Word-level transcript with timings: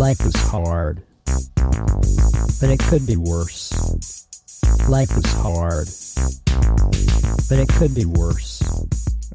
Life 0.00 0.24
is 0.24 0.34
hard, 0.34 1.02
but 1.26 2.70
it 2.70 2.78
could 2.78 3.06
be 3.06 3.18
worse. 3.18 3.70
Life 4.88 5.14
is 5.14 5.30
hard, 5.30 5.88
but 7.50 7.58
it 7.58 7.68
could 7.68 7.94
be 7.94 8.06
worse. 8.06 8.62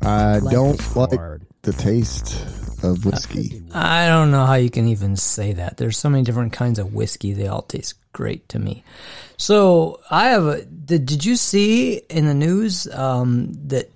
I 0.02 0.40
Life 0.40 0.52
don't 0.52 0.96
like 0.96 1.20
hard. 1.20 1.46
the 1.62 1.72
taste 1.72 2.44
of 2.82 3.06
whiskey. 3.06 3.62
I 3.76 4.08
don't 4.08 4.32
know 4.32 4.44
how 4.48 4.56
you 4.56 4.72
can 4.72 4.88
even 4.88 5.16
say 5.18 5.54
that. 5.54 5.78
There's 5.78 6.00
so 6.00 6.10
many 6.10 6.24
different 6.24 6.54
kinds 6.54 6.80
of 6.80 6.96
whiskey. 6.96 7.34
They 7.34 7.46
all 7.46 7.62
taste 7.62 7.94
great 8.12 8.50
to 8.50 8.58
me. 8.58 8.84
So 9.38 10.00
I 10.10 10.30
have 10.30 10.48
a. 10.48 10.66
Did, 10.66 11.06
did 11.06 11.26
you 11.26 11.36
see 11.36 11.98
in 12.10 12.26
the 12.26 12.34
news 12.34 12.88
um, 12.92 13.54
that 13.68 13.92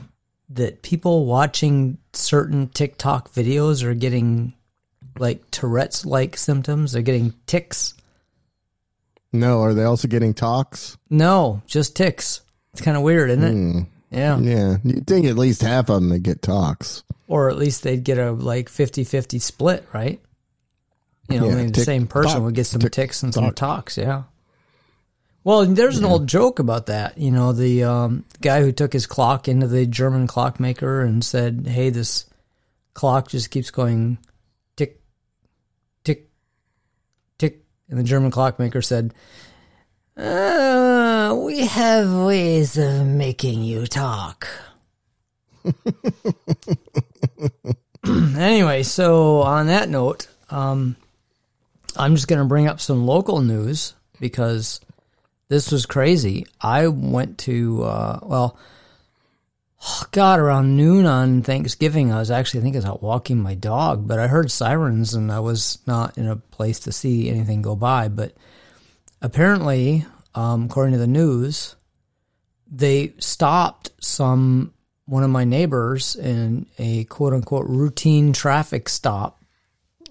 that 0.50 0.84
people 0.84 1.26
watching 1.26 1.98
certain 2.14 2.68
TikTok 2.70 3.32
videos 3.32 3.82
are 3.82 3.96
getting 3.96 4.54
like 5.20 5.50
Tourette's 5.52 6.06
like 6.06 6.38
symptoms? 6.38 6.94
They're 6.94 7.02
getting 7.02 7.34
ticks. 7.46 7.94
No, 9.32 9.62
are 9.62 9.73
they 9.73 9.84
also 9.84 10.08
getting 10.08 10.34
talks? 10.34 10.98
No, 11.10 11.62
just 11.68 11.96
ticks. 11.96 12.41
It's 12.73 12.82
kind 12.82 12.98
of 12.98 13.04
weird, 13.04 13.30
isn't 13.30 13.44
it? 13.44 13.52
Hmm. 13.52 13.80
Yeah. 14.12 14.40
Yeah, 14.40 14.77
you'd 14.84 15.05
think 15.05 15.27
at 15.27 15.38
least 15.38 15.62
half 15.62 15.90
of 15.90 16.02
them 16.02 16.10
would 16.10 16.24
get 16.24 16.41
talks. 16.41 17.04
Or 17.27 17.50
at 17.50 17.58
least 17.58 17.84
they'd 17.84 18.04
get 18.04 18.18
a 18.18 18.32
like 18.32 18.70
50-50 18.70 19.40
split, 19.40 19.88
right? 19.94 20.20
You 21.30 21.40
know, 21.40 21.46
Yeah, 21.48 21.52
I 21.52 21.55
mean, 21.55 21.72
the 21.72 21.82
same 21.84 22.08
person 22.08 22.32
tock, 22.32 22.41
would 22.44 22.55
get 22.55 22.66
some 22.66 22.82
tick- 22.82 22.91
ticks 22.91 23.22
and 23.22 23.32
some 23.32 23.54
talks, 23.54 23.98
yeah. 23.99 24.24
Well, 25.44 25.66
there's 25.66 25.98
an 25.99 26.05
old 26.05 26.27
joke 26.27 26.60
about 26.60 26.88
that. 26.88 27.18
You 27.18 27.32
know, 27.32 27.54
the 27.54 27.84
um, 27.84 28.26
guy 28.41 28.62
who 28.62 28.72
took 28.72 28.91
his 28.91 29.05
clock 29.05 29.48
into 29.48 29.68
the 29.68 29.86
German 29.86 30.27
clockmaker 30.27 31.02
and 31.02 31.24
said, 31.24 31.66
"Hey, 31.66 31.90
this 31.90 32.26
clock 32.94 33.30
just 33.30 33.49
keeps 33.49 33.72
going 33.72 34.18
tick, 34.76 35.02
tick, 36.04 36.30
tick," 37.38 37.64
and 37.89 37.99
the 37.99 38.03
German 38.03 38.31
clockmaker 38.31 38.81
said, 38.81 39.13
uh, 40.15 41.37
"We 41.43 41.65
have 41.65 42.13
ways 42.26 42.77
of 42.77 43.05
making 43.05 43.63
you 43.63 43.87
talk." 43.87 44.48
anyway, 48.05 48.84
so 48.84 49.41
on 49.41 49.68
that 49.68 49.90
note, 49.90 50.27
um, 50.49 50.96
I'm 51.98 52.15
just 52.15 52.27
going 52.27 52.40
to 52.40 52.46
bring 52.46 52.68
up 52.68 52.79
some 52.79 53.05
local 53.05 53.41
news 53.41 53.93
because 54.20 54.79
this 55.49 55.71
was 55.71 55.85
crazy. 55.85 56.46
I 56.62 56.87
went 56.87 57.40
to, 57.40 57.84
uh, 57.84 58.20
well, 58.24 58.57
oh 59.82 60.04
God, 60.12 60.40
around 60.40 60.76
noon 60.76 61.05
on 61.05 61.41
Thanksgiving, 61.41 62.12
I 62.12 62.20
was 62.20 62.32
actually, 62.32 62.62
I 62.62 62.63
think 62.63 62.76
I 62.76 62.80
was 62.80 62.85
out 62.85 63.04
walking 63.04 63.41
my 63.41 63.55
dog, 63.55 64.08
but 64.08 64.19
I 64.19 64.28
heard 64.28 64.52
sirens 64.52 65.13
and 65.13 65.31
I 65.31 65.40
was 65.40 65.80
not 65.86 66.18
in 66.18 66.28
a 66.28 66.36
place 66.36 66.80
to 66.81 66.91
see 66.91 67.30
anything 67.30 67.62
go 67.62 67.75
by. 67.75 68.08
But 68.08 68.34
apparently, 69.22 70.06
um, 70.36 70.66
according 70.66 70.94
to 70.94 71.00
the 71.00 71.08
news, 71.08 71.75
they 72.72 73.13
stopped 73.19 73.91
some 74.00 74.74
one 75.06 75.24
of 75.24 75.30
my 75.31 75.44
neighbors 75.44 76.16
in 76.16 76.68
a 76.78 77.03
quote 77.06 77.34
unquote 77.34 77.68
routine 77.68 78.31
traffic 78.31 78.88
stop. 78.88 79.41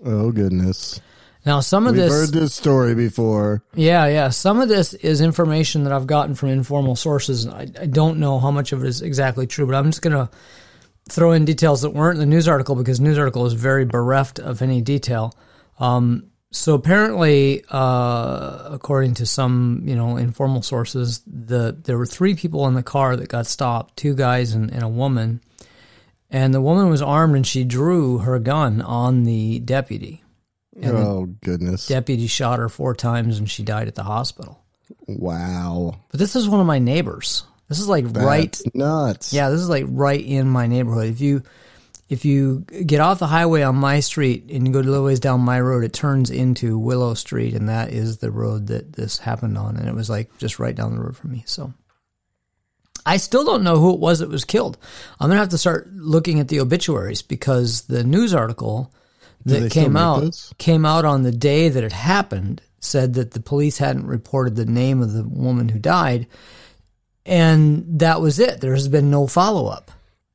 Oh 0.04 0.32
goodness, 0.32 1.00
Now, 1.46 1.60
some 1.60 1.86
of 1.86 1.94
this. 1.94 2.10
we've 2.10 2.20
this, 2.20 2.30
heard 2.30 2.40
this 2.40 2.54
story 2.54 2.94
before. 2.94 3.62
yeah, 3.74 4.06
yeah, 4.06 4.28
some 4.30 4.60
of 4.60 4.68
this 4.68 4.92
is 4.94 5.20
information 5.20 5.84
that 5.84 5.92
I've 5.92 6.06
gotten 6.06 6.34
from 6.34 6.50
informal 6.50 6.96
sources. 6.96 7.46
I, 7.46 7.62
I 7.80 7.86
don't 7.86 8.18
know 8.18 8.38
how 8.38 8.50
much 8.50 8.72
of 8.72 8.84
it 8.84 8.88
is 8.88 9.02
exactly 9.02 9.46
true, 9.46 9.66
but 9.66 9.74
I'm 9.74 9.86
just 9.86 10.02
going 10.02 10.16
to 10.16 10.28
throw 11.08 11.32
in 11.32 11.44
details 11.44 11.82
that 11.82 11.90
weren't 11.90 12.16
in 12.16 12.20
the 12.20 12.34
news 12.34 12.48
article 12.48 12.74
because 12.74 13.00
news 13.00 13.18
article 13.18 13.46
is 13.46 13.54
very 13.54 13.84
bereft 13.84 14.38
of 14.38 14.62
any 14.62 14.82
detail. 14.82 15.34
Um, 15.78 16.30
so 16.50 16.74
apparently, 16.74 17.62
uh, 17.70 18.68
according 18.70 19.14
to 19.14 19.26
some 19.26 19.82
you 19.84 19.94
know 19.94 20.16
informal 20.16 20.62
sources, 20.62 21.22
the 21.26 21.76
there 21.82 21.98
were 21.98 22.06
three 22.06 22.34
people 22.34 22.66
in 22.66 22.74
the 22.74 22.82
car 22.82 23.16
that 23.16 23.28
got 23.28 23.46
stopped, 23.46 23.96
two 23.96 24.14
guys 24.14 24.54
and, 24.54 24.70
and 24.72 24.82
a 24.82 24.88
woman, 24.88 25.42
and 26.30 26.54
the 26.54 26.60
woman 26.60 26.88
was 26.88 27.02
armed 27.02 27.36
and 27.36 27.46
she 27.46 27.64
drew 27.64 28.18
her 28.18 28.38
gun 28.38 28.80
on 28.80 29.24
the 29.24 29.58
deputy. 29.60 30.22
And 30.80 30.96
oh 30.96 31.26
goodness, 31.42 31.86
deputy 31.88 32.26
shot 32.26 32.58
her 32.58 32.68
four 32.68 32.94
times 32.94 33.38
and 33.38 33.50
she 33.50 33.62
died 33.62 33.88
at 33.88 33.94
the 33.94 34.02
hospital. 34.04 34.62
wow, 35.06 35.98
But 36.10 36.20
this 36.20 36.36
is 36.36 36.48
one 36.48 36.60
of 36.60 36.66
my 36.66 36.78
neighbors. 36.78 37.44
This 37.68 37.80
is 37.80 37.88
like 37.88 38.04
right 38.14 38.58
nuts. 38.74 39.32
yeah, 39.32 39.50
this 39.50 39.60
is 39.60 39.68
like 39.68 39.84
right 39.88 40.24
in 40.24 40.48
my 40.48 40.66
neighborhood. 40.66 41.08
If 41.08 41.20
you 41.20 41.42
if 42.08 42.24
you 42.24 42.60
get 42.60 43.00
off 43.00 43.18
the 43.18 43.26
highway 43.26 43.60
on 43.62 43.76
my 43.76 44.00
street 44.00 44.48
and 44.50 44.66
you 44.66 44.72
go 44.72 44.80
a 44.80 44.82
little 44.82 45.04
ways 45.04 45.20
down 45.20 45.40
my 45.40 45.60
road, 45.60 45.84
it 45.84 45.92
turns 45.92 46.30
into 46.30 46.78
Willow 46.78 47.12
Street, 47.12 47.52
and 47.54 47.68
that 47.68 47.92
is 47.92 48.18
the 48.18 48.30
road 48.30 48.68
that 48.68 48.94
this 48.94 49.18
happened 49.18 49.58
on. 49.58 49.76
And 49.76 49.86
it 49.86 49.94
was 49.94 50.08
like 50.08 50.36
just 50.38 50.58
right 50.58 50.74
down 50.74 50.94
the 50.96 51.02
road 51.02 51.16
from 51.18 51.32
me. 51.32 51.42
So 51.46 51.74
I 53.04 53.18
still 53.18 53.44
don't 53.44 53.62
know 53.64 53.78
who 53.78 53.92
it 53.92 54.00
was 54.00 54.20
that 54.20 54.30
was 54.30 54.44
killed. 54.46 54.78
I'm 55.20 55.28
gonna 55.28 55.40
have 55.40 55.50
to 55.50 55.58
start 55.58 55.90
looking 55.92 56.40
at 56.40 56.48
the 56.48 56.60
obituaries 56.60 57.20
because 57.20 57.82
the 57.82 58.04
news 58.04 58.32
article 58.32 58.94
that 59.48 59.70
came 59.72 59.96
out 59.96 60.20
those? 60.20 60.52
came 60.58 60.84
out 60.84 61.04
on 61.04 61.22
the 61.22 61.32
day 61.32 61.68
that 61.68 61.84
it 61.84 61.92
happened 61.92 62.62
said 62.80 63.14
that 63.14 63.32
the 63.32 63.40
police 63.40 63.78
hadn't 63.78 64.06
reported 64.06 64.54
the 64.56 64.64
name 64.64 65.02
of 65.02 65.12
the 65.12 65.24
woman 65.24 65.68
who 65.68 65.78
died 65.78 66.26
and 67.26 68.00
that 68.00 68.20
was 68.20 68.38
it 68.38 68.60
there 68.60 68.74
has 68.74 68.88
been 68.88 69.10
no 69.10 69.26
follow-up 69.26 69.90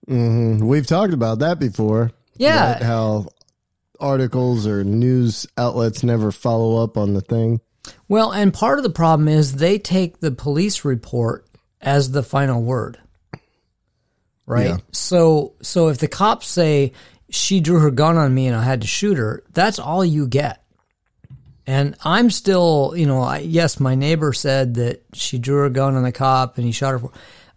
hmm 0.08 0.58
We've 0.66 0.86
talked 0.88 1.14
about 1.14 1.40
that 1.40 1.60
before. 1.60 2.12
Yeah. 2.36 2.74
Right? 2.74 2.82
how 2.84 3.28
articles 4.00 4.68
or 4.68 4.84
news 4.84 5.48
outlets 5.58 6.04
never 6.04 6.32
follow 6.32 6.84
up 6.84 6.98
on 6.98 7.14
the 7.14 7.22
thing. 7.22 7.62
well 8.10 8.32
and 8.34 8.54
part 8.54 8.78
of 8.80 8.84
the 8.84 8.90
problem 8.90 9.28
is 9.30 9.54
they 9.54 9.80
take 9.80 10.20
the 10.20 10.32
police 10.32 10.84
report 10.84 11.46
as 11.80 12.12
the 12.12 12.24
final 12.24 12.62
word 12.62 12.98
right 14.46 14.68
Yeah. 14.68 14.78
so 14.92 15.54
so 15.62 15.88
if 15.88 16.00
the 16.00 16.08
cops 16.10 16.48
say 16.48 16.92
she 17.34 17.60
drew 17.60 17.80
her 17.80 17.92
gun 17.92 18.18
on 18.18 18.34
me 18.34 18.48
and 18.48 18.56
i 18.56 18.64
had 18.64 18.82
to 18.82 18.88
shoot 18.88 19.18
her 19.18 19.44
that's 19.54 19.80
all 19.80 20.06
you 20.06 20.28
get 20.28 20.64
And 21.66 21.96
I'm 22.04 22.30
still, 22.30 22.94
you 22.96 23.06
know, 23.06 23.22
I, 23.22 23.40
yes, 23.40 23.80
my 23.80 23.96
neighbor 23.96 24.34
said 24.34 24.74
that 24.76 25.04
she 25.14 25.40
drew 25.40 25.60
her 25.62 25.70
gun 25.70 25.96
on 25.96 26.04
the 26.04 26.12
cop 26.12 26.58
and 26.58 26.66
he 26.66 26.74
shot 26.74 26.92
her. 26.92 27.00
For, 27.00 27.12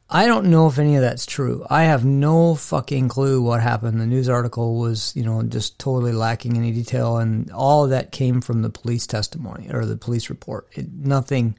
I 0.09 0.27
don't 0.27 0.47
know 0.51 0.69
if 0.69 0.79
any 0.79 0.95
of 0.95 1.03
that's 1.03 1.27
true. 1.27 1.67
I 1.69 1.85
have 1.85 2.05
no 2.05 2.55
fucking 2.55 3.09
clue 3.09 3.43
what 3.43 3.61
happened. 3.61 4.01
The 4.01 4.07
news 4.07 4.29
article 4.29 4.79
was, 4.79 5.13
you 5.17 5.25
know, 5.25 5.43
just 5.43 5.81
totally 5.81 6.13
lacking 6.13 6.57
any 6.57 6.71
detail, 6.71 7.19
and 7.19 7.51
all 7.51 7.83
of 7.83 7.91
that 7.91 8.13
came 8.13 8.41
from 8.41 8.63
the 8.63 8.71
police 8.71 9.09
testimony 9.09 9.69
or 9.73 9.85
the 9.85 9.97
police 9.97 10.31
report. 10.31 10.69
It, 10.75 10.93
nothing, 10.93 11.57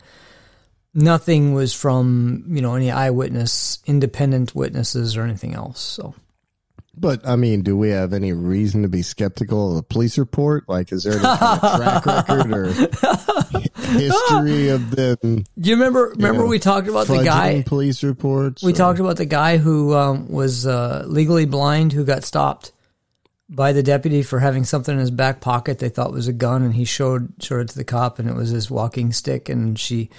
nothing 0.93 1.53
was 1.53 1.73
from 1.73 2.45
you 2.47 2.61
know 2.61 2.75
any 2.75 2.91
eyewitness, 2.91 3.79
independent 3.85 4.55
witnesses 4.55 5.17
or 5.17 5.23
anything 5.23 5.53
else. 5.53 5.81
So. 5.81 6.15
But 6.99 7.27
I 7.27 7.35
mean, 7.35 7.61
do 7.61 7.77
we 7.77 7.89
have 7.89 8.11
any 8.11 8.33
reason 8.33 8.81
to 8.81 8.87
be 8.87 9.03
skeptical 9.03 9.69
of 9.69 9.75
the 9.75 9.83
police 9.83 10.17
report? 10.17 10.67
Like, 10.67 10.91
is 10.91 11.03
there 11.03 11.13
any 11.13 11.21
kind 11.21 11.59
of 11.61 12.03
track 12.03 12.05
record 12.29 12.51
or 12.51 12.65
history 13.91 14.69
of 14.69 14.91
them? 14.91 15.43
Do 15.59 15.69
you 15.69 15.75
remember? 15.75 16.09
Remember 16.15 16.43
know, 16.43 16.47
we 16.47 16.59
talked 16.59 16.87
about 16.87 17.07
the 17.07 17.23
guy. 17.23 17.63
police 17.65 18.03
reports. 18.03 18.63
We 18.63 18.71
or- 18.71 18.75
talked 18.75 18.99
about 18.99 19.17
the 19.17 19.25
guy 19.25 19.57
who 19.57 19.93
um, 19.93 20.27
was 20.29 20.65
uh, 20.65 21.03
legally 21.07 21.45
blind 21.45 21.93
who 21.93 22.03
got 22.03 22.23
stopped 22.23 22.71
by 23.49 23.71
the 23.71 23.83
deputy 23.83 24.23
for 24.23 24.39
having 24.39 24.65
something 24.65 24.93
in 24.93 24.99
his 24.99 25.11
back 25.11 25.39
pocket 25.39 25.79
they 25.79 25.89
thought 25.89 26.11
was 26.11 26.27
a 26.27 26.33
gun, 26.33 26.63
and 26.63 26.73
he 26.73 26.83
showed 26.83 27.31
showed 27.39 27.61
it 27.61 27.69
to 27.69 27.77
the 27.77 27.85
cop, 27.85 28.19
and 28.19 28.27
it 28.27 28.35
was 28.35 28.49
his 28.49 28.71
walking 28.71 29.11
stick, 29.11 29.49
and 29.49 29.79
she 29.79 30.09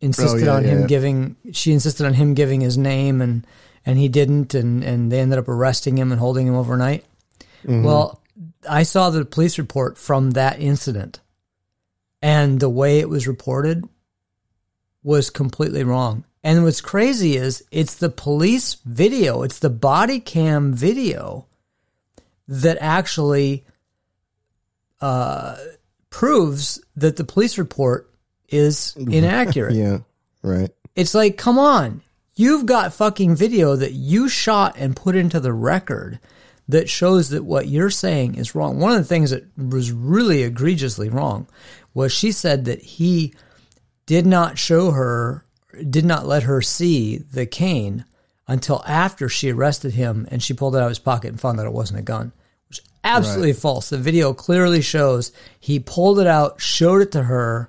insisted 0.00 0.46
yeah, 0.46 0.54
on 0.54 0.64
yeah, 0.64 0.70
him 0.70 0.80
yeah. 0.80 0.86
giving. 0.86 1.36
She 1.52 1.72
insisted 1.72 2.06
on 2.06 2.14
him 2.14 2.34
giving 2.34 2.60
his 2.60 2.78
name, 2.78 3.20
and 3.20 3.46
and 3.88 3.98
he 3.98 4.08
didn't, 4.08 4.52
and 4.52 4.84
and 4.84 5.10
they 5.10 5.18
ended 5.18 5.38
up 5.38 5.48
arresting 5.48 5.96
him 5.96 6.12
and 6.12 6.20
holding 6.20 6.46
him 6.46 6.54
overnight. 6.54 7.06
Mm-hmm. 7.62 7.84
Well, 7.84 8.20
I 8.68 8.82
saw 8.82 9.08
the 9.08 9.24
police 9.24 9.58
report 9.58 9.96
from 9.96 10.32
that 10.32 10.60
incident, 10.60 11.20
and 12.20 12.60
the 12.60 12.68
way 12.68 13.00
it 13.00 13.08
was 13.08 13.26
reported 13.26 13.88
was 15.02 15.30
completely 15.30 15.84
wrong. 15.84 16.24
And 16.44 16.64
what's 16.64 16.82
crazy 16.82 17.36
is 17.36 17.64
it's 17.70 17.94
the 17.94 18.10
police 18.10 18.74
video, 18.84 19.42
it's 19.42 19.58
the 19.58 19.70
body 19.70 20.20
cam 20.20 20.74
video 20.74 21.46
that 22.46 22.76
actually 22.82 23.64
uh, 25.00 25.56
proves 26.10 26.78
that 26.96 27.16
the 27.16 27.24
police 27.24 27.56
report 27.56 28.12
is 28.50 28.94
inaccurate. 28.98 29.74
Yeah, 29.76 30.00
right. 30.42 30.70
It's 30.94 31.14
like, 31.14 31.38
come 31.38 31.58
on. 31.58 32.02
You've 32.38 32.66
got 32.66 32.94
fucking 32.94 33.34
video 33.34 33.74
that 33.74 33.94
you 33.94 34.28
shot 34.28 34.76
and 34.78 34.94
put 34.94 35.16
into 35.16 35.40
the 35.40 35.52
record 35.52 36.20
that 36.68 36.88
shows 36.88 37.30
that 37.30 37.42
what 37.42 37.66
you're 37.66 37.90
saying 37.90 38.36
is 38.36 38.54
wrong. 38.54 38.78
One 38.78 38.92
of 38.92 38.98
the 38.98 39.04
things 39.04 39.30
that 39.30 39.42
was 39.56 39.90
really 39.90 40.44
egregiously 40.44 41.08
wrong 41.08 41.48
was 41.94 42.12
she 42.12 42.30
said 42.30 42.66
that 42.66 42.80
he 42.80 43.34
did 44.06 44.24
not 44.24 44.56
show 44.56 44.92
her, 44.92 45.44
did 45.90 46.04
not 46.04 46.28
let 46.28 46.44
her 46.44 46.62
see 46.62 47.18
the 47.18 47.44
cane 47.44 48.04
until 48.46 48.84
after 48.86 49.28
she 49.28 49.50
arrested 49.50 49.94
him 49.94 50.28
and 50.30 50.40
she 50.40 50.54
pulled 50.54 50.76
it 50.76 50.78
out 50.78 50.84
of 50.84 50.90
his 50.90 51.00
pocket 51.00 51.30
and 51.30 51.40
found 51.40 51.58
that 51.58 51.66
it 51.66 51.72
wasn't 51.72 51.98
a 51.98 52.02
gun, 52.02 52.30
which 52.68 52.78
is 52.78 52.84
absolutely 53.02 53.52
false. 53.52 53.90
The 53.90 53.98
video 53.98 54.32
clearly 54.32 54.80
shows 54.80 55.32
he 55.58 55.80
pulled 55.80 56.20
it 56.20 56.28
out, 56.28 56.60
showed 56.60 57.02
it 57.02 57.10
to 57.10 57.24
her, 57.24 57.68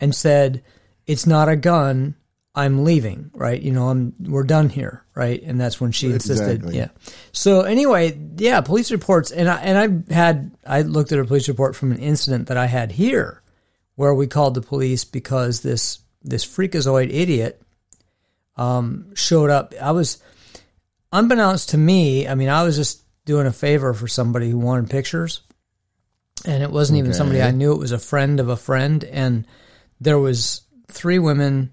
and 0.00 0.12
said, 0.12 0.64
"It's 1.06 1.24
not 1.24 1.48
a 1.48 1.54
gun. 1.54 2.16
I'm 2.56 2.84
leaving." 2.84 3.30
Right? 3.34 3.60
You 3.60 3.72
know, 3.72 3.88
I'm 3.88 4.14
we're 4.18 4.44
done 4.44 4.68
here. 4.68 5.04
Right? 5.14 5.42
And 5.42 5.60
that's 5.60 5.80
when 5.80 5.92
she 5.92 6.10
insisted. 6.10 6.56
Exactly. 6.56 6.76
Yeah. 6.76 6.88
So 7.32 7.60
anyway, 7.62 8.18
yeah, 8.36 8.60
police 8.62 8.90
reports, 8.90 9.30
and 9.30 9.48
I 9.48 9.56
and 9.60 10.06
I 10.10 10.14
had 10.14 10.50
I 10.66 10.82
looked 10.82 11.12
at 11.12 11.18
a 11.18 11.24
police 11.24 11.48
report 11.48 11.76
from 11.76 11.92
an 11.92 11.98
incident 11.98 12.48
that 12.48 12.56
I 12.56 12.66
had 12.66 12.92
here, 12.92 13.42
where 13.94 14.14
we 14.14 14.26
called 14.26 14.54
the 14.54 14.62
police 14.62 15.04
because 15.04 15.60
this 15.60 16.00
this 16.22 16.44
freakazoid 16.44 17.12
idiot 17.12 17.62
um, 18.56 19.14
showed 19.14 19.50
up. 19.50 19.74
I 19.80 19.92
was 19.92 20.22
unbeknownst 21.12 21.70
to 21.70 21.78
me. 21.78 22.26
I 22.28 22.34
mean, 22.34 22.48
I 22.48 22.62
was 22.62 22.76
just 22.76 23.02
doing 23.24 23.46
a 23.46 23.52
favor 23.52 23.92
for 23.94 24.08
somebody 24.08 24.50
who 24.50 24.58
wanted 24.58 24.90
pictures, 24.90 25.42
and 26.44 26.62
it 26.62 26.70
wasn't 26.70 26.98
even 26.98 27.14
somebody 27.14 27.42
I 27.42 27.50
knew. 27.50 27.72
It 27.72 27.78
was 27.78 27.92
a 27.92 27.98
friend 27.98 28.40
of 28.40 28.48
a 28.48 28.56
friend, 28.56 29.02
and 29.04 29.46
there 30.00 30.18
was 30.18 30.62
three 30.88 31.18
women, 31.18 31.72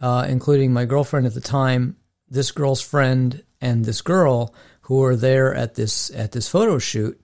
uh, 0.00 0.26
including 0.28 0.72
my 0.72 0.84
girlfriend 0.84 1.26
at 1.26 1.34
the 1.34 1.40
time, 1.40 1.96
this 2.28 2.50
girl's 2.50 2.80
friend, 2.80 3.42
and 3.60 3.84
this 3.84 4.02
girl 4.02 4.54
who 4.82 4.96
were 4.96 5.16
there 5.16 5.54
at 5.54 5.74
this 5.74 6.10
at 6.10 6.32
this 6.32 6.48
photo 6.48 6.78
shoot. 6.78 7.20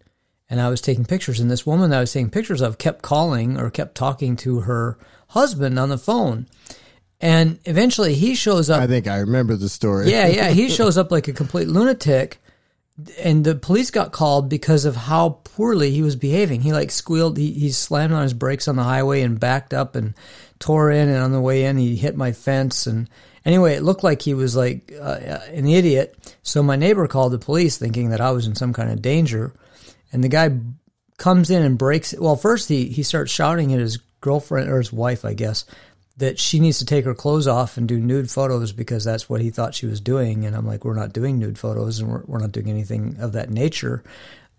And 0.50 0.60
I 0.60 0.68
was 0.68 0.80
taking 0.80 1.04
pictures, 1.06 1.40
and 1.40 1.50
this 1.50 1.66
woman 1.66 1.90
that 1.90 1.96
I 1.96 2.00
was 2.00 2.12
taking 2.12 2.30
pictures 2.30 2.60
of 2.60 2.78
kept 2.78 3.02
calling 3.02 3.58
or 3.58 3.70
kept 3.70 3.94
talking 3.94 4.36
to 4.36 4.60
her 4.60 4.98
husband 5.28 5.78
on 5.78 5.88
the 5.88 5.98
phone. 5.98 6.46
And 7.20 7.58
eventually 7.64 8.14
he 8.14 8.34
shows 8.34 8.68
up 8.68 8.82
I 8.82 8.86
think 8.86 9.06
I 9.06 9.18
remember 9.18 9.56
the 9.56 9.68
story. 9.68 10.10
yeah, 10.10 10.26
yeah. 10.26 10.50
He 10.50 10.68
shows 10.78 10.98
up 10.98 11.10
like 11.10 11.28
a 11.28 11.32
complete 11.32 11.68
lunatic, 11.68 12.38
and 13.18 13.44
the 13.44 13.56
police 13.56 13.90
got 13.90 14.12
called 14.12 14.48
because 14.48 14.84
of 14.84 14.94
how 14.94 15.40
poorly 15.44 15.90
he 15.90 16.02
was 16.02 16.14
behaving. 16.14 16.60
He 16.60 16.72
like 16.72 16.92
squealed. 16.92 17.36
He, 17.36 17.52
he 17.52 17.72
slammed 17.72 18.12
on 18.12 18.22
his 18.22 18.34
brakes 18.34 18.68
on 18.68 18.76
the 18.76 18.84
highway 18.84 19.22
and 19.22 19.40
backed 19.40 19.74
up 19.74 19.96
and 19.96 20.14
tore 20.60 20.90
in. 20.90 21.08
And 21.08 21.18
on 21.18 21.32
the 21.32 21.40
way 21.40 21.64
in, 21.64 21.76
he 21.76 21.96
hit 21.96 22.16
my 22.16 22.30
fence. 22.30 22.86
And 22.86 23.10
anyway, 23.44 23.74
it 23.74 23.82
looked 23.82 24.04
like 24.04 24.22
he 24.22 24.34
was 24.34 24.54
like 24.54 24.92
uh, 25.00 25.18
an 25.52 25.66
idiot. 25.66 26.36
So 26.44 26.62
my 26.62 26.76
neighbor 26.76 27.08
called 27.08 27.32
the 27.32 27.38
police, 27.38 27.76
thinking 27.78 28.10
that 28.10 28.20
I 28.20 28.30
was 28.30 28.46
in 28.46 28.54
some 28.54 28.72
kind 28.72 28.90
of 28.92 29.02
danger. 29.02 29.52
And 30.12 30.22
the 30.22 30.28
guy 30.28 30.50
comes 31.16 31.50
in 31.50 31.64
and 31.64 31.76
breaks. 31.76 32.14
Well, 32.16 32.36
first 32.36 32.68
he 32.68 32.86
he 32.88 33.02
starts 33.02 33.32
shouting 33.32 33.72
at 33.72 33.80
his 33.80 33.96
girlfriend 34.20 34.70
or 34.70 34.78
his 34.78 34.92
wife, 34.92 35.24
I 35.24 35.34
guess, 35.34 35.64
that 36.16 36.38
she 36.38 36.60
needs 36.60 36.78
to 36.78 36.86
take 36.86 37.04
her 37.04 37.14
clothes 37.14 37.48
off 37.48 37.76
and 37.76 37.88
do 37.88 37.98
nude 37.98 38.30
photos 38.30 38.72
because 38.72 39.04
that's 39.04 39.28
what 39.28 39.40
he 39.40 39.50
thought 39.50 39.74
she 39.74 39.86
was 39.86 40.00
doing. 40.00 40.44
And 40.44 40.54
I'm 40.54 40.66
like, 40.66 40.84
we're 40.84 40.94
not 40.94 41.12
doing 41.12 41.38
nude 41.38 41.58
photos 41.58 41.98
and 41.98 42.08
we're, 42.08 42.22
we're 42.26 42.38
not 42.38 42.52
doing 42.52 42.70
anything 42.70 43.16
of 43.18 43.32
that 43.32 43.50
nature. 43.50 44.04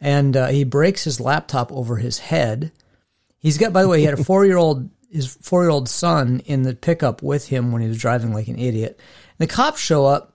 And 0.01 0.35
uh, 0.35 0.47
he 0.47 0.65
breaks 0.65 1.05
his 1.05 1.21
laptop 1.21 1.71
over 1.71 1.95
his 1.97 2.19
head. 2.19 2.71
He's 3.39 3.57
got, 3.57 3.71
by 3.71 3.83
the 3.83 3.87
way, 3.87 3.99
he 3.99 4.05
had 4.05 4.19
a 4.19 4.23
four 4.25 4.45
year 4.45 4.57
old, 4.57 4.89
his 5.09 5.33
four 5.33 5.63
year 5.63 5.69
old 5.69 5.87
son 5.87 6.41
in 6.45 6.63
the 6.63 6.75
pickup 6.75 7.23
with 7.23 7.47
him 7.47 7.71
when 7.71 7.81
he 7.81 7.87
was 7.87 7.97
driving 7.97 8.33
like 8.33 8.49
an 8.49 8.59
idiot. 8.59 8.99
The 9.37 9.47
cops 9.47 9.79
show 9.79 10.05
up 10.05 10.33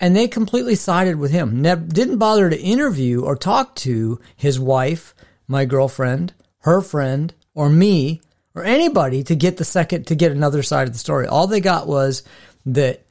and 0.00 0.16
they 0.16 0.26
completely 0.26 0.74
sided 0.74 1.16
with 1.16 1.30
him. 1.30 1.62
Ne- 1.62 1.76
didn't 1.76 2.18
bother 2.18 2.50
to 2.50 2.60
interview 2.60 3.22
or 3.22 3.36
talk 3.36 3.76
to 3.76 4.20
his 4.34 4.58
wife, 4.58 5.14
my 5.46 5.64
girlfriend, 5.64 6.34
her 6.60 6.80
friend, 6.80 7.32
or 7.54 7.70
me, 7.70 8.20
or 8.56 8.64
anybody 8.64 9.22
to 9.22 9.36
get 9.36 9.58
the 9.58 9.64
second 9.64 10.06
to 10.08 10.14
get 10.14 10.32
another 10.32 10.62
side 10.62 10.88
of 10.88 10.94
the 10.94 10.98
story. 10.98 11.26
All 11.28 11.46
they 11.46 11.60
got 11.60 11.86
was 11.86 12.24
that 12.64 13.04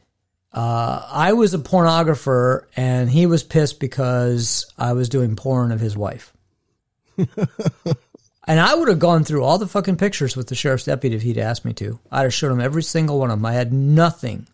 uh, 0.52 1.08
I 1.10 1.34
was 1.34 1.54
a 1.54 1.60
pornographer 1.60 2.66
and 2.76 3.10
he 3.10 3.28
was 3.28 3.44
pissed 3.44 3.80
because 3.80 4.66
I 4.78 4.94
was 4.94 5.08
doing 5.08 5.36
porn 5.36 5.72
of 5.72 5.80
his 5.80 5.96
wife. 5.96 6.34
and 7.18 8.60
I 8.60 8.74
would 8.74 8.90
have 8.90 9.00
gone 9.00 9.24
through 9.24 9.44
all 9.44 9.60
the 9.60 9.68
fucking 9.68 9.98
pictures 9.98 10.36
with 10.36 10.48
the 10.48 10.56
sheriff's 10.56 10.86
deputy 10.86 11.16
if 11.16 11.22
he'd 11.22 11.38
asked 11.38 11.64
me 11.64 11.74
to. 11.74 12.00
I'd 12.12 12.24
have 12.24 12.34
showed 12.34 12.52
him 12.52 12.60
every 12.60 12.84
single 12.84 13.20
one 13.20 13.30
of 13.30 13.38
them. 13.38 13.46
I 13.46 13.54
had 13.54 13.72
nothing, 13.72 14.48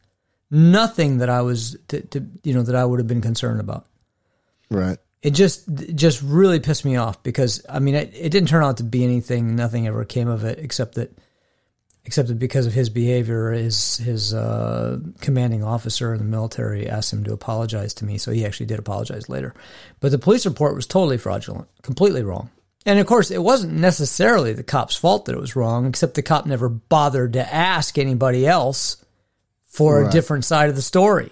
nothing 0.51 1.19
that 1.19 1.29
I 1.29 1.41
was 1.41 1.77
to, 1.87 2.01
to 2.01 2.25
you 2.43 2.53
know 2.53 2.63
that 2.63 2.75
I 2.75 2.83
would 2.83 2.99
have 2.99 3.07
been 3.07 3.21
concerned 3.21 3.61
about 3.61 3.85
Right. 4.69 4.97
It 5.21 5.31
just 5.31 5.67
just 5.95 6.21
really 6.21 6.59
pissed 6.59 6.85
me 6.85 6.95
off 6.95 7.21
because 7.23 7.63
I 7.69 7.79
mean 7.79 7.95
it, 7.95 8.11
it 8.13 8.29
didn't 8.29 8.49
turn 8.49 8.63
out 8.63 8.77
to 8.77 8.83
be 8.83 9.03
anything. 9.03 9.55
Nothing 9.55 9.87
ever 9.87 10.03
came 10.05 10.27
of 10.27 10.43
it 10.43 10.59
except 10.59 10.95
that 10.95 11.17
except 12.03 12.29
that 12.29 12.39
because 12.39 12.65
of 12.65 12.73
his 12.73 12.89
behavior, 12.89 13.51
his 13.51 13.97
his 13.97 14.33
uh, 14.33 14.99
commanding 15.19 15.63
officer 15.63 16.13
in 16.13 16.19
the 16.19 16.25
military 16.25 16.89
asked 16.89 17.13
him 17.13 17.23
to 17.25 17.33
apologize 17.33 17.93
to 17.95 18.05
me. 18.05 18.17
So 18.17 18.31
he 18.31 18.45
actually 18.45 18.65
did 18.65 18.79
apologize 18.79 19.29
later. 19.29 19.53
But 19.99 20.11
the 20.11 20.17
police 20.17 20.45
report 20.45 20.75
was 20.75 20.87
totally 20.87 21.17
fraudulent, 21.17 21.67
completely 21.83 22.23
wrong. 22.23 22.49
And 22.83 22.97
of 22.97 23.05
course, 23.05 23.29
it 23.29 23.43
wasn't 23.43 23.73
necessarily 23.73 24.53
the 24.53 24.63
cop's 24.63 24.95
fault 24.95 25.25
that 25.25 25.35
it 25.35 25.41
was 25.41 25.55
wrong, 25.55 25.85
except 25.85 26.15
the 26.15 26.23
cop 26.23 26.47
never 26.47 26.67
bothered 26.67 27.33
to 27.33 27.53
ask 27.53 27.99
anybody 27.99 28.47
else 28.47 28.97
for 29.65 30.03
a 30.03 30.09
different 30.09 30.45
side 30.45 30.69
of 30.69 30.75
the 30.75 30.81
story. 30.81 31.31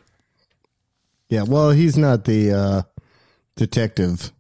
Yeah. 1.28 1.44
Well, 1.44 1.72
he's 1.72 1.98
not 1.98 2.26
the 2.26 2.52
uh, 2.54 2.82
detective. 3.60 4.32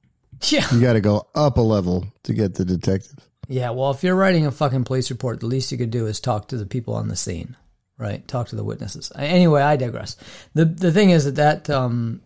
Yeah. 0.47 0.65
You 0.73 0.79
got 0.79 0.93
to 0.93 1.01
go 1.01 1.27
up 1.35 1.57
a 1.57 1.61
level 1.61 2.07
to 2.23 2.33
get 2.33 2.55
the 2.55 2.63
detective. 2.63 3.19
Yeah, 3.49 3.71
well, 3.71 3.91
if 3.91 4.03
you're 4.03 4.15
writing 4.15 4.45
a 4.45 4.51
fucking 4.51 4.85
police 4.85 5.11
report, 5.11 5.41
the 5.41 5.47
least 5.47 5.71
you 5.71 5.77
could 5.77 5.91
do 5.91 6.05
is 6.05 6.19
talk 6.19 6.47
to 6.47 6.57
the 6.57 6.65
people 6.65 6.93
on 6.93 7.09
the 7.09 7.15
scene, 7.17 7.57
right? 7.97 8.25
Talk 8.27 8.47
to 8.49 8.55
the 8.55 8.63
witnesses. 8.63 9.11
Anyway, 9.15 9.61
I 9.61 9.75
digress. 9.75 10.15
the 10.53 10.65
The 10.65 10.93
thing 10.93 11.09
is 11.09 11.25
that 11.25 11.35
that 11.35 11.69
um, 11.69 12.21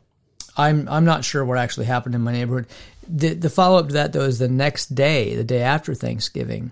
I'm 0.55 0.87
I'm 0.87 1.05
not 1.05 1.25
sure 1.25 1.43
what 1.43 1.57
actually 1.57 1.87
happened 1.87 2.13
in 2.13 2.21
my 2.21 2.33
neighborhood. 2.33 2.67
The 3.07 3.33
the 3.33 3.49
follow 3.49 3.79
up 3.79 3.87
to 3.87 3.93
that 3.93 4.13
though 4.13 4.21
is 4.25 4.37
the 4.37 4.47
next 4.47 4.93
day, 4.93 5.35
the 5.35 5.43
day 5.43 5.61
after 5.61 5.95
Thanksgiving. 5.95 6.71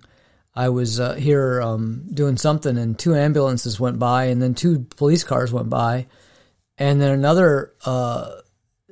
I 0.53 0.69
was 0.69 0.99
uh, 0.99 1.13
here 1.13 1.61
um, 1.61 2.03
doing 2.13 2.37
something, 2.37 2.77
and 2.77 2.99
two 2.99 3.15
ambulances 3.15 3.79
went 3.79 3.97
by, 3.97 4.25
and 4.25 4.41
then 4.41 4.53
two 4.53 4.85
police 4.97 5.23
cars 5.23 5.51
went 5.51 5.69
by, 5.69 6.07
and 6.77 7.01
then 7.01 7.11
another 7.11 7.73
uh, 7.85 8.41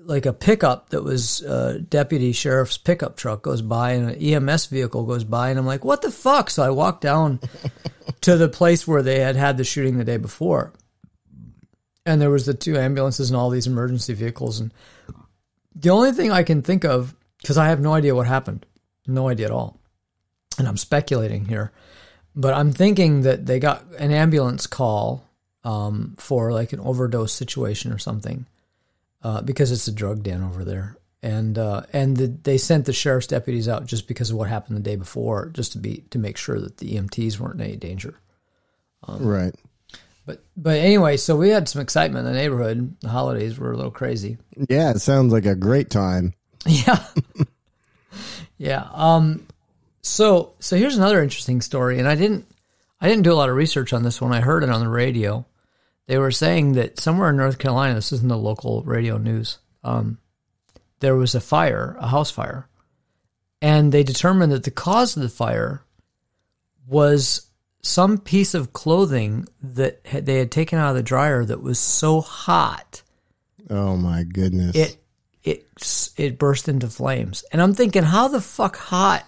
like 0.06 0.26
a 0.26 0.34
pickup 0.34 0.90
that 0.90 1.04
was 1.04 1.44
uh, 1.44 1.80
deputy 1.88 2.32
sheriff's 2.32 2.78
pickup 2.78 3.18
truck 3.18 3.42
goes 3.42 3.62
by 3.62 3.92
and 3.92 4.10
an 4.10 4.16
EMS 4.16 4.68
vehicle 4.68 5.06
goes 5.06 5.24
by 5.24 5.50
and 5.50 5.60
I'm 5.60 5.66
like, 5.66 5.84
what 5.84 6.02
the 6.02 6.12
fuck? 6.12 6.50
So 6.50 6.64
I 6.64 6.70
walked 6.70 7.02
down 7.02 7.40
to 8.22 8.38
the 8.38 8.50
place 8.50 8.88
where 8.88 9.02
they 9.02 9.20
had 9.20 9.36
had 9.36 9.58
the 9.58 9.64
shooting 9.64 9.98
the 9.98 10.04
day 10.04 10.18
before, 10.18 10.74
and 12.06 12.22
there 12.22 12.30
was 12.30 12.46
the 12.46 12.54
two 12.54 12.78
ambulances 12.78 13.30
and 13.30 13.38
all 13.38 13.50
these 13.50 13.68
emergency 13.68 14.14
vehicles. 14.14 14.60
And 14.60 14.74
the 15.76 15.90
only 15.90 16.12
thing 16.12 16.32
I 16.32 16.44
can 16.44 16.62
think 16.62 16.86
of 16.86 17.16
because 17.42 17.58
I 17.58 17.68
have 17.68 17.80
no 17.80 17.94
idea 17.94 18.16
what 18.16 18.28
happened, 18.28 18.66
no 19.08 19.30
idea 19.30 19.48
at 19.48 19.52
all, 19.52 19.80
and 20.58 20.68
I'm 20.68 20.78
speculating 20.78 21.46
here, 21.46 21.72
but 22.36 22.54
I'm 22.54 22.72
thinking 22.72 23.22
that 23.22 23.46
they 23.46 23.60
got 23.60 23.86
an 23.98 24.12
ambulance 24.12 24.66
call 24.68 25.24
um, 25.64 26.16
for 26.18 26.52
like 26.52 26.74
an 26.74 26.80
overdose 26.80 27.34
situation 27.34 27.92
or 27.92 27.98
something 27.98 28.46
uh, 29.24 29.42
because 29.42 29.72
it's 29.72 29.88
a 29.88 29.92
drug 29.92 30.24
den 30.24 30.44
over 30.44 30.64
there. 30.64 30.98
And 31.22 31.58
uh, 31.58 31.82
and 31.92 32.16
the, 32.16 32.28
they 32.28 32.58
sent 32.58 32.86
the 32.86 32.94
sheriff's 32.94 33.28
deputies 33.28 33.68
out 33.68 33.86
just 33.86 34.08
because 34.08 34.32
of 34.32 34.38
what 34.38 34.48
happened 34.48 34.78
the 34.78 34.82
day 34.82 34.96
before, 34.96 35.50
just 35.50 35.74
to 35.74 35.78
be 35.78 36.06
to 36.12 36.18
make 36.18 36.38
sure 36.38 36.60
that 36.60 36.78
the 36.78 36.94
EMTs 36.94 37.40
weren't 37.40 37.56
in 37.56 37.68
any 37.68 37.76
danger. 37.76 38.16
right. 39.08 39.54
But 40.26 40.44
but 40.56 40.78
anyway, 40.78 41.18
so 41.18 41.36
we 41.36 41.50
had 41.50 41.68
some 41.68 41.82
excitement 41.82 42.26
in 42.26 42.34
the 42.34 42.40
neighborhood. 42.40 42.96
The 43.02 43.10
holidays 43.10 43.58
were 43.58 43.72
a 43.72 43.76
little 43.76 43.92
crazy. 43.92 44.38
Yeah. 44.70 44.92
It 44.92 45.00
sounds 45.00 45.34
like 45.34 45.46
a 45.46 45.56
great 45.56 45.90
time. 45.90 46.34
Yeah, 46.66 47.04
yeah. 48.58 48.88
Um, 48.94 49.48
so 50.02 50.54
so 50.60 50.76
here's 50.76 50.98
another 50.98 51.24
interesting 51.24 51.62
story, 51.62 52.00
and 52.00 52.08
I 52.08 52.16
didn't 52.16 52.46
I 53.02 53.08
didn't 53.08 53.24
do 53.24 53.32
a 53.32 53.36
lot 53.36 53.50
of 53.50 53.56
research 53.56 53.94
on 53.94 54.04
this 54.04 54.20
one. 54.22 54.34
I 54.34 54.42
heard 54.42 54.64
it 54.64 54.70
on 54.70 54.82
the 54.82 54.90
radio. 54.90 55.46
They 56.10 56.18
were 56.18 56.32
saying 56.32 56.74
that 56.74 57.00
somewhere 57.00 57.30
in 57.30 57.38
North 57.38 57.60
Carolina, 57.60 57.94
this 57.94 58.12
isn't 58.12 58.28
the 58.30 58.36
local 58.36 58.82
radio 58.82 59.20
news. 59.20 59.60
Um, 59.84 60.18
there 61.02 61.16
was 61.16 61.36
a 61.36 61.40
fire, 61.40 61.96
a 62.00 62.08
house 62.08 62.32
fire, 62.32 62.68
and 63.62 63.92
they 63.92 64.02
determined 64.02 64.52
that 64.52 64.64
the 64.64 64.72
cause 64.72 65.16
of 65.16 65.22
the 65.22 65.30
fire 65.30 65.84
was 66.88 67.46
some 67.84 68.18
piece 68.18 68.56
of 68.56 68.74
clothing 68.74 69.48
that 69.62 70.04
they 70.04 70.40
had 70.40 70.52
taken 70.52 70.80
out 70.80 70.90
of 70.90 70.96
the 70.96 71.04
dryer 71.04 71.46
that 71.46 71.62
was 71.62 71.78
so 71.78 72.22
hot 72.22 73.04
Oh 73.70 73.96
my 73.96 74.24
goodness. 74.24 74.76
it 74.76 74.98
it 75.44 75.68
it 76.18 76.40
burst 76.40 76.68
into 76.68 76.88
flames. 76.88 77.44
And 77.52 77.62
I'm 77.62 77.74
thinking, 77.76 78.02
how 78.02 78.28
the 78.30 78.42
fuck 78.42 78.76
hot 78.78 79.26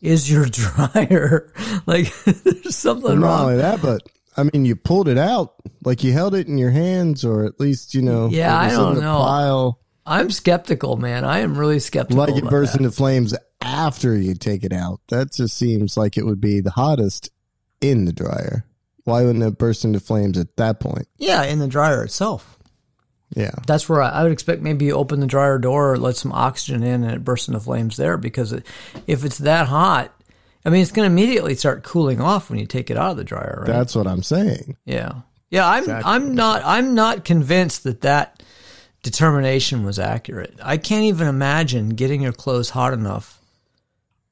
is 0.00 0.30
your 0.30 0.46
dryer? 0.50 1.52
like, 1.86 2.14
there's 2.24 2.76
something 2.76 3.18
Not 3.18 3.26
wrong. 3.26 3.40
only 3.46 3.56
that, 3.56 3.82
but 3.82 4.02
I 4.36 4.44
mean, 4.44 4.64
you 4.64 4.76
pulled 4.76 5.08
it 5.08 5.18
out, 5.18 5.54
like 5.84 6.04
you 6.04 6.12
held 6.12 6.34
it 6.34 6.46
in 6.46 6.56
your 6.58 6.70
hands, 6.70 7.24
or 7.24 7.44
at 7.44 7.58
least 7.58 7.94
you 7.94 8.02
know. 8.02 8.28
Yeah, 8.28 8.56
I 8.56 8.70
don't 8.70 9.00
know. 9.00 9.18
Pile, 9.18 9.80
I'm 10.06 10.30
skeptical, 10.30 10.96
man. 10.96 11.24
I 11.24 11.40
am 11.40 11.56
really 11.56 11.80
skeptical. 11.80 12.24
like 12.24 12.36
it 12.36 12.48
burst 12.48 12.72
that. 12.72 12.80
into 12.80 12.90
flames 12.92 13.34
after 13.60 14.16
you 14.16 14.34
take 14.34 14.64
it 14.64 14.72
out. 14.72 15.00
That 15.08 15.32
just 15.32 15.56
seems 15.56 15.96
like 15.96 16.16
it 16.16 16.24
would 16.24 16.40
be 16.40 16.60
the 16.60 16.70
hottest 16.70 17.30
in 17.80 18.04
the 18.04 18.12
dryer. 18.12 18.64
Why 19.04 19.24
wouldn't 19.24 19.44
it 19.44 19.58
burst 19.58 19.84
into 19.84 20.00
flames 20.00 20.38
at 20.38 20.56
that 20.56 20.80
point? 20.80 21.08
Yeah, 21.18 21.42
in 21.44 21.58
the 21.58 21.68
dryer 21.68 22.04
itself. 22.04 22.58
Yeah. 23.34 23.54
That's 23.66 23.88
where 23.88 24.02
I, 24.02 24.10
I 24.10 24.22
would 24.24 24.32
expect 24.32 24.62
maybe 24.62 24.86
you 24.86 24.94
open 24.94 25.20
the 25.20 25.26
dryer 25.26 25.58
door, 25.58 25.96
let 25.96 26.16
some 26.16 26.32
oxygen 26.32 26.82
in, 26.82 27.04
and 27.04 27.12
it 27.12 27.24
bursts 27.24 27.48
into 27.48 27.60
flames 27.60 27.96
there. 27.96 28.16
Because 28.16 28.52
it, 28.52 28.66
if 29.06 29.24
it's 29.24 29.38
that 29.38 29.68
hot, 29.68 30.12
I 30.64 30.70
mean, 30.70 30.82
it's 30.82 30.92
going 30.92 31.08
to 31.08 31.12
immediately 31.12 31.54
start 31.54 31.82
cooling 31.82 32.20
off 32.20 32.50
when 32.50 32.58
you 32.58 32.66
take 32.66 32.90
it 32.90 32.96
out 32.96 33.12
of 33.12 33.16
the 33.16 33.24
dryer, 33.24 33.60
right? 33.60 33.66
That's 33.66 33.94
what 33.94 34.06
I'm 34.06 34.22
saying. 34.22 34.76
yeah, 34.84 35.22
yeah. 35.50 35.66
I'm 35.66 35.88
I'm 35.88 36.34
not 36.34 36.62
I'm 36.64 36.94
not 36.94 37.24
convinced 37.24 37.84
that 37.84 38.02
that 38.02 38.42
determination 39.02 39.84
was 39.84 39.98
accurate. 39.98 40.58
I 40.62 40.76
can't 40.76 41.04
even 41.04 41.28
imagine 41.28 41.90
getting 41.90 42.22
your 42.22 42.32
clothes 42.32 42.70
hot 42.70 42.92
enough 42.92 43.40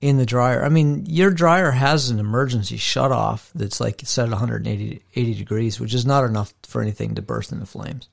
in 0.00 0.18
the 0.18 0.26
dryer. 0.26 0.62
I 0.64 0.68
mean, 0.68 1.06
your 1.06 1.30
dryer 1.30 1.70
has 1.70 2.10
an 2.10 2.18
emergency 2.20 2.76
shut 2.76 3.10
off 3.10 3.50
that's 3.54 3.80
like 3.80 4.02
set 4.04 4.26
at 4.26 4.30
180 4.30 5.02
80 5.14 5.34
degrees, 5.34 5.80
which 5.80 5.94
is 5.94 6.06
not 6.06 6.24
enough 6.24 6.52
for 6.64 6.82
anything 6.82 7.14
to 7.14 7.22
burst 7.22 7.52
into 7.52 7.66
flames. 7.66 8.08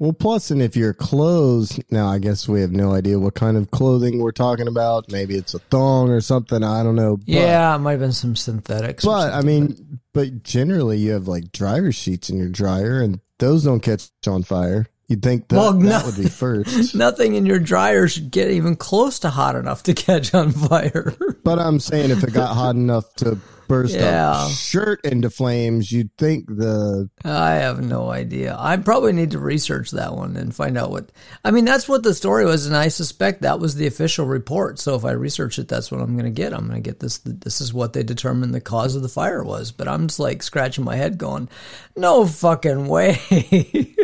Well, 0.00 0.14
plus, 0.14 0.50
and 0.50 0.62
if 0.62 0.76
your 0.76 0.94
clothes, 0.94 1.78
now 1.90 2.08
I 2.08 2.18
guess 2.20 2.48
we 2.48 2.62
have 2.62 2.72
no 2.72 2.92
idea 2.92 3.18
what 3.18 3.34
kind 3.34 3.58
of 3.58 3.70
clothing 3.70 4.18
we're 4.18 4.32
talking 4.32 4.66
about. 4.66 5.12
Maybe 5.12 5.36
it's 5.36 5.52
a 5.52 5.58
thong 5.58 6.08
or 6.08 6.22
something. 6.22 6.64
I 6.64 6.82
don't 6.82 6.96
know. 6.96 7.18
But, 7.18 7.28
yeah, 7.28 7.74
it 7.74 7.80
might 7.80 7.92
have 7.92 8.00
been 8.00 8.12
some 8.12 8.34
synthetics. 8.34 9.04
But 9.04 9.34
I 9.34 9.42
mean, 9.42 10.00
but 10.14 10.42
generally 10.42 10.96
you 10.96 11.10
have 11.12 11.28
like 11.28 11.52
dryer 11.52 11.92
sheets 11.92 12.30
in 12.30 12.38
your 12.38 12.48
dryer 12.48 13.02
and 13.02 13.20
those 13.40 13.64
don't 13.64 13.80
catch 13.80 14.08
on 14.26 14.42
fire. 14.42 14.86
You'd 15.10 15.22
think 15.22 15.48
that, 15.48 15.56
Well, 15.56 15.72
no. 15.74 15.88
that 15.88 16.06
would 16.06 16.16
be 16.16 16.28
first. 16.30 16.94
Nothing 16.94 17.34
in 17.34 17.44
your 17.44 17.58
dryer 17.58 18.06
should 18.06 18.30
get 18.30 18.48
even 18.52 18.76
close 18.76 19.18
to 19.18 19.30
hot 19.30 19.56
enough 19.56 19.82
to 19.82 19.92
catch 19.92 20.32
on 20.32 20.52
fire. 20.52 21.12
but 21.44 21.58
I'm 21.58 21.80
saying 21.80 22.10
if 22.12 22.22
it 22.22 22.32
got 22.32 22.54
hot 22.54 22.76
enough 22.76 23.12
to 23.16 23.36
burst 23.66 23.96
Yeah. 23.96 24.46
a 24.46 24.48
shirt 24.50 25.00
into 25.04 25.28
flames, 25.28 25.90
you'd 25.90 26.16
think 26.16 26.46
the 26.46 27.10
I 27.24 27.54
have 27.56 27.84
no 27.84 28.08
idea. 28.10 28.56
I 28.56 28.76
probably 28.76 29.12
need 29.12 29.32
to 29.32 29.40
research 29.40 29.90
that 29.92 30.14
one 30.14 30.36
and 30.36 30.54
find 30.54 30.78
out 30.78 30.92
what. 30.92 31.10
I 31.44 31.50
mean, 31.50 31.64
that's 31.64 31.88
what 31.88 32.04
the 32.04 32.14
story 32.14 32.44
was, 32.44 32.66
and 32.66 32.76
I 32.76 32.86
suspect 32.86 33.42
that 33.42 33.58
was 33.58 33.74
the 33.74 33.88
official 33.88 34.26
report. 34.26 34.78
So 34.78 34.94
if 34.94 35.04
I 35.04 35.10
research 35.10 35.58
it, 35.58 35.66
that's 35.66 35.90
what 35.90 36.00
I'm 36.00 36.12
going 36.16 36.24
to 36.24 36.30
get. 36.30 36.52
I'm 36.52 36.68
going 36.68 36.80
to 36.82 36.88
get 36.88 37.00
this. 37.00 37.18
This 37.24 37.60
is 37.60 37.74
what 37.74 37.94
they 37.94 38.04
determined 38.04 38.54
the 38.54 38.60
cause 38.60 38.94
of 38.94 39.02
the 39.02 39.08
fire 39.08 39.42
was. 39.42 39.72
But 39.72 39.88
I'm 39.88 40.06
just 40.06 40.20
like 40.20 40.42
scratching 40.44 40.84
my 40.84 40.94
head, 40.96 41.18
going, 41.18 41.48
"No 41.96 42.26
fucking 42.26 42.86
way." 42.86 43.18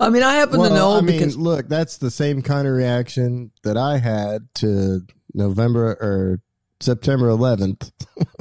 I 0.00 0.10
mean, 0.10 0.22
I 0.22 0.34
happen 0.34 0.60
well, 0.60 0.68
to 0.70 0.74
know 0.74 0.92
I 0.96 1.00
mean, 1.00 1.16
because 1.16 1.36
look, 1.36 1.68
that's 1.68 1.98
the 1.98 2.10
same 2.10 2.42
kind 2.42 2.66
of 2.66 2.74
reaction 2.74 3.50
that 3.62 3.76
I 3.76 3.98
had 3.98 4.48
to 4.56 5.00
November 5.32 5.92
or 6.00 6.40
September 6.80 7.28
11th. 7.28 7.90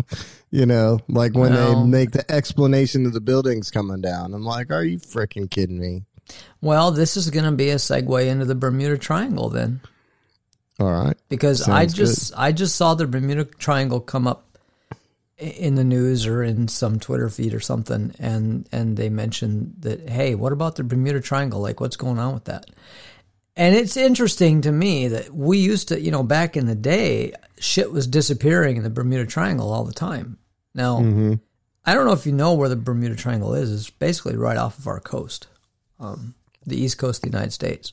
you 0.52 0.66
know, 0.66 1.00
like 1.08 1.34
when 1.36 1.54
Well- 1.54 1.84
they 1.84 1.88
make 1.90 2.12
the 2.12 2.30
explanation 2.32 3.06
of 3.06 3.14
the 3.14 3.22
buildings 3.22 3.72
coming 3.72 4.02
down. 4.02 4.34
I'm 4.34 4.44
like, 4.46 4.72
are 4.72 4.84
you 4.84 5.00
freaking 5.00 5.50
kidding 5.50 5.80
me? 5.80 6.04
well, 6.62 6.92
this 6.92 7.18
is 7.18 7.30
going 7.30 7.44
to 7.46 7.52
be 7.52 7.70
a 7.70 7.76
segue 7.76 8.26
into 8.28 8.46
the 8.46 8.56
Bermuda 8.56 8.98
Triangle 8.98 9.50
then. 9.50 9.82
All 10.80 10.90
right. 10.92 11.18
because 11.30 11.62
I 11.68 11.82
Sounds 11.86 11.94
just 11.94 12.34
I 12.36 12.52
just 12.52 12.76
saw 12.76 12.96
the 12.96 13.06
Bermuda 13.06 13.46
Triangle 13.46 14.00
come 14.00 14.26
up 14.26 14.46
i- 14.53 14.53
in 15.44 15.76
the 15.76 15.84
news 15.84 16.26
or 16.26 16.44
in 16.44 16.68
some 16.68 17.00
Twitter 17.00 17.30
feed 17.30 17.54
or 17.54 17.60
something, 17.60 18.14
and 18.20 18.68
and 18.72 18.98
they 18.98 19.10
mentioned 19.10 19.76
that 19.80 20.10
hey, 20.10 20.36
what 20.36 20.54
about 20.54 20.76
the 20.76 20.84
Bermuda 20.84 21.22
Triangle? 21.22 21.60
Like, 21.62 21.80
what's 21.80 21.96
going 21.98 22.20
on 22.20 22.34
with 22.34 22.46
that? 22.46 22.66
And 23.56 23.76
it's 23.76 23.98
interesting 23.98 24.62
to 24.62 24.72
me 24.72 25.10
that 25.10 25.30
we 25.32 25.60
used 25.60 25.90
to, 25.90 26.02
you 26.02 26.10
know, 26.10 26.24
back 26.24 26.58
in 26.58 26.66
the 26.66 26.74
day, 26.76 27.34
shit 27.60 27.92
was 27.92 28.08
disappearing 28.08 28.78
in 28.78 28.84
the 28.84 28.90
Bermuda 28.90 29.28
Triangle 29.28 29.72
all 29.72 29.84
the 29.84 29.94
time. 29.94 30.38
Now, 30.74 31.00
Mm-hmm. 31.00 31.34
I 31.86 31.94
don't 31.94 32.06
know 32.06 32.14
if 32.14 32.26
you 32.26 32.32
know 32.32 32.54
where 32.54 32.70
the 32.70 32.78
Bermuda 32.78 33.16
Triangle 33.16 33.54
is. 33.56 33.70
It's 33.72 33.90
basically 33.90 34.38
right 34.38 34.58
off 34.58 34.78
of 34.80 34.88
our 34.88 35.02
coast, 35.02 35.48
um, 36.00 36.34
the 36.66 36.78
east 36.82 36.98
coast 36.98 37.18
of 37.24 37.30
the 37.30 37.36
United 37.38 37.52
States. 37.52 37.92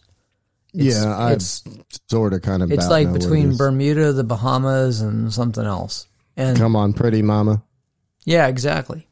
It's- 0.72 1.02
yeah, 1.02 1.16
I 1.16 1.32
it's 1.32 1.64
sort 2.08 2.32
of 2.32 2.42
kind 2.42 2.62
of. 2.62 2.70
it's 2.70 2.88
like 2.88 3.08
what 3.08 3.16
it 3.16 3.18
between. 3.20 3.56
Bermuda, 3.56 4.12
the 4.12 4.22
Bahamas, 4.22 5.00
and 5.00 5.34
something 5.34 5.64
else. 5.66 6.06
And 6.36 6.56
Come 6.56 6.76
on, 6.76 6.92
pretty 6.92 7.22
mama. 7.22 7.62
yeah, 8.24 8.46
exactly. 8.46 9.06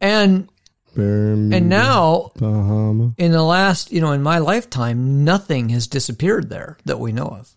And 0.00 0.48
Bermuda, 0.94 1.56
and 1.56 1.68
now 1.68 2.30
Bahama. 2.36 3.14
in 3.18 3.32
the 3.32 3.42
last, 3.42 3.90
you 3.92 4.00
know, 4.00 4.12
in 4.12 4.22
my 4.22 4.38
lifetime, 4.38 5.24
nothing 5.24 5.70
has 5.70 5.86
disappeared 5.86 6.50
there 6.50 6.76
that 6.84 7.00
we 7.00 7.12
know 7.12 7.26
of. 7.26 7.50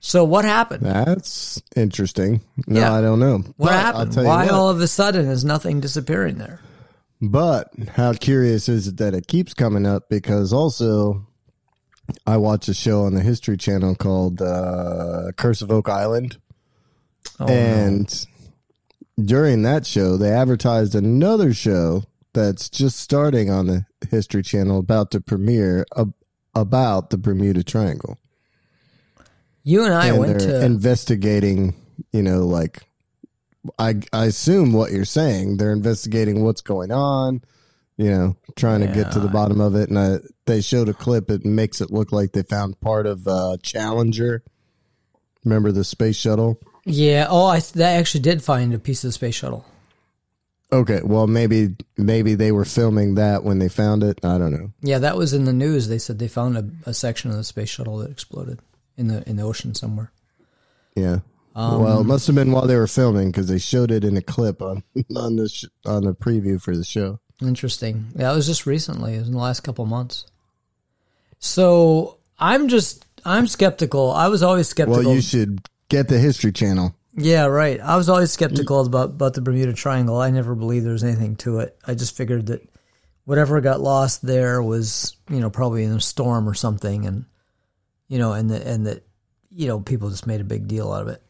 So 0.00 0.24
what 0.24 0.44
happened? 0.44 0.84
That's 0.84 1.62
interesting. 1.76 2.40
No, 2.66 2.80
Yeah. 2.80 2.92
I 2.94 3.00
don't 3.00 3.20
know. 3.20 3.38
What 3.38 3.54
But 3.58 3.72
I'll 3.72 3.80
happened? 3.80 4.12
tell 4.12 4.22
you 4.24 4.28
Why 4.28 4.44
what. 4.46 4.54
all 4.54 4.68
of 4.68 4.80
a 4.80 4.88
sudden 4.88 5.26
is 5.28 5.44
nothing 5.44 5.80
disappearing 5.80 6.38
there? 6.38 6.60
But 7.20 7.68
how 7.94 8.12
curious 8.14 8.68
is 8.68 8.88
it 8.88 8.96
that 8.96 9.14
it 9.14 9.28
keeps 9.28 9.54
coming 9.54 9.86
up? 9.86 10.08
Because 10.10 10.52
also, 10.52 11.24
I 12.26 12.36
watch 12.38 12.66
a 12.68 12.74
show 12.74 13.04
on 13.04 13.14
the 13.14 13.20
History 13.22 13.56
Channel 13.56 13.94
called 13.94 14.42
uh, 14.42 15.30
Curse 15.36 15.62
of 15.62 15.70
Oak 15.70 15.88
Island, 15.88 16.36
Oh, 17.40 17.46
no. 17.46 17.52
and 17.52 18.26
during 19.22 19.62
that 19.62 19.86
show, 19.86 20.16
they 20.16 20.30
advertised 20.30 20.94
another 20.94 21.52
show 21.52 22.04
that's 22.34 22.68
just 22.70 22.98
starting 22.98 23.50
on 23.50 23.66
the 23.66 23.86
History 24.10 24.42
Channel 24.42 24.78
about 24.78 25.10
to 25.12 25.20
premiere 25.20 25.84
ab- 25.96 26.14
about 26.54 27.10
the 27.10 27.18
Bermuda 27.18 27.62
Triangle. 27.62 28.18
you 29.62 29.84
and 29.84 29.94
I 29.94 30.08
and 30.08 30.18
went 30.18 30.40
to 30.40 30.64
investigating. 30.64 31.74
You 32.12 32.22
know, 32.22 32.40
like 32.46 32.82
I 33.78 34.00
I 34.12 34.24
assume 34.26 34.72
what 34.72 34.92
you're 34.92 35.04
saying. 35.04 35.56
They're 35.58 35.72
investigating 35.72 36.42
what's 36.42 36.62
going 36.62 36.90
on. 36.90 37.42
You 37.98 38.10
know, 38.10 38.36
trying 38.56 38.80
to 38.80 38.86
get 38.88 39.12
to 39.12 39.20
the 39.20 39.26
Yeah. 39.26 39.32
bottom 39.32 39.60
of 39.60 39.74
it. 39.76 39.90
And 39.90 39.98
I, 39.98 40.16
they 40.46 40.62
showed 40.62 40.88
a 40.88 40.94
clip. 40.94 41.30
It 41.30 41.44
makes 41.44 41.80
it 41.80 41.90
look 41.90 42.10
like 42.10 42.32
they 42.32 42.42
found 42.42 42.80
part 42.80 43.06
of 43.06 43.28
uh, 43.28 43.58
Challenger. 43.62 44.42
Remember 45.44 45.70
the 45.70 45.84
space 45.84 46.16
shuttle? 46.16 46.58
Yeah. 46.84 47.26
Oh, 47.28 47.46
I 47.46 47.60
that 47.60 47.98
actually 47.98 48.22
did 48.22 48.42
find 48.42 48.74
a 48.74 48.78
piece 48.78 49.04
of 49.04 49.08
the 49.08 49.12
space 49.12 49.34
shuttle. 49.34 49.64
Okay, 50.72 51.00
well 51.04 51.26
maybe 51.26 51.76
maybe 51.98 52.34
they 52.34 52.50
were 52.50 52.64
filming 52.64 53.14
that 53.16 53.44
when 53.44 53.58
they 53.58 53.68
found 53.68 54.02
it. 54.02 54.24
I 54.24 54.38
don't 54.38 54.52
know. 54.52 54.72
Yeah, 54.80 54.98
that 54.98 55.16
was 55.16 55.34
in 55.34 55.44
the 55.44 55.52
news. 55.52 55.88
They 55.88 55.98
said 55.98 56.18
they 56.18 56.28
found 56.28 56.56
a, 56.56 56.70
a 56.88 56.94
section 56.94 57.30
of 57.30 57.36
the 57.36 57.44
space 57.44 57.68
shuttle 57.68 57.98
that 57.98 58.10
exploded 58.10 58.60
in 58.96 59.08
the 59.08 59.28
in 59.28 59.36
the 59.36 59.42
ocean 59.42 59.74
somewhere. 59.74 60.10
Yeah. 60.96 61.18
Um, 61.54 61.82
well, 61.82 62.00
it 62.00 62.04
must 62.04 62.26
have 62.26 62.36
been 62.36 62.50
while 62.50 62.66
they 62.66 62.76
were 62.76 62.86
filming 62.86 63.30
because 63.30 63.48
they 63.48 63.58
showed 63.58 63.90
it 63.90 64.04
in 64.04 64.16
a 64.16 64.22
clip 64.22 64.62
on 64.62 64.82
on 65.16 65.36
the 65.36 65.48
sh- 65.48 65.66
on 65.84 66.04
the 66.04 66.14
preview 66.14 66.60
for 66.60 66.74
the 66.74 66.84
show. 66.84 67.20
Interesting. 67.42 68.06
Yeah, 68.16 68.32
it 68.32 68.36
was 68.36 68.46
just 68.46 68.66
recently. 68.66 69.14
It 69.14 69.18
was 69.18 69.28
in 69.28 69.34
the 69.34 69.40
last 69.40 69.60
couple 69.60 69.84
months. 69.84 70.24
So 71.38 72.16
I'm 72.38 72.68
just 72.68 73.04
I'm 73.24 73.46
skeptical. 73.46 74.10
I 74.10 74.28
was 74.28 74.42
always 74.42 74.68
skeptical. 74.68 75.04
Well, 75.04 75.14
you 75.14 75.20
should 75.20 75.60
get 75.92 76.08
the 76.08 76.18
History 76.18 76.50
Channel. 76.50 76.94
yeah, 77.14 77.44
right. 77.44 77.78
I 77.78 77.96
was 77.96 78.08
always 78.08 78.32
skeptical 78.32 78.80
about 78.84 79.10
about 79.10 79.34
the 79.34 79.42
Bermuda 79.42 79.74
Triangle. 79.74 80.16
I 80.16 80.30
never 80.30 80.54
believed 80.54 80.86
there 80.86 80.92
was 80.92 81.04
anything 81.04 81.36
to 81.36 81.60
it. 81.60 81.76
I 81.86 81.94
just 81.94 82.16
figured 82.16 82.46
that 82.46 82.66
whatever 83.26 83.60
got 83.60 83.80
lost 83.80 84.22
there 84.26 84.62
was, 84.62 85.16
you 85.28 85.38
know, 85.38 85.50
probably 85.50 85.84
in 85.84 85.92
a 85.92 86.00
storm 86.00 86.48
or 86.48 86.54
something, 86.54 87.06
and 87.06 87.26
you 88.08 88.18
know, 88.18 88.32
and 88.32 88.50
that 88.50 88.66
and 88.66 88.86
that 88.86 89.04
you 89.50 89.68
know 89.68 89.80
people 89.80 90.08
just 90.08 90.26
made 90.26 90.40
a 90.40 90.44
big 90.44 90.66
deal 90.66 90.90
out 90.90 91.02
of 91.02 91.08
it. 91.08 91.22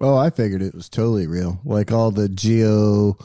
Oh, 0.00 0.16
I 0.16 0.30
figured 0.30 0.62
it 0.62 0.74
was 0.74 0.88
totally 0.88 1.26
real. 1.26 1.60
Like 1.64 1.90
all 1.90 2.10
the 2.10 2.28
geo, 2.28 3.16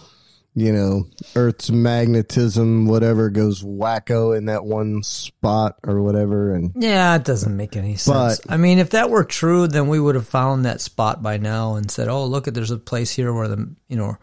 you 0.55 0.71
know, 0.71 1.05
Earth's 1.35 1.69
magnetism, 1.69 2.85
whatever 2.87 3.29
goes 3.29 3.61
wacko 3.61 4.35
in 4.37 4.45
that 4.45 4.63
one 4.65 5.03
spot 5.03 5.75
or 5.85 6.01
whatever. 6.01 6.53
And 6.55 6.71
Yeah, 6.81 7.15
it 7.15 7.25
doesn't 7.25 7.55
make 7.55 7.75
any 7.75 7.95
sense. 7.97 8.39
But- 8.39 8.51
I 8.53 8.57
mean, 8.57 8.79
if 8.79 8.91
that 8.91 9.09
were 9.09 9.25
true, 9.25 9.67
then 9.67 9.87
we 9.89 9.99
would 9.99 10.15
have 10.15 10.27
found 10.27 10.65
that 10.65 10.79
spot 10.81 11.21
by 11.21 11.37
now 11.37 11.75
and 11.75 11.91
said, 11.91 12.07
"Oh, 12.07 12.25
look 12.25 12.47
at 12.47 12.53
there's 12.53 12.71
a 12.71 12.77
place 12.77 13.11
here 13.11 13.33
where 13.33 13.49
the 13.49 13.69
you 13.89 13.97
know 13.97 14.15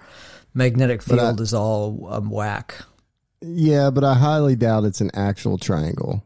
magnetic 0.55 1.05
But 1.07 1.19
I- 1.19 1.23
field 1.23 1.41
is 1.43 1.53
all 1.55 2.09
um, 2.11 2.31
whack." 2.31 2.77
yeah, 3.43 3.91
but 3.91 4.05
I 4.05 4.15
highly 4.15 4.57
doubt 4.57 4.85
it's 4.85 5.01
an 5.01 5.11
actual 5.15 5.59
triangle. 5.59 6.23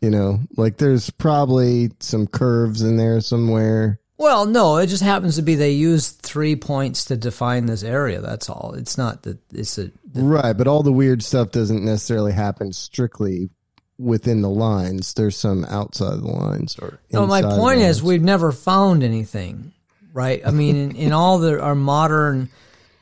You 0.00 0.10
know, 0.10 0.40
like 0.56 0.78
there's 0.78 1.10
probably 1.10 1.92
some 2.00 2.26
curves 2.26 2.82
in 2.82 2.96
there 2.96 3.20
somewhere. 3.20 4.00
Well, 4.22 4.46
no, 4.46 4.76
it 4.76 4.86
just 4.86 5.02
happens 5.02 5.34
to 5.34 5.42
be 5.42 5.56
they 5.56 5.72
used 5.72 6.20
three 6.20 6.54
points 6.54 7.06
to 7.06 7.16
define 7.16 7.66
this 7.66 7.82
area. 7.82 8.20
That's 8.20 8.48
all. 8.48 8.74
It's 8.78 8.96
not 8.96 9.24
that 9.24 9.38
it's 9.52 9.78
a. 9.78 9.90
Right, 10.14 10.52
but 10.52 10.68
all 10.68 10.84
the 10.84 10.92
weird 10.92 11.24
stuff 11.24 11.50
doesn't 11.50 11.84
necessarily 11.84 12.30
happen 12.30 12.72
strictly 12.72 13.50
within 13.98 14.40
the 14.40 14.48
lines. 14.48 15.14
There's 15.14 15.36
some 15.36 15.64
outside 15.64 16.20
the 16.20 16.28
lines 16.28 16.78
or 16.78 17.00
No, 17.12 17.26
my 17.26 17.40
the 17.40 17.48
point 17.48 17.80
is 17.80 18.00
we've 18.00 18.22
never 18.22 18.52
found 18.52 19.02
anything, 19.02 19.72
right? 20.12 20.40
I 20.46 20.52
mean, 20.52 20.76
in, 20.76 20.94
in 20.94 21.12
all 21.12 21.40
the 21.40 21.60
our 21.60 21.74
modern, 21.74 22.48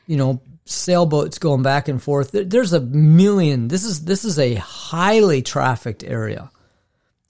you 0.06 0.16
know, 0.16 0.40
sailboats 0.64 1.38
going 1.38 1.62
back 1.62 1.88
and 1.88 2.02
forth. 2.02 2.30
There, 2.30 2.44
there's 2.44 2.72
a 2.72 2.80
million. 2.80 3.68
This 3.68 3.84
is 3.84 4.06
this 4.06 4.24
is 4.24 4.38
a 4.38 4.54
highly 4.54 5.42
trafficked 5.42 6.02
area 6.02 6.50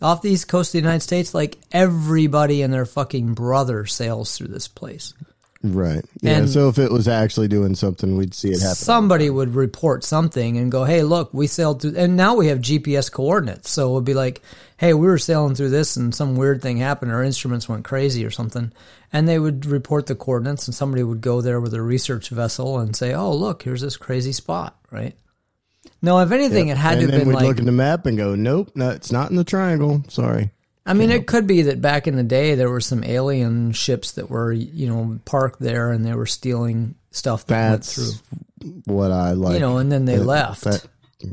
off 0.03 0.23
the 0.23 0.31
east 0.31 0.49
coast 0.49 0.71
of 0.71 0.73
the 0.73 0.79
United 0.79 1.01
States. 1.01 1.35
Like 1.35 1.59
everybody 1.73 2.63
and 2.63 2.73
their 2.73 2.87
fucking 2.87 3.35
brother 3.35 3.87
sails 3.87 4.37
through 4.37 4.49
this 4.49 4.69
place. 4.69 5.15
Right. 5.63 6.03
Yeah. 6.23 6.39
And- 6.39 6.49
so 6.49 6.69
if 6.71 6.79
it 6.79 6.91
was 6.91 7.07
actually 7.07 7.49
doing 7.49 7.75
something, 7.75 8.17
we'd 8.17 8.33
see 8.33 8.49
it 8.49 8.61
happen. 8.61 8.77
somebody 8.77 9.29
would 9.29 9.55
report 9.55 10.05
something 10.05 10.57
and 10.57 10.73
go, 10.73 10.85
"Hey, 10.85 11.03
look, 11.03 11.35
we 11.35 11.47
sailed 11.47 11.83
through." 11.83 11.97
And 11.97 12.17
now 12.17 12.35
we 12.35 12.47
have 12.47 12.61
GPS 12.63 13.11
coordinates, 13.11 13.71
so 13.71 13.91
it 13.91 13.95
would 13.95 14.05
be 14.07 14.15
like, 14.15 14.41
"Hey, 14.79 14.95
we 14.95 15.07
were 15.07 15.19
sailing 15.19 15.55
through 15.55 15.69
this, 15.69 15.97
and 15.97 16.15
some 16.15 16.37
weird 16.37 16.63
thing 16.63 16.79
happened. 16.79 17.13
Our 17.13 17.23
instruments 17.23 17.69
went 17.69 17.85
crazy 17.85 18.25
or 18.25 18.31
something." 18.31 18.73
And 19.13 19.29
they 19.29 19.39
would 19.39 19.67
report 19.67 20.07
the 20.07 20.15
coordinates, 20.15 20.67
and 20.67 20.75
somebody 20.75 21.03
would 21.03 21.21
go 21.21 21.43
there 21.43 21.61
with 21.61 21.75
a 21.75 21.83
research 21.83 22.31
vessel 22.31 22.79
and 22.79 22.97
say, 22.97 23.13
"Oh, 23.13 23.35
look, 23.37 23.63
here's 23.65 23.83
this 23.83 23.99
crazy 23.99 24.33
spot." 24.33 24.77
Right? 24.91 25.15
No, 26.03 26.19
if 26.21 26.31
anything, 26.33 26.69
it 26.69 26.77
had 26.77 26.95
and 26.99 27.01
to 27.03 27.07
then 27.07 27.13
have 27.13 27.21
been 27.21 27.29
we'd 27.29 27.35
like 27.35 27.45
look 27.47 27.59
at 27.59 27.65
the 27.67 27.73
map 27.73 28.07
and 28.07 28.17
go, 28.17 28.35
nope, 28.35 28.71
no, 28.75 28.91
it's 28.91 29.13
not 29.13 29.31
in 29.31 29.37
the 29.37 29.45
triangle. 29.45 30.03
Sorry. 30.09 30.51
I 30.87 30.95
mean, 30.95 31.11
it 31.11 31.27
could 31.27 31.47
be 31.47 31.63
that 31.63 31.81
back 31.81 32.07
in 32.09 32.17
the 32.17 32.23
day 32.23 32.55
there 32.55 32.71
were 32.71 32.81
some 32.81 33.05
alien 33.05 33.73
ships 33.73 34.13
that 34.13 34.31
were, 34.31 34.51
you 34.53 34.89
know, 34.89 35.19
parked 35.25 35.61
there 35.61 35.91
and 35.91 36.05
they 36.05 36.15
were 36.15 36.27
stealing 36.27 36.95
stuff 37.13 37.47
that 37.47 37.71
That's 37.71 37.99
went 37.99 38.21
through. 38.61 38.83
what 38.95 39.11
I 39.13 39.33
like. 39.33 39.55
You 39.55 39.61
know, 39.61 39.77
and 39.79 39.93
then 39.93 40.05
they 40.07 40.17
That- 40.17 40.25
left. 40.25 40.65
that- 40.65 40.87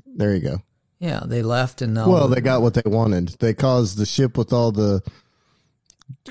there 0.06 0.36
you 0.36 0.42
go. 0.42 0.62
yeah, 1.00 1.22
they 1.26 1.42
left 1.44 1.82
and 1.82 1.94
now. 1.94 2.10
Well, 2.10 2.28
they 2.28 2.42
got 2.42 2.62
what 2.62 2.74
they 2.74 2.82
wanted. 2.86 3.30
They 3.40 3.54
caused 3.54 3.98
the 3.98 4.06
ship 4.06 4.38
with 4.38 4.52
all 4.52 4.72
the 4.74 5.02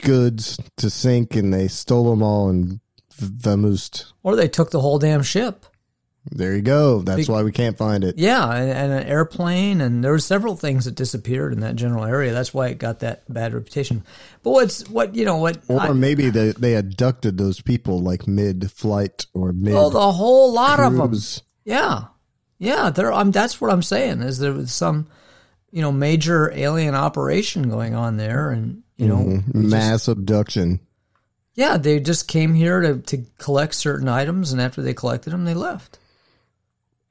goods 0.02 0.58
to 0.76 0.90
sink, 0.90 1.34
and 1.36 1.52
they 1.52 1.68
stole 1.68 2.10
them 2.10 2.22
all 2.22 2.48
and 2.50 2.80
vamoosed. 3.18 4.04
or 4.22 4.36
they 4.36 4.48
took 4.48 4.70
the 4.70 4.80
whole 4.80 4.98
damn 4.98 5.22
ship. 5.22 5.64
There 6.30 6.56
you 6.56 6.62
go. 6.62 7.02
That's 7.02 7.26
Be- 7.28 7.32
why 7.32 7.42
we 7.44 7.52
can't 7.52 7.78
find 7.78 8.02
it. 8.02 8.18
Yeah, 8.18 8.50
and, 8.50 8.70
and 8.70 8.92
an 8.92 9.06
airplane, 9.06 9.80
and 9.80 10.02
there 10.02 10.10
were 10.10 10.18
several 10.18 10.56
things 10.56 10.84
that 10.86 10.94
disappeared 10.96 11.52
in 11.52 11.60
that 11.60 11.76
general 11.76 12.04
area. 12.04 12.32
That's 12.32 12.52
why 12.52 12.68
it 12.68 12.78
got 12.78 13.00
that 13.00 13.22
bad 13.32 13.54
reputation. 13.54 14.02
But 14.42 14.50
what's 14.50 14.88
what 14.90 15.14
you 15.14 15.24
know 15.24 15.36
what? 15.36 15.58
Or 15.68 15.80
I- 15.80 15.92
maybe 15.92 16.30
they 16.30 16.50
they 16.50 16.74
abducted 16.74 17.38
those 17.38 17.60
people 17.60 18.00
like 18.02 18.26
mid 18.26 18.70
flight 18.72 19.26
or 19.34 19.52
mid 19.52 19.74
oh, 19.74 19.90
the 19.90 20.12
whole 20.12 20.52
lot 20.52 20.80
of 20.80 20.94
them. 20.96 21.14
Yeah, 21.64 22.04
yeah. 22.58 22.90
There, 22.90 23.12
I'm. 23.12 23.30
That's 23.30 23.60
what 23.60 23.70
I'm 23.70 23.82
saying. 23.82 24.22
Is 24.22 24.38
there 24.38 24.52
was 24.52 24.72
some, 24.72 25.06
you 25.70 25.80
know, 25.82 25.92
major 25.92 26.50
alien 26.52 26.94
operation 26.96 27.68
going 27.68 27.94
on 27.94 28.16
there, 28.16 28.50
and 28.50 28.82
you 28.96 29.06
know, 29.06 29.16
Mm-hmm. 29.16 29.70
mass 29.70 30.08
abduction. 30.08 30.80
yeah, 31.54 31.76
they 31.76 32.00
just 32.00 32.26
came 32.26 32.52
here 32.52 32.80
to 32.80 32.98
to 32.98 33.24
collect 33.38 33.74
certain 33.74 34.08
items, 34.08 34.50
and 34.52 34.60
after 34.60 34.82
they 34.82 34.92
collected 34.94 35.30
them, 35.30 35.44
they 35.44 35.54
left. 35.54 35.98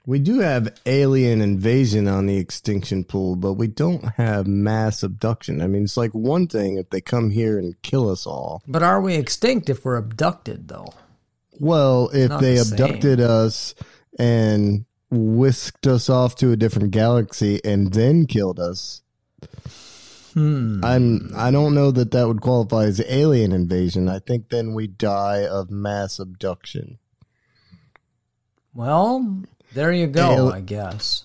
We 0.08 0.20
do 0.20 0.40
have 0.40 0.78
alien 0.86 1.42
invasion 1.42 2.08
on 2.08 2.28
the 2.28 2.38
extinction 2.38 3.04
pool, 3.04 3.36
but 3.36 3.54
we 3.54 3.68
don't 3.68 4.04
have 4.16 4.46
mass 4.46 5.02
abduction. 5.02 5.62
I 5.62 5.68
mean, 5.68 5.84
it's 5.84 5.98
like 5.98 6.12
one 6.12 6.48
thing 6.48 6.78
if 6.78 6.90
they 6.92 7.02
come 7.02 7.32
here 7.32 7.58
and 7.58 7.82
kill 7.82 8.10
us 8.10 8.28
all. 8.28 8.62
But 8.68 8.84
are 8.84 9.02
we 9.02 9.16
extinct 9.16 9.70
if 9.70 9.84
we're 9.84 9.98
abducted, 9.98 10.68
though? 10.68 10.94
Well, 11.60 12.10
if 12.14 12.30
Not 12.30 12.42
they 12.42 12.56
the 12.56 12.72
abducted 12.72 13.20
us 13.20 13.74
and 14.20 14.86
whisked 15.10 15.88
us 15.88 16.10
off 16.10 16.36
to 16.36 16.52
a 16.52 16.58
different 16.58 16.92
galaxy 16.92 17.60
and 17.64 17.92
then 17.94 18.28
killed 18.28 18.60
us, 18.60 19.02
Hmm. 20.36 20.84
I'm 20.84 21.32
I 21.34 21.50
don't 21.50 21.74
know 21.74 21.92
that 21.92 22.12
that 22.12 22.28
would 22.28 22.42
qualify 22.42 22.84
as 22.84 23.02
alien 23.08 23.54
invasion. 23.54 24.10
I 24.10 24.20
think 24.20 24.50
then 24.50 24.74
we 24.74 24.86
die 24.86 25.46
of 25.46 25.72
mass 25.72 26.20
abduction. 26.20 27.00
Well, 28.74 29.44
there 29.76 29.92
you 29.94 30.08
go. 30.08 30.52
I 30.52 30.62
guess. 30.62 31.24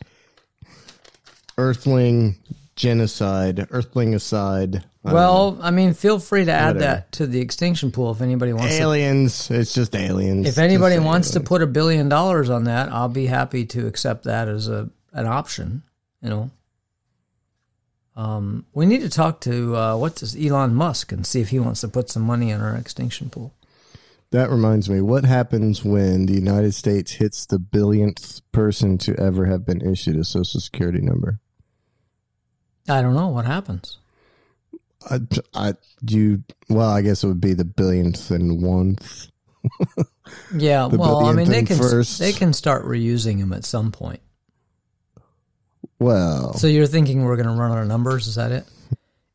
Earthling 1.57 2.37
genocide, 2.76 3.66
Earthling 3.71 4.14
aside. 4.14 4.85
Well, 5.02 5.59
I 5.62 5.71
mean, 5.71 5.95
feel 5.95 6.19
free 6.19 6.45
to 6.45 6.52
add 6.52 6.76
Whatever. 6.76 6.78
that 6.80 7.12
to 7.12 7.26
the 7.26 7.40
extinction 7.40 7.90
pool 7.90 8.11
if 8.11 8.21
anybody 8.21 8.52
wants. 8.52 8.76
to. 8.76 8.83
aliens. 8.83 9.50
It's 9.50 9.73
just 9.73 9.95
aliens. 9.97 10.47
If 10.47 10.59
anybody 10.59 10.97
Just 10.97 11.07
wants 11.07 11.30
to 11.33 11.40
put 11.40 11.62
a 11.62 11.66
billion 11.66 12.09
dollars 12.11 12.50
on 12.50 12.64
that, 12.64 12.90
I'll 12.92 13.09
be 13.09 13.25
happy 13.26 13.64
to 13.66 13.87
accept 13.87 14.25
that 14.25 14.49
as 14.49 14.69
a 14.69 14.90
an 15.12 15.26
option. 15.26 15.83
You 16.23 16.28
know. 16.30 16.50
Um, 18.16 18.66
we 18.75 18.85
need 18.85 19.00
to 19.00 19.09
talk 19.09 19.40
to 19.42 19.75
uh, 19.76 19.97
what's 19.97 20.21
this 20.21 20.37
Elon 20.37 20.75
Musk 20.75 21.12
and 21.12 21.26
see 21.26 21.40
if 21.40 21.49
he 21.49 21.59
wants 21.59 21.80
to 21.80 21.88
put 21.88 22.11
some 22.11 22.23
money 22.23 22.50
in 22.50 22.61
our 22.61 22.76
extinction 22.76 23.30
pool. 23.30 23.54
That 24.31 24.51
reminds 24.51 24.89
me, 24.89 25.01
what 25.01 25.25
happens 25.25 25.85
when 25.85 26.27
the 26.27 26.35
United 26.35 26.75
States 26.75 27.13
hits 27.13 27.47
the 27.47 27.59
billionth 27.59 28.41
person 28.53 28.97
to 28.99 29.17
ever 29.19 29.47
have 29.47 29.65
been 29.67 29.81
issued 29.81 30.17
a 30.17 30.25
social 30.25 30.61
security 30.61 31.00
number? 31.00 31.41
I 32.89 33.02
don't 33.02 33.15
know 33.15 33.28
what 33.28 33.45
happens. 33.45 33.99
I, 35.09 35.21
I, 35.54 35.75
you, 36.07 36.45
well, 36.69 36.91
I 36.91 37.02
guess 37.02 37.25
it 37.25 37.28
would 37.28 37.41
be 37.41 37.54
the 37.54 37.65
billionth 37.65 38.31
and 38.31 38.63
one. 38.63 38.99
Yeah, 40.54 40.87
well, 40.87 41.26
I 41.26 41.33
mean, 41.33 41.49
they 41.49 41.65
can 41.65 41.76
first. 41.76 42.19
they 42.19 42.33
can 42.33 42.52
start 42.52 42.85
reusing 42.85 43.41
them 43.41 43.52
at 43.52 43.65
some 43.65 43.91
point. 43.91 44.21
Well, 45.99 46.54
So 46.54 46.67
you're 46.67 46.87
thinking 46.87 47.25
we're 47.25 47.37
going 47.37 47.49
to 47.49 47.52
run 47.61 47.73
out 47.73 47.78
of 47.78 47.89
numbers? 47.89 48.26
Is 48.26 48.37
that 48.37 48.52
it? 48.52 48.65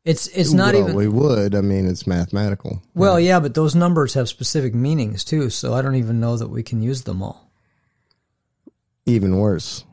It's 0.06 0.28
it's 0.28 0.52
not 0.52 0.74
well, 0.74 0.84
even 0.84 0.94
We 0.96 1.08
would. 1.08 1.54
I 1.56 1.60
mean, 1.62 1.86
it's 1.88 2.06
mathematical. 2.06 2.80
well, 2.94 3.18
yeah, 3.18 3.40
but 3.40 3.54
those 3.54 3.74
numbers 3.74 4.14
have 4.14 4.28
specific 4.28 4.72
meanings 4.72 5.24
too. 5.24 5.50
So 5.50 5.74
I 5.74 5.82
don't 5.82 5.96
even 5.96 6.20
know 6.20 6.36
that 6.36 6.48
we 6.48 6.62
can 6.62 6.80
use 6.80 7.02
them 7.02 7.22
all. 7.24 7.50
Even 9.04 9.36
worse. 9.38 9.84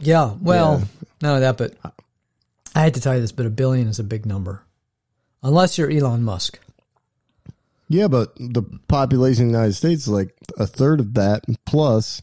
Yeah, 0.00 0.34
well, 0.40 0.80
Yeah. 0.80 0.84
none 1.22 1.34
of 1.36 1.40
that, 1.42 1.56
but 1.56 1.76
I 2.74 2.80
had 2.82 2.94
to 2.94 3.00
tell 3.00 3.14
you 3.14 3.20
this, 3.20 3.30
but 3.30 3.46
a 3.46 3.50
billion 3.50 3.86
is 3.86 4.00
a 4.00 4.04
big 4.04 4.26
number. 4.26 4.62
Unless 5.44 5.78
you're 5.78 5.90
Elon 5.90 6.24
Musk. 6.24 6.58
Yeah, 7.88 8.08
but 8.08 8.34
the 8.36 8.62
population 8.88 9.44
of 9.46 9.52
the 9.52 9.58
United 9.58 9.74
States 9.74 10.02
is 10.02 10.08
like 10.08 10.34
a 10.58 10.66
third 10.66 10.98
of 10.98 11.14
that 11.14 11.44
plus. 11.66 12.20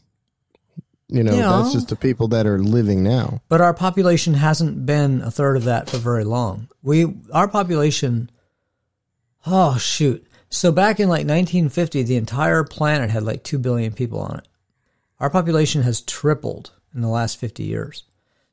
You 1.12 1.22
know, 1.22 1.32
Yeah. 1.34 1.60
that's 1.62 1.72
just 1.72 1.88
the 1.88 1.96
people 1.96 2.28
that 2.28 2.46
are 2.46 2.58
living 2.58 3.02
now. 3.02 3.40
But 3.48 3.60
our 3.60 3.74
population 3.74 4.34
hasn't 4.34 4.86
been 4.86 5.20
a 5.22 5.30
third 5.30 5.56
of 5.56 5.64
that 5.64 5.88
for 5.90 5.98
very 5.98 6.24
long. 6.24 6.68
We 6.82 7.14
our 7.32 7.48
population 7.48 8.30
Oh 9.46 9.76
shoot. 9.78 10.26
So 10.50 10.70
back 10.72 11.00
in 11.00 11.08
like 11.08 11.26
1950 11.26 12.02
the 12.02 12.16
entire 12.16 12.64
planet 12.64 13.10
had 13.10 13.22
like 13.22 13.42
2 13.42 13.58
billion 13.58 13.92
people 13.92 14.20
on 14.20 14.38
it. 14.38 14.48
Our 15.18 15.30
population 15.30 15.82
has 15.82 16.00
tripled 16.00 16.72
in 16.94 17.00
the 17.02 17.08
last 17.08 17.38
50 17.38 17.62
years. 17.64 18.04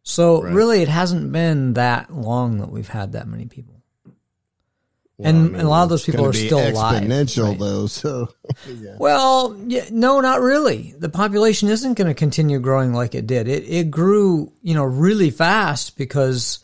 So 0.04 0.42
really 0.42 0.82
it 0.82 0.88
hasn't 0.88 1.32
been 1.32 1.74
that 1.74 2.14
long 2.14 2.58
that 2.60 2.72
we've 2.72 2.88
had 2.88 3.12
that 3.12 3.28
many 3.28 3.46
people. 3.46 3.77
And- 5.20 5.56
and 5.56 5.62
a 5.66 5.68
lot 5.70 5.82
of 5.84 5.90
those 5.90 6.04
people 6.06 6.26
are 6.26 6.34
still 6.34 6.60
alive, 6.60 7.02
Exponential 7.02 7.50
right. 7.50 7.60
though, 7.60 7.88
so 7.88 8.30
Well, 9.00 9.58
yeah, 9.66 9.86
no, 9.92 10.22
not 10.22 10.42
really. 10.42 10.94
The 10.98 11.10
population 11.10 11.70
isn't 11.70 11.96
going 11.96 12.08
to 12.08 12.14
continue 12.14 12.60
growing 12.60 12.94
like 12.94 13.16
it 13.16 13.26
did. 13.26 13.48
It 13.48 13.64
it 13.64 13.90
grew, 13.90 14.52
you 14.62 14.76
know, 14.76 14.84
really 14.84 15.32
fast 15.32 15.98
because 15.98 16.60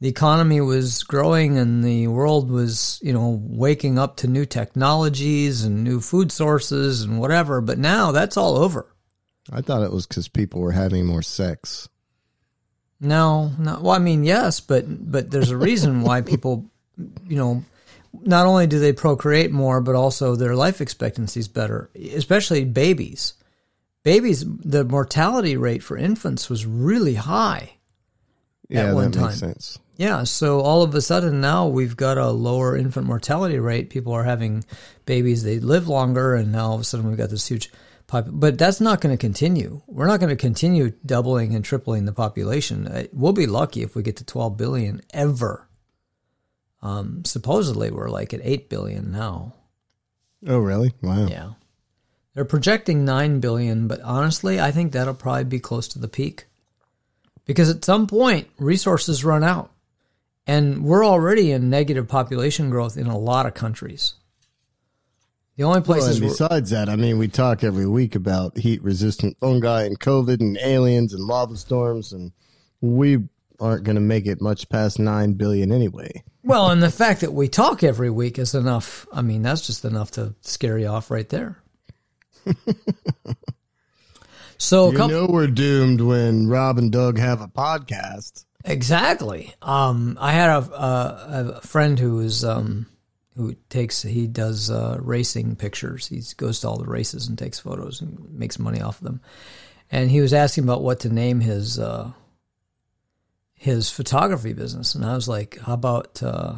the 0.00 0.08
economy 0.08 0.62
was 0.62 1.02
growing 1.02 1.58
and 1.58 1.84
the 1.84 2.06
world 2.06 2.50
was, 2.50 2.98
you 3.02 3.12
know, 3.12 3.38
waking 3.44 3.98
up 3.98 4.16
to 4.18 4.26
new 4.28 4.46
technologies 4.46 5.62
and 5.62 5.84
new 5.84 6.00
food 6.00 6.32
sources 6.32 7.02
and 7.02 7.20
whatever. 7.20 7.60
But 7.60 7.78
now 7.78 8.12
that's 8.12 8.38
all 8.38 8.56
over. 8.56 8.86
I 9.52 9.60
thought 9.60 9.82
it 9.82 9.92
was 9.92 10.06
because 10.06 10.26
people 10.26 10.62
were 10.62 10.72
having 10.72 11.04
more 11.04 11.20
sex. 11.22 11.86
No, 12.98 13.52
not 13.58 13.82
Well, 13.82 13.92
I 13.92 13.98
mean, 13.98 14.24
yes, 14.24 14.60
but 14.60 14.84
but 15.10 15.30
there's 15.30 15.50
a 15.50 15.56
reason 15.56 16.00
why 16.02 16.22
people, 16.22 16.64
you 17.28 17.36
know, 17.36 17.62
not 18.12 18.46
only 18.46 18.66
do 18.66 18.78
they 18.78 18.92
procreate 18.92 19.52
more, 19.52 19.80
but 19.80 19.94
also 19.94 20.34
their 20.36 20.54
life 20.54 20.80
expectancy 20.80 21.40
is 21.40 21.48
better, 21.48 21.90
especially 21.94 22.64
babies. 22.64 23.34
Babies, 24.02 24.44
the 24.46 24.84
mortality 24.84 25.56
rate 25.56 25.82
for 25.82 25.96
infants 25.96 26.48
was 26.48 26.66
really 26.66 27.14
high. 27.14 27.74
Yeah, 28.68 28.92
one 28.92 29.10
that 29.10 29.18
time. 29.18 29.26
makes 29.28 29.40
sense. 29.40 29.78
Yeah, 29.96 30.24
so 30.24 30.60
all 30.60 30.82
of 30.82 30.94
a 30.94 31.02
sudden 31.02 31.40
now 31.42 31.66
we've 31.66 31.96
got 31.96 32.16
a 32.16 32.30
lower 32.30 32.76
infant 32.76 33.06
mortality 33.06 33.58
rate. 33.58 33.90
People 33.90 34.14
are 34.14 34.24
having 34.24 34.64
babies; 35.04 35.42
they 35.42 35.58
live 35.60 35.88
longer, 35.88 36.34
and 36.34 36.52
now 36.52 36.68
all 36.68 36.74
of 36.76 36.80
a 36.80 36.84
sudden 36.84 37.06
we've 37.08 37.18
got 37.18 37.30
this 37.30 37.46
huge. 37.46 37.70
Pop- 38.06 38.26
but 38.28 38.56
that's 38.58 38.80
not 38.80 39.00
going 39.00 39.14
to 39.14 39.20
continue. 39.20 39.82
We're 39.86 40.06
not 40.06 40.18
going 40.18 40.30
to 40.30 40.36
continue 40.36 40.92
doubling 41.04 41.54
and 41.54 41.64
tripling 41.64 42.06
the 42.06 42.12
population. 42.12 42.88
Uh, 42.88 43.04
We'll 43.12 43.32
be 43.32 43.46
lucky 43.46 43.82
if 43.82 43.94
we 43.94 44.02
get 44.02 44.16
to 44.16 44.24
12 44.24 44.56
billion 44.56 45.02
ever. 45.12 45.68
Um, 46.82 47.24
supposedly 47.24 47.90
we're 47.90 48.08
like 48.08 48.32
at 48.32 48.40
8 48.42 48.68
billion 48.68 49.12
now. 49.12 49.54
Oh, 50.46 50.58
really? 50.58 50.94
Wow. 51.02 51.26
Yeah, 51.26 51.50
they're 52.34 52.44
projecting 52.44 53.04
9 53.04 53.40
billion, 53.40 53.88
but 53.88 54.00
honestly, 54.00 54.60
I 54.60 54.70
think 54.70 54.92
that'll 54.92 55.14
probably 55.14 55.44
be 55.44 55.60
close 55.60 55.88
to 55.88 55.98
the 55.98 56.08
peak 56.08 56.46
because 57.44 57.68
at 57.68 57.84
some 57.84 58.06
point 58.06 58.48
resources 58.58 59.24
run 59.24 59.44
out. 59.44 59.72
And 60.46 60.84
we're 60.84 61.04
already 61.04 61.52
in 61.52 61.70
negative 61.70 62.08
population 62.08 62.70
growth 62.70 62.96
in 62.96 63.06
a 63.06 63.18
lot 63.18 63.46
of 63.46 63.54
countries. 63.54 64.14
The 65.56 65.64
only 65.64 65.80
Well, 65.80 65.98
places 65.98 66.18
and 66.18 66.28
besides 66.28 66.70
that, 66.70 66.88
I 66.88 66.96
mean, 66.96 67.18
we 67.18 67.28
talk 67.28 67.62
every 67.62 67.86
week 67.86 68.14
about 68.14 68.56
heat 68.56 68.82
resistant 68.82 69.36
fungi 69.40 69.84
and 69.84 70.00
COVID 70.00 70.40
and 70.40 70.56
aliens 70.58 71.12
and 71.12 71.22
lava 71.22 71.56
storms, 71.56 72.12
and 72.12 72.32
we 72.80 73.18
aren't 73.60 73.84
going 73.84 73.96
to 73.96 74.00
make 74.00 74.26
it 74.26 74.40
much 74.40 74.68
past 74.70 74.98
9 74.98 75.34
billion 75.34 75.70
anyway. 75.70 76.24
Well, 76.42 76.70
and 76.70 76.82
the 76.82 76.90
fact 76.90 77.20
that 77.20 77.32
we 77.32 77.48
talk 77.48 77.82
every 77.82 78.10
week 78.10 78.38
is 78.38 78.54
enough. 78.54 79.06
I 79.12 79.22
mean, 79.22 79.42
that's 79.42 79.66
just 79.66 79.84
enough 79.84 80.12
to 80.12 80.34
scare 80.40 80.78
you 80.78 80.86
off 80.86 81.10
right 81.10 81.28
there. 81.28 81.62
so, 84.58 84.90
You 84.90 84.96
couple, 84.96 85.16
know 85.16 85.26
we're 85.26 85.46
doomed 85.46 86.00
when 86.00 86.48
Rob 86.48 86.78
and 86.78 86.90
Doug 86.90 87.18
have 87.18 87.40
a 87.40 87.48
podcast. 87.48 88.44
exactly. 88.64 89.54
Um, 89.62 90.16
I 90.20 90.32
had 90.32 90.50
a, 90.50 90.74
a, 90.74 91.52
a 91.56 91.60
friend 91.62 91.98
who 91.98 92.20
is 92.20 92.44
um, 92.44 92.86
who 93.36 93.54
takes 93.68 94.02
he 94.02 94.26
does 94.26 94.70
uh, 94.70 94.98
racing 95.00 95.56
pictures. 95.56 96.06
He 96.06 96.22
goes 96.36 96.60
to 96.60 96.68
all 96.68 96.78
the 96.78 96.84
races 96.84 97.28
and 97.28 97.38
takes 97.38 97.58
photos 97.60 98.00
and 98.00 98.18
makes 98.32 98.58
money 98.58 98.80
off 98.80 98.98
of 98.98 99.04
them. 99.04 99.20
And 99.90 100.10
he 100.10 100.20
was 100.20 100.32
asking 100.32 100.64
about 100.64 100.82
what 100.82 101.00
to 101.00 101.08
name 101.12 101.40
his 101.40 101.78
uh, 101.78 102.12
his 103.60 103.90
photography 103.90 104.54
business, 104.54 104.94
and 104.94 105.04
I 105.04 105.14
was 105.14 105.28
like, 105.28 105.58
"How 105.58 105.74
about 105.74 106.22
uh, 106.22 106.54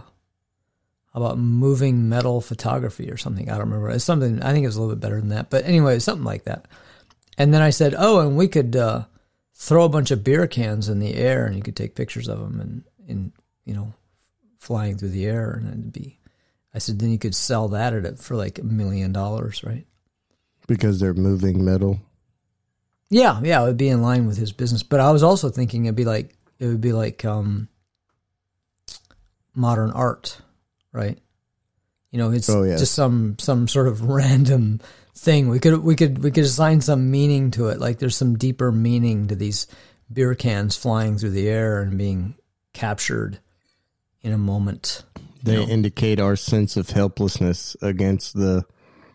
how 1.12 1.21
about 1.21 1.37
moving 1.37 2.09
metal 2.09 2.41
photography 2.41 3.11
or 3.11 3.17
something?" 3.17 3.51
I 3.51 3.55
don't 3.59 3.69
remember. 3.69 3.91
It's 3.91 4.05
something. 4.05 4.41
I 4.41 4.53
think 4.53 4.62
it 4.62 4.69
was 4.69 4.77
a 4.77 4.81
little 4.81 4.95
bit 4.95 5.03
better 5.03 5.19
than 5.19 5.31
that, 5.31 5.51
but 5.51 5.65
anyway, 5.65 5.99
something 5.99 6.25
like 6.25 6.45
that. 6.45 6.69
And 7.37 7.53
then 7.53 7.61
I 7.61 7.71
said, 7.71 7.97
"Oh, 7.99 8.21
and 8.21 8.37
we 8.37 8.47
could 8.47 8.77
uh, 8.77 9.07
throw 9.53 9.83
a 9.83 9.88
bunch 9.88 10.12
of 10.12 10.23
beer 10.23 10.47
cans 10.47 10.88
in 10.88 11.01
the 11.01 11.17
air, 11.17 11.45
and 11.45 11.57
you 11.57 11.62
could 11.62 11.75
take 11.75 11.97
pictures 11.97 12.29
of 12.29 12.38
them, 12.38 12.61
and 12.61 12.85
and 13.09 13.33
you 13.65 13.75
know, 13.75 13.93
flying 14.61 14.97
through 14.97 15.09
the 15.09 15.27
air, 15.27 15.51
and 15.51 15.67
it'd 15.67 15.93
be." 15.93 16.21
I 16.73 16.79
said, 16.79 17.01
"Then 17.01 17.11
you 17.11 17.19
could 17.19 17.35
sell 17.35 17.67
that 17.71 17.95
at 17.95 18.05
it 18.05 18.21
for 18.21 18.37
like 18.37 18.61
a 18.61 18.65
million 18.65 19.12
dollars, 19.12 19.65
right?" 19.65 19.88
Because 20.69 21.01
they're 21.01 21.15
moving 21.15 21.65
metal. 21.65 21.99
Yeah, 23.11 23.41
yeah, 23.43 23.61
it 23.61 23.67
would 23.67 23.77
be 23.77 23.88
in 23.88 24.03
line 24.03 24.29
with 24.29 24.37
his 24.37 24.53
business. 24.53 24.85
But 24.85 25.01
I 25.01 25.11
was 25.11 25.25
also 25.25 25.49
thinking 25.49 25.87
it'd 25.87 25.97
be 25.97 26.05
like 26.05 26.37
it 26.62 26.66
would 26.68 26.81
be 26.81 26.92
like 26.92 27.25
um, 27.25 27.68
modern 29.55 29.90
art, 29.90 30.38
right? 30.92 31.18
You 32.12 32.18
know, 32.18 32.31
it's 32.31 32.48
Oh, 32.48 32.62
yes. 32.62 32.79
just 32.79 32.94
some 32.94 33.37
some 33.38 33.66
sort 33.66 33.88
of 33.88 34.03
random 34.09 34.81
thing. 35.16 35.48
We 35.48 35.59
could 35.59 35.79
we 35.83 35.96
could 35.96 36.22
we 36.22 36.31
could 36.31 36.44
assign 36.44 36.81
some 36.81 37.11
meaning 37.11 37.51
to 37.53 37.68
it. 37.68 37.81
Like 37.81 37.98
there's 37.98 38.16
some 38.16 38.37
deeper 38.38 38.70
meaning 38.70 39.27
to 39.29 39.35
these 39.35 39.66
beer 40.12 40.35
cans 40.35 40.77
flying 40.77 41.18
through 41.18 41.31
the 41.31 41.48
air 41.48 41.81
and 41.81 41.98
being 41.98 42.35
captured 42.75 43.40
in 44.20 44.33
a 44.33 44.38
moment. 44.38 45.03
They 45.42 45.61
indicate 45.64 46.20
our 46.20 46.37
sense 46.37 46.77
of 46.77 46.90
helplessness 46.90 47.77
against 47.83 48.35
the. 48.37 48.64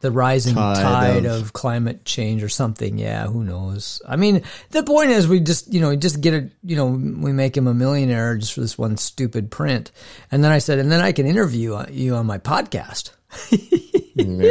The 0.01 0.11
rising 0.11 0.55
Tide 0.55 0.75
tide, 0.75 1.25
of- 1.25 1.41
of, 1.41 1.53
climate 1.53 2.05
change 2.05 2.43
or 2.43 2.49
something. 2.49 2.97
Yeah, 2.97 3.27
who 3.27 3.43
knows? 3.43 4.01
I 4.07 4.15
mean, 4.15 4.43
the 4.71 4.83
point 4.83 5.09
is, 5.09 5.27
we 5.27 5.39
just 5.39 5.73
you 5.73 5.81
know 5.81 5.95
just 5.95 6.21
get 6.21 6.33
it. 6.33 6.51
You 6.63 6.75
know, 6.75 6.87
we 6.87 7.31
make 7.33 7.55
him 7.57 7.67
a 7.67 7.73
millionaire 7.73 8.37
just 8.37 8.53
for 8.53 8.61
this 8.61 8.77
one 8.77 8.97
stupid 8.97 9.51
print. 9.51 9.91
And 10.31 10.43
then 10.43 10.51
I 10.51 10.59
said, 10.59 10.79
and 10.79 10.91
then 10.91 11.01
I 11.01 11.11
can 11.11 11.25
interview 11.25 11.75
uh, 11.75 11.87
you 11.89 12.15
on 12.15 12.25
my 12.25 12.37
podcast. 12.37 13.11
There 13.49 14.25
you 14.25 14.41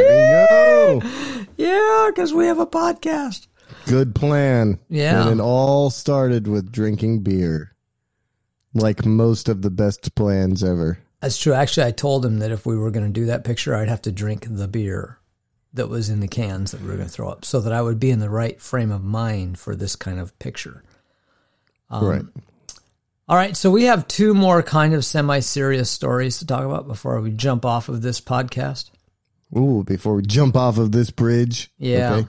go. 0.47 1.01
Yeah, 1.57 2.11
because 2.13 2.33
we 2.33 2.45
have 2.45 2.59
a 2.59 2.67
podcast. 2.67 3.47
Good 3.87 4.13
plan. 4.13 4.79
Yeah. 4.89 5.27
And 5.27 5.39
it 5.39 5.43
all 5.43 5.89
started 5.89 6.47
with 6.47 6.71
drinking 6.71 7.23
beer. 7.23 7.75
Like 8.75 9.05
most 9.05 9.49
of 9.49 9.63
the 9.63 9.71
best 9.71 10.13
plans 10.13 10.63
ever. 10.63 10.99
That's 11.21 11.37
true. 11.37 11.53
Actually, 11.53 11.87
I 11.87 11.91
told 11.91 12.23
him 12.23 12.39
that 12.39 12.51
if 12.51 12.65
we 12.67 12.77
were 12.77 12.91
going 12.91 13.07
to 13.07 13.11
do 13.11 13.25
that 13.25 13.43
picture, 13.43 13.75
I'd 13.75 13.89
have 13.89 14.03
to 14.03 14.11
drink 14.11 14.45
the 14.47 14.67
beer 14.67 15.17
that 15.73 15.89
was 15.89 16.09
in 16.09 16.19
the 16.19 16.27
cans 16.27 16.71
that 16.71 16.81
we 16.81 16.87
were 16.87 16.95
going 16.95 17.07
to 17.07 17.13
throw 17.13 17.29
up, 17.29 17.45
so 17.45 17.59
that 17.61 17.73
I 17.73 17.81
would 17.81 17.99
be 17.99 18.11
in 18.11 18.19
the 18.19 18.29
right 18.29 18.59
frame 18.61 18.91
of 18.91 19.03
mind 19.03 19.59
for 19.59 19.75
this 19.75 19.95
kind 19.95 20.19
of 20.19 20.37
picture. 20.39 20.83
Um, 21.89 22.05
right. 22.05 22.23
All 23.29 23.35
right, 23.35 23.57
so 23.57 23.69
we 23.69 23.83
have 23.83 24.07
two 24.07 24.33
more 24.33 24.63
kind 24.63 24.93
of 24.93 25.03
semi-serious 25.03 25.91
stories 25.91 26.39
to 26.39 26.47
talk 26.47 26.63
about 26.63 26.87
before 26.87 27.19
we 27.19 27.31
jump 27.31 27.65
off 27.65 27.89
of 27.89 28.01
this 28.01 28.21
podcast. 28.21 28.89
Ooh, 29.55 29.83
before 29.83 30.15
we 30.15 30.23
jump 30.23 30.55
off 30.55 30.77
of 30.77 30.91
this 30.91 31.11
bridge. 31.11 31.69
Yeah. 31.77 32.13
Okay. 32.13 32.27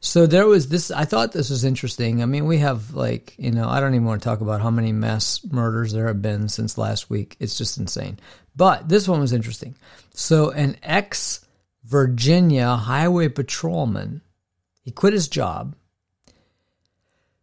So 0.00 0.26
there 0.26 0.46
was 0.46 0.68
this. 0.68 0.90
I 0.90 1.04
thought 1.04 1.32
this 1.32 1.50
was 1.50 1.64
interesting. 1.64 2.22
I 2.22 2.26
mean, 2.26 2.46
we 2.46 2.58
have 2.58 2.94
like 2.94 3.34
you 3.38 3.52
know, 3.52 3.68
I 3.68 3.80
don't 3.80 3.94
even 3.94 4.06
want 4.06 4.20
to 4.20 4.28
talk 4.28 4.40
about 4.40 4.60
how 4.60 4.70
many 4.70 4.92
mass 4.92 5.40
murders 5.50 5.92
there 5.92 6.08
have 6.08 6.20
been 6.20 6.48
since 6.48 6.76
last 6.76 7.08
week. 7.08 7.36
It's 7.38 7.56
just 7.56 7.78
insane. 7.78 8.18
But 8.56 8.88
this 8.88 9.08
one 9.08 9.20
was 9.20 9.32
interesting. 9.32 9.76
So 10.14 10.50
an 10.50 10.76
ex 10.82 11.41
Virginia 11.92 12.74
highway 12.74 13.28
patrolman, 13.28 14.22
he 14.82 14.90
quit 14.90 15.12
his 15.12 15.28
job 15.28 15.76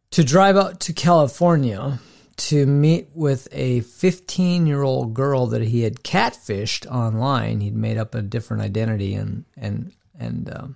to 0.10 0.24
drive 0.24 0.58
out 0.58 0.80
to 0.80 0.92
California 0.92 2.00
to 2.36 2.66
meet 2.66 3.10
with 3.14 3.48
a 3.52 3.82
15 3.82 4.66
year 4.66 4.82
old 4.82 5.14
girl 5.14 5.46
that 5.48 5.62
he 5.62 5.84
had 5.84 5.98
catfished 6.04 6.90
online. 6.92 7.62
He'd 7.62 7.76
made 7.76 7.98
up 8.00 8.16
a 8.16 8.24
different 8.24 8.64
identity 8.64 9.14
and 9.14 9.46
and 9.56 9.94
and 10.18 10.52
um, 10.52 10.76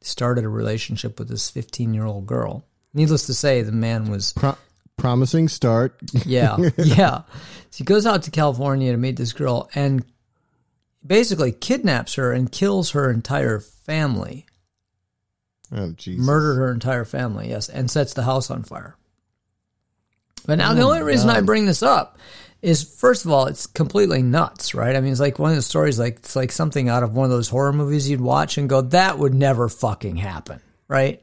started 0.00 0.44
a 0.44 0.48
relationship 0.48 1.18
with 1.18 1.28
this 1.28 1.50
15 1.50 1.92
year 1.92 2.06
old 2.06 2.24
girl. 2.24 2.64
Needless 2.94 3.26
to 3.26 3.34
say, 3.34 3.60
the 3.60 3.72
man 3.72 4.10
was 4.10 4.32
Pro- 4.32 4.56
promising 4.96 5.48
start. 5.48 6.00
yeah, 6.24 6.56
yeah. 6.78 7.22
So 7.70 7.76
he 7.78 7.84
goes 7.84 8.06
out 8.06 8.22
to 8.22 8.30
California 8.30 8.90
to 8.90 8.96
meet 8.98 9.16
this 9.16 9.34
girl 9.34 9.68
and 9.74 10.02
basically 11.06 11.52
kidnaps 11.52 12.14
her 12.14 12.32
and 12.32 12.50
kills 12.50 12.90
her 12.90 13.10
entire 13.10 13.60
family. 13.60 14.46
Oh, 15.74 15.92
Jesus. 15.92 16.24
Murdered 16.24 16.56
her 16.56 16.72
entire 16.72 17.04
family, 17.04 17.50
yes, 17.50 17.68
and 17.68 17.90
sets 17.90 18.14
the 18.14 18.22
house 18.22 18.50
on 18.50 18.62
fire. 18.62 18.96
But 20.46 20.58
now 20.58 20.72
oh 20.72 20.74
the 20.74 20.82
Oh 20.82 20.86
only 20.86 21.00
my 21.00 21.06
reason 21.06 21.30
I 21.30 21.40
bring 21.40 21.66
this 21.66 21.82
up 21.82 22.18
is 22.60 22.82
first 22.82 23.24
of 23.24 23.30
all, 23.30 23.46
it's 23.46 23.66
completely 23.66 24.22
nuts, 24.22 24.74
right? 24.74 24.94
I 24.94 25.00
mean, 25.00 25.12
it's 25.12 25.20
like 25.20 25.38
one 25.38 25.50
of 25.50 25.56
the 25.56 25.62
stories, 25.62 25.98
like 25.98 26.18
it's 26.18 26.36
like 26.36 26.52
something 26.52 26.88
out 26.88 27.02
of 27.02 27.14
one 27.14 27.24
of 27.24 27.30
those 27.30 27.48
horror 27.48 27.72
movies 27.72 28.08
you'd 28.08 28.20
watch 28.20 28.58
and 28.58 28.68
go, 28.68 28.82
"That 28.82 29.18
would 29.18 29.34
never 29.34 29.68
fucking 29.68 30.16
happen," 30.16 30.60
right? 30.88 31.22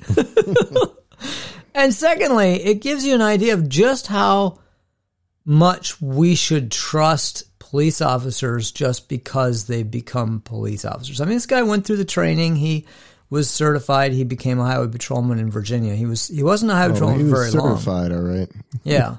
and 1.74 1.94
secondly, 1.94 2.56
it 2.64 2.82
gives 2.82 3.06
you 3.06 3.16
an 3.16 3.22
idea 3.22 3.54
of 3.54 3.70
just 3.70 4.08
how 4.08 4.60
much 5.46 6.02
we 6.02 6.36
should 6.36 6.72
trust 6.72 7.44
police 7.70 8.02
officers 8.02 8.72
just 8.72 9.10
because 9.10 9.66
they've 9.66 9.90
become 9.90 10.42
police 10.42 10.86
officers. 10.86 11.22
I 11.22 11.26
mean, 11.26 11.36
this 11.36 11.46
guy 11.46 11.62
went 11.64 11.86
through 11.86 11.98
the 11.98 12.06
training. 12.06 12.56
He 12.56 12.86
was 13.30 13.50
certified. 13.50 14.12
He 14.12 14.24
became 14.24 14.60
a 14.60 14.66
highway 14.66 14.88
patrolman 14.88 15.38
in 15.40 15.52
Virginia. 15.52 15.96
He 15.96 16.06
was 16.06 16.28
he 16.28 16.42
wasn't 16.44 16.72
a 16.72 16.76
highway 16.76 16.92
Oh, 16.92 16.94
patrolman 16.94 17.18
he 17.20 17.24
was 17.26 17.32
very 17.32 17.52
long. 17.52 17.78
certified, 17.78 18.12
all 18.12 18.22
right. 18.22 18.50
Yeah. 18.84 19.18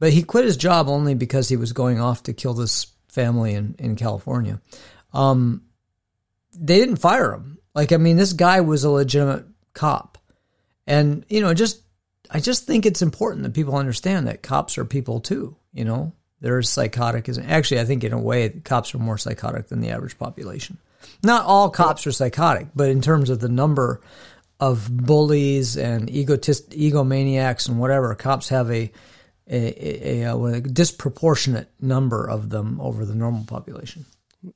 But 0.00 0.12
he 0.12 0.22
quit 0.24 0.44
his 0.44 0.56
job 0.56 0.88
only 0.88 1.14
because 1.14 1.48
he 1.48 1.56
was 1.56 1.72
going 1.72 2.00
off 2.00 2.24
to 2.24 2.32
kill 2.32 2.54
this 2.54 2.86
family 3.08 3.54
in, 3.54 3.76
in 3.78 3.94
California. 3.94 4.60
Um, 5.14 5.62
they 6.58 6.78
didn't 6.78 6.96
fire 6.96 7.32
him. 7.32 7.58
Like, 7.74 7.92
I 7.92 7.98
mean, 7.98 8.16
this 8.16 8.32
guy 8.32 8.62
was 8.62 8.82
a 8.82 8.90
legitimate 8.90 9.44
cop. 9.74 10.18
And, 10.88 11.24
you 11.28 11.40
know, 11.40 11.54
just, 11.54 11.80
I 12.30 12.40
just 12.40 12.66
think 12.66 12.84
it's 12.84 13.00
important 13.02 13.44
that 13.44 13.54
people 13.54 13.76
understand 13.76 14.26
that 14.26 14.42
cops 14.42 14.76
are 14.76 14.84
people 14.84 15.20
too, 15.20 15.56
you 15.72 15.84
know? 15.84 16.12
They're 16.42 16.60
psychotic 16.62 17.28
as, 17.28 17.38
actually, 17.38 17.80
I 17.80 17.84
think 17.84 18.04
in 18.04 18.12
a 18.12 18.20
way, 18.20 18.48
cops 18.50 18.94
are 18.94 18.98
more 18.98 19.16
psychotic 19.16 19.68
than 19.68 19.80
the 19.80 19.90
average 19.90 20.18
population. 20.18 20.76
Not 21.22 21.46
all 21.46 21.70
cops 21.70 22.06
are 22.06 22.12
psychotic, 22.12 22.66
but 22.74 22.90
in 22.90 23.00
terms 23.00 23.30
of 23.30 23.38
the 23.40 23.48
number 23.48 24.00
of 24.58 24.94
bullies 24.94 25.76
and 25.76 26.10
egotist, 26.10 26.70
egomaniacs 26.70 27.68
and 27.68 27.78
whatever, 27.78 28.14
cops 28.16 28.48
have 28.48 28.70
a, 28.70 28.90
a, 29.48 30.20
a, 30.20 30.22
a, 30.22 30.36
a 30.36 30.60
disproportionate 30.60 31.70
number 31.80 32.28
of 32.28 32.50
them 32.50 32.80
over 32.80 33.04
the 33.04 33.14
normal 33.14 33.44
population. 33.44 34.04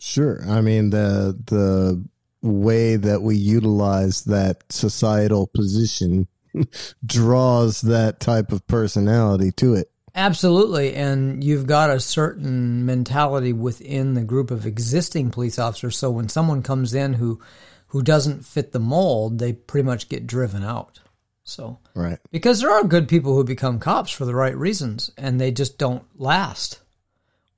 Sure. 0.00 0.42
I 0.48 0.60
mean 0.62 0.90
the 0.90 1.38
the 1.46 2.04
way 2.42 2.96
that 2.96 3.22
we 3.22 3.36
utilize 3.36 4.24
that 4.24 4.64
societal 4.70 5.46
position 5.46 6.26
draws 7.06 7.80
that 7.82 8.20
type 8.20 8.52
of 8.52 8.66
personality 8.66 9.52
to 9.52 9.74
it. 9.74 9.90
Absolutely. 10.16 10.94
And 10.94 11.44
you've 11.44 11.66
got 11.66 11.90
a 11.90 12.00
certain 12.00 12.86
mentality 12.86 13.52
within 13.52 14.14
the 14.14 14.24
group 14.24 14.50
of 14.50 14.64
existing 14.66 15.30
police 15.30 15.58
officers. 15.58 15.96
So 15.98 16.10
when 16.10 16.30
someone 16.30 16.62
comes 16.62 16.94
in 16.94 17.12
who, 17.12 17.38
who 17.88 18.02
doesn't 18.02 18.44
fit 18.46 18.72
the 18.72 18.80
mold, 18.80 19.38
they 19.38 19.52
pretty 19.52 19.84
much 19.84 20.08
get 20.08 20.26
driven 20.26 20.64
out. 20.64 21.00
So, 21.44 21.78
Right. 21.94 22.18
because 22.32 22.60
there 22.60 22.72
are 22.72 22.82
good 22.82 23.06
people 23.06 23.34
who 23.36 23.44
become 23.44 23.78
cops 23.78 24.10
for 24.10 24.24
the 24.24 24.34
right 24.34 24.56
reasons 24.56 25.12
and 25.16 25.40
they 25.40 25.52
just 25.52 25.78
don't 25.78 26.02
last. 26.18 26.80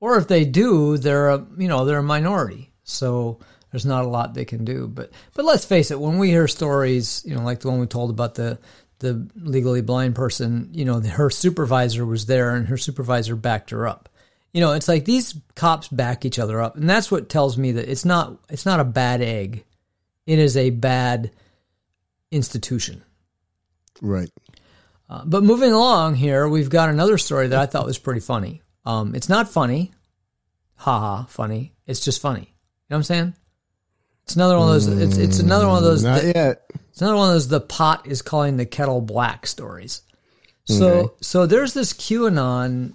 Or 0.01 0.17
if 0.17 0.27
they 0.27 0.45
do, 0.45 0.97
they're 0.97 1.29
a, 1.29 1.45
you 1.57 1.67
know, 1.67 1.85
they're 1.85 1.97
a 1.99 2.03
minority. 2.03 2.71
So 2.83 3.39
there's 3.71 3.85
not 3.85 4.05
a 4.05 4.09
lot 4.09 4.33
they 4.33 4.45
can 4.45 4.63
do. 4.65 4.87
But, 4.87 5.11
but 5.33 5.45
let's 5.45 5.65
face 5.65 5.91
it, 5.91 5.99
when 5.99 6.19
we 6.19 6.29
hear 6.29 6.47
stories, 6.47 7.23
you 7.25 7.35
know, 7.35 7.41
like 7.43 7.61
the 7.61 7.69
one 7.69 7.79
we 7.79 7.87
told 7.87 8.09
about 8.11 8.35
the, 8.35 8.59
the 8.99 9.27
legally 9.35 9.81
blind 9.81 10.15
person, 10.15 10.69
you 10.73 10.85
know, 10.85 10.99
her 10.99 11.29
supervisor 11.29 12.05
was 12.05 12.25
there 12.25 12.55
and 12.55 12.67
her 12.67 12.77
supervisor 12.77 13.35
backed 13.35 13.69
her 13.71 13.87
up. 13.87 14.09
You 14.53 14.61
know, 14.61 14.73
it's 14.73 14.87
like 14.87 15.05
these 15.05 15.35
cops 15.55 15.87
back 15.87 16.25
each 16.25 16.39
other 16.39 16.61
up. 16.61 16.75
And 16.75 16.89
that's 16.89 17.11
what 17.11 17.29
tells 17.29 17.57
me 17.57 17.73
that 17.73 17.89
it's 17.89 18.05
not, 18.05 18.37
it's 18.49 18.65
not 18.65 18.79
a 18.79 18.83
bad 18.85 19.21
egg. 19.21 19.63
It 20.25 20.39
is 20.39 20.57
a 20.57 20.69
bad 20.69 21.31
institution. 22.31 23.03
Right. 24.01 24.29
Uh, 25.09 25.23
but 25.25 25.43
moving 25.43 25.71
along 25.71 26.15
here, 26.15 26.47
we've 26.47 26.69
got 26.69 26.89
another 26.89 27.17
story 27.17 27.47
that 27.47 27.59
I 27.59 27.65
thought 27.65 27.85
was 27.85 27.97
pretty 27.97 28.19
funny. 28.21 28.61
Um, 28.85 29.15
it's 29.15 29.29
not 29.29 29.49
funny. 29.49 29.91
haha, 30.75 31.25
funny. 31.25 31.73
It's 31.87 31.99
just 31.99 32.21
funny. 32.21 32.41
You 32.41 32.45
know 32.45 32.95
what 32.95 32.97
I'm 32.97 33.03
saying? 33.03 33.33
It's 34.23 34.35
another 34.35 34.57
one 34.59 34.67
of 34.67 34.73
those. 34.73 34.87
It's 34.87 35.17
it's 35.17 35.39
another 35.39 35.67
one 35.67 35.77
of 35.77 35.83
those. 35.83 36.03
Not 36.03 36.21
that- 36.21 36.35
yet. 36.35 36.71
It's 36.99 37.01
another 37.03 37.15
one 37.17 37.29
of 37.29 37.35
those. 37.35 37.47
The 37.47 37.61
pot 37.61 38.05
is 38.07 38.21
calling 38.21 38.57
the 38.57 38.65
kettle 38.65 38.99
black 38.99 39.47
stories. 39.47 40.01
So 40.65 40.85
Okay. 40.87 41.13
so 41.21 41.45
there's 41.45 41.73
this 41.73 41.93
QAnon 41.93 42.91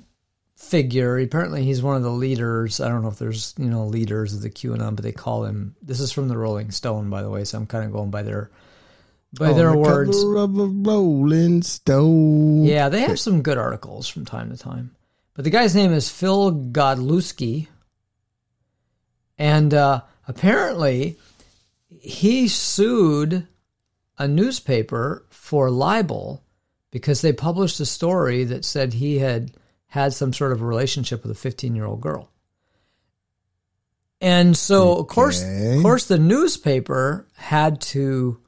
figure. 0.57 1.19
Apparently, 1.19 1.64
he's 1.64 1.83
one 1.83 1.97
of 1.97 2.03
the 2.03 2.11
leaders. 2.11 2.81
I 2.81 2.88
don't 2.90 3.01
know 3.01 3.09
if 3.09 3.19
there's 3.19 3.55
you 3.57 3.64
know 3.71 3.87
leaders 3.87 4.35
of 4.35 4.43
the 4.43 4.51
QAnon, 4.51 4.95
but 4.95 5.05
they 5.05 5.12
call 5.12 5.45
him. 5.47 5.75
This 5.83 6.01
is 6.01 6.12
from 6.12 6.29
the 6.29 6.37
Rolling 6.37 6.71
Stone, 6.71 7.09
by 7.09 7.23
the 7.23 7.31
way. 7.31 7.45
So 7.45 7.57
I'm 7.57 7.67
kind 7.67 7.87
of 7.87 7.93
going 7.93 8.11
by 8.11 8.23
their 8.23 8.51
by 9.38 9.49
On 9.53 9.57
their 9.57 9.71
the 9.73 9.79
words. 9.79 10.23
of 10.23 10.59
a 10.59 10.67
Rolling 10.67 11.62
Stone. 11.62 12.64
Yeah, 12.64 12.90
they 12.90 13.01
have 13.01 13.19
some 13.19 13.40
good 13.40 13.57
articles 13.57 14.07
from 14.07 14.27
time 14.27 14.51
to 14.51 14.59
time. 14.59 14.95
But 15.33 15.45
the 15.45 15.51
guy's 15.51 15.75
name 15.75 15.95
is 15.95 16.11
Phil 16.11 16.53
Godlewski. 16.53 17.69
And 19.38 19.73
uh, 19.73 20.03
apparently, 20.29 21.17
he 21.88 22.49
sued 22.49 23.49
a 24.18 24.29
newspaper 24.29 25.27
for 25.31 25.70
libel 25.70 26.44
because 26.90 27.20
they 27.20 27.33
published 27.33 27.81
a 27.81 27.87
story 27.87 28.44
that 28.44 28.64
said 28.64 28.92
he 28.92 29.18
had 29.18 29.53
had 29.87 30.12
some 30.12 30.33
sort 30.33 30.53
of 30.53 30.62
relationship 30.62 31.22
with 31.22 31.33
a 31.33 31.40
15 31.40 31.74
year 31.74 31.85
old 31.85 32.00
girl. 32.00 32.31
And 34.20 34.57
so, 34.57 34.96
of 34.96 35.09
course, 35.09 35.42
of 35.42 35.83
course, 35.83 36.07
the 36.07 36.18
newspaper 36.18 37.29
had 37.35 37.81
to 37.83 38.40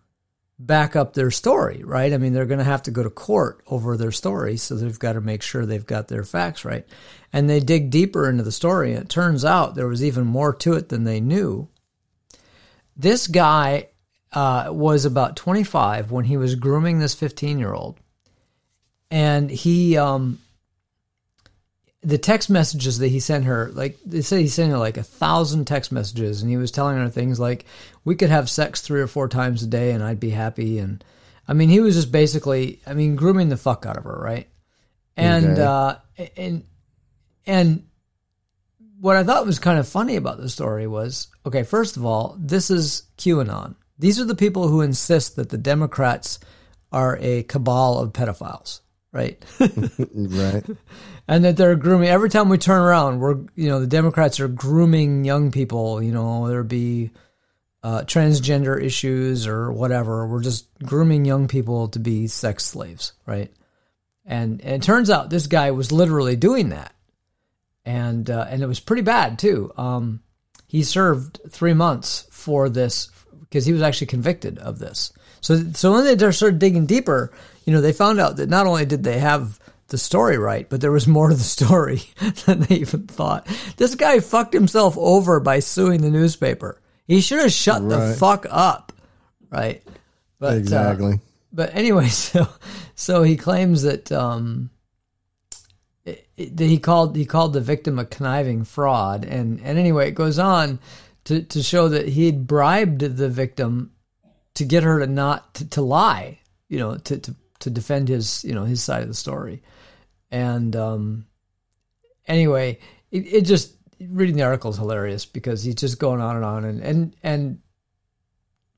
back 0.59 0.97
up 0.97 1.13
their 1.13 1.31
story, 1.31 1.83
right? 1.85 2.13
I 2.13 2.19
mean, 2.19 2.33
they're 2.33 2.47
going 2.47 2.59
to 2.59 2.65
have 2.65 2.85
to 2.85 2.91
go 2.91 3.03
to 3.03 3.11
court 3.11 3.63
over 3.67 3.97
their 3.97 4.13
story, 4.13 4.57
so 4.57 4.75
they've 4.75 4.99
got 4.99 5.15
to 5.15 5.21
make 5.21 5.43
sure 5.43 5.67
they've 5.67 5.85
got 5.85 6.09
their 6.09 6.25
facts 6.25 6.65
right. 6.65 6.87
And 7.33 7.51
they 7.51 7.61
dig 7.61 7.91
deeper 7.91 8.29
into 8.29 8.43
the 8.43 8.53
story, 8.53 8.93
and 8.93 9.03
it 9.03 9.09
turns 9.11 9.45
out 9.45 9.75
there 9.75 9.89
was 9.89 10.03
even 10.03 10.25
more 10.25 10.55
to 10.55 10.75
it 10.75 10.89
than 10.89 11.05
they 11.05 11.21
knew. 11.21 11.69
This 12.97 13.27
guy 13.27 13.89
uh, 14.37 14.69
was 14.71 15.07
about 15.07 15.35
25 15.35 16.13
when 16.13 16.27
he 16.27 16.37
was 16.37 16.55
grooming 16.57 16.99
this 16.99 17.15
15 17.15 17.59
year 17.59 17.73
old, 17.73 17.99
and 19.11 19.51
he 19.51 19.97
um, 19.97 20.39
the 22.03 22.19
text 22.19 22.51
messages 22.51 22.99
that 22.99 23.09
he 23.09 23.19
sent 23.19 23.47
her, 23.47 23.71
like 23.73 23.97
they 24.05 24.21
say 24.21 24.43
he 24.43 24.49
sent 24.49 24.71
her 24.71 24.77
like 24.79 24.99
a 24.99 25.03
thousand 25.03 25.65
text 25.65 25.91
messages, 25.91 26.43
and 26.43 26.51
he 26.51 26.59
was 26.59 26.71
telling 26.71 26.99
her 26.99 27.09
things 27.09 27.41
like, 27.41 27.65
"We 28.05 28.15
could 28.15 28.29
have 28.29 28.51
sex 28.51 28.83
three 28.83 29.01
or 29.01 29.07
four 29.07 29.27
times 29.29 29.63
a 29.63 29.67
day, 29.67 29.93
and 29.93 30.05
I'd 30.05 30.21
be 30.21 30.31
happy." 30.31 30.81
And 30.81 31.03
I 31.49 31.55
mean, 31.55 31.71
he 31.71 31.81
was 31.81 31.95
just 31.95 32.13
basically, 32.13 32.83
I 32.87 32.93
mean, 32.93 33.17
grooming 33.17 33.49
the 33.49 33.57
fuck 33.57 33.87
out 33.87 33.97
of 33.97 34.05
her, 34.05 34.21
right? 34.21 34.49
And 35.17 35.45
Okay. 35.47 35.63
uh, 35.63 35.97
and 36.37 36.65
and 37.47 37.87
what 39.01 39.17
I 39.17 39.25
thought 39.25 39.47
was 39.47 39.59
kind 39.59 39.79
of 39.79 39.89
funny 39.89 40.17
about 40.17 40.37
the 40.37 40.51
story 40.51 40.87
was, 40.87 41.29
okay, 41.47 41.63
first 41.63 41.97
of 41.97 42.05
all, 42.05 42.37
this 42.39 42.71
is 42.71 43.05
QAnon. 43.17 43.77
These 43.99 44.21
are 44.21 44.25
the 44.25 44.35
people 44.35 44.69
who 44.69 44.81
insist 44.81 45.37
that 45.37 45.49
the 45.49 45.59
Democrats 45.59 46.39
are 46.93 47.19
a 47.21 47.43
cabal 47.45 47.99
of 47.99 48.13
pedophiles, 48.13 48.81
right? 49.13 49.43
Right. 50.15 50.65
and 51.29 51.45
that 51.45 51.57
they're 51.57 51.77
grooming 51.77 52.09
every 52.09 52.31
time 52.31 52.49
we 52.49 52.59
turn 52.59 52.81
around 52.81 53.19
we're 53.19 53.39
you 53.55 53.69
know 53.69 53.81
the 53.81 53.87
democrats 53.87 54.41
are 54.41 54.49
grooming 54.49 55.25
young 55.25 55.51
people 55.51 56.03
you 56.03 56.13
know 56.13 56.49
there 56.49 56.63
be 56.63 57.11
uh, 57.83 58.03
transgender 58.03 58.83
issues 58.83 59.47
or 59.47 59.71
whatever 59.71 60.27
we're 60.27 60.43
just 60.43 60.67
grooming 60.83 61.25
young 61.25 61.47
people 61.47 61.89
to 61.89 62.01
be 62.01 62.27
sex 62.27 62.65
slaves 62.65 63.13
right 63.27 63.53
and, 64.25 64.61
and 64.63 64.83
it 64.83 64.83
turns 64.83 65.09
out 65.09 65.31
this 65.31 65.47
guy 65.47 65.71
was 65.71 65.93
literally 65.93 66.35
doing 66.35 66.71
that 66.71 66.93
and 67.85 68.29
uh, 68.29 68.47
and 68.49 68.63
it 68.63 68.67
was 68.67 68.81
pretty 68.81 69.03
bad 69.03 69.39
too 69.39 69.73
um, 69.77 70.21
he 70.67 70.83
served 70.83 71.39
three 71.49 71.75
months 71.75 72.27
for 72.33 72.69
this 72.69 73.09
because 73.49 73.65
he 73.67 73.73
was 73.73 73.83
actually 73.83 74.07
convicted 74.07 74.59
of 74.59 74.79
this 74.79 75.13
so 75.41 75.57
so 75.73 75.93
when 75.93 76.05
they 76.05 76.33
started 76.33 76.59
digging 76.59 76.87
deeper 76.87 77.33
you 77.65 77.73
know 77.73 77.81
they 77.81 77.93
found 77.93 78.21
out 78.21 78.37
that 78.37 78.49
not 78.49 78.67
only 78.67 78.85
did 78.87 79.03
they 79.05 79.19
have 79.19 79.59
the 79.89 79.99
story 79.99 80.37
right, 80.37 80.69
but 80.69 80.81
there 80.81 80.91
was 80.91 81.07
more 81.07 81.29
to 81.29 81.37
the 81.37 81.45
story 81.45 82.03
than 82.45 82.59
they 82.59 82.75
even 82.75 83.07
thought. 83.07 83.47
This 83.77 83.95
guy 83.95 84.19
fucked 84.19 84.53
himself 84.53 84.99
over 84.99 85.39
by 85.39 85.61
suing 85.61 86.01
the 86.01 86.11
newspaper. 86.11 86.81
He 87.07 87.21
should 87.21 87.39
have 87.39 87.53
shut 87.53 87.89
the 87.89 88.17
fuck 88.19 88.47
up, 88.51 88.93
right? 89.49 89.85
But 90.41 90.55
uh, 90.55 90.57
exactly. 90.57 91.21
but 91.53 91.73
anyway, 91.73 92.09
so 92.09 92.49
so 92.97 93.23
he 93.23 93.37
claims 93.37 93.83
that 93.83 94.11
um, 94.11 94.71
it, 96.05 96.27
it- 96.37 96.57
that 96.57 96.65
he 96.67 96.79
called 96.79 97.15
he 97.15 97.25
called 97.25 97.53
the 97.53 97.61
victim 97.61 98.01
a 98.01 98.05
conniving 98.05 98.65
fraud, 98.65 99.25
and 99.25 99.61
and 99.63 99.79
anyway, 99.79 100.09
it 100.09 100.17
goes 100.17 100.39
on 100.41 100.79
to 101.27 101.43
to 101.43 101.63
show 101.63 101.89
that 101.89 102.09
he 102.09 102.27
had 102.27 102.47
bribed 102.47 103.01
the 103.01 103.29
victim 103.29 103.93
to 104.55 104.65
get 104.65 104.83
her 104.83 105.01
to 105.01 105.07
not 105.07 105.55
to, 105.55 105.69
to 105.71 105.83
lie, 105.83 106.41
you 106.69 106.79
know, 106.79 106.97
to, 106.97 107.19
to 107.19 107.35
to 107.61 107.71
defend 107.71 108.09
his 108.09 108.45
you 108.45 108.55
know 108.55 108.65
his 108.65 108.83
side 108.83 109.03
of 109.03 109.09
the 109.09 109.15
story, 109.15 109.63
and 110.31 110.75
um, 110.75 111.27
anyway, 112.27 112.79
it, 113.11 113.33
it 113.33 113.41
just 113.43 113.77
reading 114.01 114.37
the 114.37 114.43
article 114.43 114.71
is 114.71 114.77
hilarious 114.77 115.25
because 115.25 115.63
he's 115.63 115.75
just 115.75 115.99
going 115.99 116.21
on 116.21 116.37
and 116.37 116.45
on. 116.45 116.65
And 116.65 116.81
and 116.83 117.17
and 117.23 117.59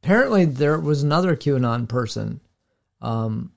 apparently 0.03 0.45
there 0.45 0.79
was 0.79 1.03
another 1.03 1.37
QAnon 1.37 1.89
person, 1.89 2.41
um, 3.01 3.53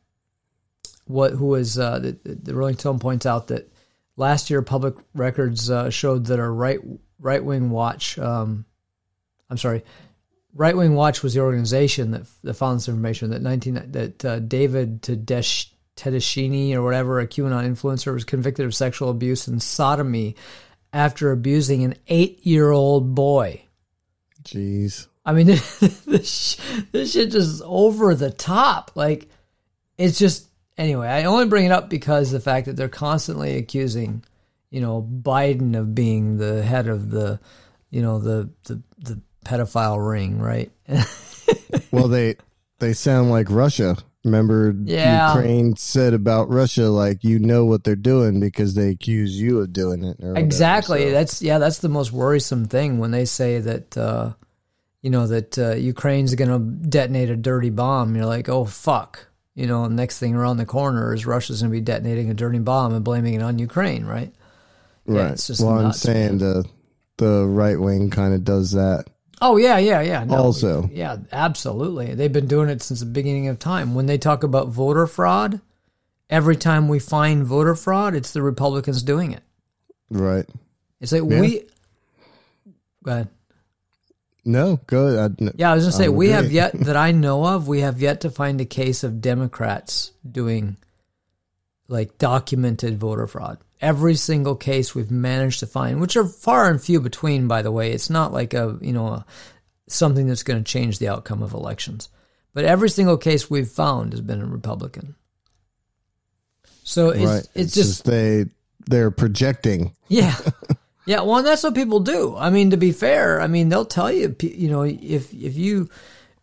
what 1.06 1.32
who 1.32 1.47
was 1.47 1.77
uh, 1.77 1.99
the, 1.99 2.17
the 2.23 2.56
Rolling 2.56 2.77
Stone 2.77 2.99
points 2.99 3.25
out 3.25 3.47
that 3.47 3.71
last 4.15 4.49
year 4.49 4.62
public 4.62 4.95
records 5.13 5.69
uh, 5.69 5.89
showed 5.89 6.25
that 6.25 6.39
a 6.39 6.49
right 6.49 6.80
right 7.19 7.43
wing 7.43 7.69
watch, 7.69 8.17
um, 8.17 8.65
I'm 9.52 9.58
sorry, 9.58 9.84
Right 10.54 10.76
Wing 10.76 10.96
Watch 10.96 11.22
was 11.22 11.34
the 11.34 11.42
organization 11.42 12.12
that, 12.12 12.24
that 12.44 12.54
found 12.56 12.80
this 12.80 12.88
information 12.88 13.30
that 13.30 13.42
19 13.42 13.92
that 13.92 14.26
uh, 14.26 14.40
David 14.40 15.02
Tedesh, 15.02 15.68
Tedeshini 15.96 16.74
or 16.74 16.82
whatever 16.82 17.20
a 17.20 17.28
QAnon 17.28 17.70
influencer 17.70 18.14
was 18.14 18.24
convicted 18.24 18.66
of 18.66 18.74
sexual 18.74 19.10
abuse 19.10 19.48
and 19.48 19.62
sodomy 19.62 20.36
after 20.94 21.32
abusing 21.32 21.84
an 21.84 21.96
eight 22.08 22.46
year 22.46 22.72
old 22.72 23.14
boy. 23.16 23.62
Jeez. 24.44 25.08
I 25.26 25.34
mean, 25.34 25.48
this 26.06 26.58
this 26.92 27.14
shit 27.14 27.32
just 27.32 27.48
is 27.48 27.62
over 27.64 28.16
the 28.16 28.32
top. 28.32 28.92
Like, 28.96 29.30
it's 29.98 30.18
just 30.18 30.50
anyway. 30.78 31.08
I 31.08 31.26
only 31.26 31.46
bring 31.46 31.66
it 31.66 31.72
up 31.72 31.90
because 31.90 32.32
the 32.32 32.40
fact 32.40 32.66
that 32.66 32.76
they're 32.76 32.90
constantly 32.90 33.58
accusing, 33.58 34.24
you 34.70 34.82
know, 34.82 35.02
Biden 35.02 35.78
of 35.78 35.94
being 35.94 36.38
the 36.38 36.64
head 36.64 36.88
of 36.88 37.10
the, 37.12 37.40
you 37.90 38.02
know, 38.02 38.20
the 38.20 38.50
the 38.64 38.82
the 38.98 39.22
pedophile 39.45 40.06
ring, 40.06 40.39
right? 40.39 40.71
Well, 41.91 42.08
they 42.08 42.36
they 42.80 42.93
sound 42.93 43.32
like 43.32 43.49
Russia. 43.49 43.97
Remember, 44.23 44.73
Yeah. 44.86 45.36
Ukraine 45.36 45.75
said 45.75 46.13
about 46.13 46.49
Russia, 46.49 46.84
like 46.89 47.23
you 47.23 47.39
know 47.39 47.65
what 47.65 47.84
they're 47.84 47.95
doing 47.95 48.39
because 48.39 48.75
they 48.75 48.89
accuse 48.89 49.39
you 49.39 49.60
of 49.60 49.73
doing 49.73 50.04
it. 50.04 50.17
Or 50.21 50.30
whatever, 50.30 50.45
exactly. 50.45 51.04
so- 51.06 51.12
That's 51.12 51.41
yeah. 51.41 51.58
That's 51.58 51.80
the 51.80 51.89
most 51.89 52.12
worrisome 52.12 52.65
thing 52.65 52.99
when 52.99 53.12
they 53.12 53.25
say 53.25 53.60
that. 53.60 53.97
Uh, 53.97 54.34
you 55.01 55.10
know 55.10 55.25
that 55.27 55.58
uh, 55.58 55.71
Ukraine's 55.73 56.36
going 56.36 56.51
to 56.51 56.60
detonate 56.88 57.32
a 57.32 57.36
dirty 57.36 57.71
bomb. 57.71 58.15
You're 58.15 58.27
like, 58.27 58.47
oh 58.49 58.65
fuck. 58.65 59.27
You 59.56 59.65
know, 59.67 59.88
next 59.88 60.19
thing 60.19 60.36
around 60.36 60.58
the 60.58 60.65
corner 60.65 61.13
is 61.13 61.25
Russia's 61.25 61.62
going 61.62 61.71
to 61.71 61.77
be 61.77 61.82
detonating 61.82 62.30
a 62.30 62.34
dirty 62.36 62.60
bomb 62.60 62.93
and 62.93 63.04
blaming 63.04 63.34
it 63.34 63.41
on 63.41 63.58
Ukraine, 63.60 64.06
right? 64.06 64.32
Yeah, 65.08 65.21
right. 65.23 65.32
it's 65.32 65.47
just 65.47 65.62
well, 65.62 65.77
I'm 65.77 65.84
nuts, 65.86 65.99
saying 66.01 66.38
the 66.38 66.63
the 67.17 67.45
right 67.47 67.80
wing 67.80 68.12
kind 68.12 68.34
of 68.34 68.43
does 68.43 68.71
that. 68.73 69.06
Oh 69.41 69.58
yeah, 69.58 69.77
yeah, 69.80 70.01
yeah. 70.01 70.23
No, 70.23 70.36
Also. 70.36 70.88
yeah, 70.93 71.17
absolutely. 71.32 72.13
They've 72.13 72.32
been 72.32 72.47
doing 72.47 72.69
it 72.69 72.82
since 72.84 72.99
the 72.99 73.06
beginning 73.08 73.47
of 73.47 73.58
time. 73.60 73.95
When 73.95 74.06
they 74.06 74.17
talk 74.19 74.43
about 74.43 74.67
voter 74.67 75.08
fraud, 75.08 75.60
every 76.30 76.56
time 76.56 76.88
we 76.88 76.99
find 76.99 77.43
voter 77.45 77.73
fraud, 77.75 78.13
it's 78.15 78.34
the 78.34 78.41
Republicans 78.43 79.01
doing 79.01 79.32
it. 79.32 79.41
Right. 80.12 80.45
It's 80.99 81.12
like 81.12 81.23
Yeah. 81.27 81.39
we. 81.41 81.63
Go 83.04 83.12
ahead. 83.12 83.30
No, 84.45 84.80
good. 84.88 85.17
I, 85.39 85.51
Yeah, 85.56 85.71
I 85.71 85.75
was 85.75 85.84
gonna 85.86 85.91
say 85.91 86.10
we 86.10 86.30
have 86.30 86.51
yet 86.51 86.73
that 86.73 86.95
I 86.95 87.12
know 87.25 87.45
of. 87.45 87.67
We 87.67 87.82
have 87.82 88.01
yet 88.01 88.21
to 88.21 88.30
find 88.30 88.60
a 88.62 88.65
case 88.65 89.04
of 89.04 89.21
Democrats 89.21 90.12
doing 90.30 90.77
like 91.88 92.17
documented 92.17 92.97
voter 92.99 93.27
fraud. 93.27 93.58
Every 93.82 94.15
single 94.15 94.56
case 94.56 94.94
we've 94.94 95.12
managed 95.12 95.60
to 95.62 95.67
find, 95.67 96.00
which 96.00 96.15
are 96.15 96.26
far 96.26 96.70
and 96.70 96.82
few 96.82 97.02
between, 97.02 97.48
by 97.48 97.63
the 97.63 97.72
way. 97.72 97.91
It's 97.91 98.10
not 98.10 98.32
like 98.32 98.54
a 98.54 98.78
you 98.82 98.94
know 98.94 99.08
a, 99.08 99.26
something 99.88 100.28
that's 100.28 100.44
going 100.44 100.63
to 100.63 100.72
change 100.72 101.00
the 101.00 101.10
outcome 101.10 101.41
of 101.41 101.54
elections. 101.54 102.10
But 102.54 102.65
every 102.65 102.89
single 102.89 103.17
case 103.17 103.50
we've 103.50 103.67
found 103.67 104.13
has 104.13 104.22
been 104.22 104.41
a 104.41 104.46
Republican. 104.46 105.15
So 106.84 107.10
it's 107.10 107.26
right. 107.26 107.48
it's, 107.56 107.74
just 107.74 108.06
they 108.06 108.46
they're 108.86 109.12
projecting. 109.12 109.94
yeah. 110.08 110.36
Yeah, 111.06 111.22
well, 111.22 111.38
and 111.38 111.48
that's 111.48 111.63
what 111.63 111.74
people 111.74 112.00
do. 112.00 112.36
I 112.38 112.52
mean, 112.52 112.70
to 112.70 112.78
be 112.78 112.91
fair, 112.91 113.41
I 113.41 113.48
mean, 113.48 113.70
they'll 113.70 113.86
tell 113.86 114.12
you, 114.12 114.36
you 114.39 114.70
know, 114.70 114.84
if 114.84 115.34
if 115.34 115.58
you 115.58 115.89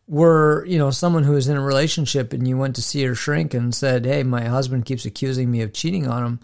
were, 0.09 0.65
you 0.67 0.79
know, 0.79 0.91
someone 0.91 1.23
who 1.23 1.33
was 1.33 1.49
in 1.49 1.57
a 1.57 1.63
relationship 1.63 2.33
and 2.33 2.47
you 2.47 2.59
went 2.59 2.75
to 2.77 2.83
see 2.83 3.01
your 3.01 3.15
shrink 3.15 3.55
and 3.55 3.75
said, 3.75 4.05
"Hey, 4.05 4.25
my 4.25 4.45
husband 4.45 4.85
keeps 4.85 5.07
accusing 5.07 5.51
me 5.51 5.63
of 5.63 5.73
cheating 5.73 6.09
on 6.09 6.25
him," 6.25 6.41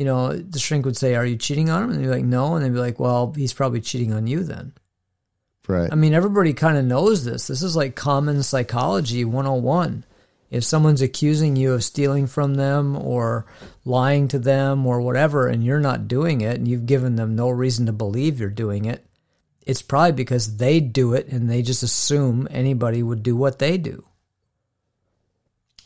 you 0.00 0.06
know, 0.06 0.32
the 0.32 0.58
shrink 0.58 0.86
would 0.86 0.96
say, 0.96 1.14
"Are 1.14 1.26
you 1.26 1.36
cheating 1.36 1.68
on 1.68 1.82
him?" 1.82 1.90
And 1.90 1.98
they'd 1.98 2.06
be 2.06 2.10
like, 2.10 2.24
"No," 2.24 2.54
and 2.54 2.64
they'd 2.64 2.72
be 2.72 2.78
like, 2.78 2.98
"Well, 2.98 3.34
he's 3.36 3.52
probably 3.52 3.82
cheating 3.82 4.14
on 4.14 4.26
you 4.26 4.42
then." 4.42 4.72
Right. 5.68 5.92
I 5.92 5.94
mean, 5.94 6.14
everybody 6.14 6.54
kind 6.54 6.78
of 6.78 6.86
knows 6.86 7.26
this. 7.26 7.48
This 7.48 7.62
is 7.62 7.76
like 7.76 7.96
common 7.96 8.42
psychology 8.42 9.26
101. 9.26 10.06
If 10.50 10.64
someone's 10.64 11.02
accusing 11.02 11.54
you 11.54 11.74
of 11.74 11.84
stealing 11.84 12.26
from 12.28 12.54
them 12.54 12.96
or 12.96 13.44
lying 13.84 14.26
to 14.28 14.38
them 14.38 14.86
or 14.86 15.02
whatever, 15.02 15.48
and 15.48 15.62
you're 15.62 15.80
not 15.80 16.08
doing 16.08 16.40
it, 16.40 16.56
and 16.56 16.66
you've 16.66 16.86
given 16.86 17.16
them 17.16 17.36
no 17.36 17.50
reason 17.50 17.84
to 17.84 17.92
believe 17.92 18.40
you're 18.40 18.48
doing 18.48 18.86
it, 18.86 19.04
it's 19.66 19.82
probably 19.82 20.12
because 20.12 20.56
they 20.56 20.80
do 20.80 21.12
it 21.12 21.28
and 21.28 21.50
they 21.50 21.60
just 21.60 21.82
assume 21.82 22.48
anybody 22.50 23.02
would 23.02 23.22
do 23.22 23.36
what 23.36 23.58
they 23.58 23.76
do. 23.76 24.02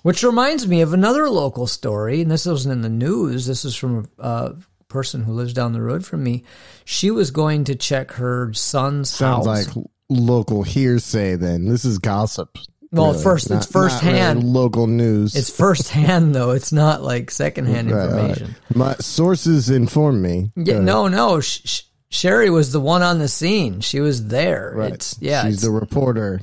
Which 0.05 0.23
reminds 0.23 0.69
me 0.69 0.83
of 0.83 0.93
another 0.93 1.31
local 1.31 1.67
story, 1.67 2.21
and 2.21 2.31
this 2.31 2.45
wasn't 2.45 2.73
in 2.75 2.83
the 2.83 2.89
news. 2.91 3.47
This 3.47 3.65
is 3.65 3.75
from 3.75 4.07
a 4.19 4.53
person 4.89 5.23
who 5.25 5.33
lives 5.33 5.55
down 5.55 5.73
the 5.73 5.81
road 5.81 6.05
from 6.05 6.23
me. 6.23 6.45
She 6.85 7.11
was 7.11 7.31
going 7.31 7.65
to 7.65 7.75
check 7.75 8.13
her 8.13 8.53
son's 8.53 9.09
Sounds 9.09 9.47
house. 9.47 9.75
like 9.77 9.87
local 10.11 10.63
hearsay. 10.63 11.37
Then 11.37 11.67
this 11.67 11.87
is 11.87 11.99
gossip. 11.99 12.59
Well, 12.93 13.13
really. 13.13 13.23
first- 13.25 13.45
it's 13.47 13.51
Not- 13.51 13.59
not 13.61 13.91
firsthand. 13.93 14.39
really 14.43 14.53
local 14.53 14.87
news. 14.87 15.35
It's 15.35 15.49
firsthand 15.49 16.35
though. 16.35 16.51
It's 16.51 16.71
not 16.71 17.03
like 17.03 17.31
secondhand 17.31 17.91
Right, 17.91 18.03
right. 18.11 18.13
information. 18.29 18.57
My 18.75 18.95
sources 19.01 19.71
inform 19.71 20.21
me. 20.21 20.53
Yeah, 20.55 20.81
no, 20.81 21.09
no. 21.09 21.41
Sh- 21.41 21.63
Sh- 21.65 21.81
Sherry 22.11 22.51
was 22.51 22.73
the 22.73 22.79
one 22.79 23.01
on 23.03 23.19
the 23.21 23.27
scene. 23.27 23.81
She 23.81 24.01
was 24.01 24.27
there. 24.29 24.75
Right. 24.77 24.93
It's 24.93 25.17
yeah, 25.19 25.47
She's 25.47 25.55
it's, 25.55 25.63
the 25.65 25.71
reporter. 25.71 26.43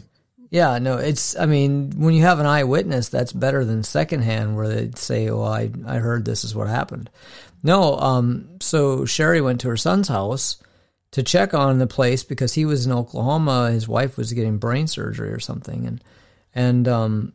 Yeah. 0.52 0.78
No, 0.78 0.98
it's. 0.98 1.36
I 1.36 1.48
mean, 1.48 1.92
when 1.96 2.14
you 2.14 2.22
have 2.22 2.40
an 2.40 2.46
eyewitness, 2.46 3.10
that's 3.10 3.34
better 3.34 3.66
than 3.66 3.82
secondhand, 3.82 4.56
where 4.56 4.68
they 4.68 4.92
say, 4.96 5.30
"Oh, 5.30 5.42
I 5.42 5.72
I 5.88 5.96
heard 5.96 6.26
this 6.26 6.44
is 6.44 6.54
what 6.54 6.68
happened." 6.68 7.10
No, 7.64 7.98
um. 7.98 8.60
So 8.60 9.06
Sherry 9.06 9.42
went 9.42 9.62
to 9.62 9.70
her 9.70 9.78
son's 9.78 10.10
house 10.10 10.62
to 11.12 11.24
check 11.24 11.54
on 11.54 11.80
the 11.80 11.88
place 11.88 12.24
because 12.24 12.54
he 12.54 12.66
was 12.66 12.86
in 12.86 12.92
Oklahoma. 12.92 13.72
His 13.72 13.88
wife 13.88 14.18
was 14.18 14.34
getting 14.34 14.58
brain 14.60 14.88
surgery 14.88 15.32
or 15.32 15.40
something, 15.40 15.88
and 15.88 16.04
and 16.54 16.88
um, 16.88 17.34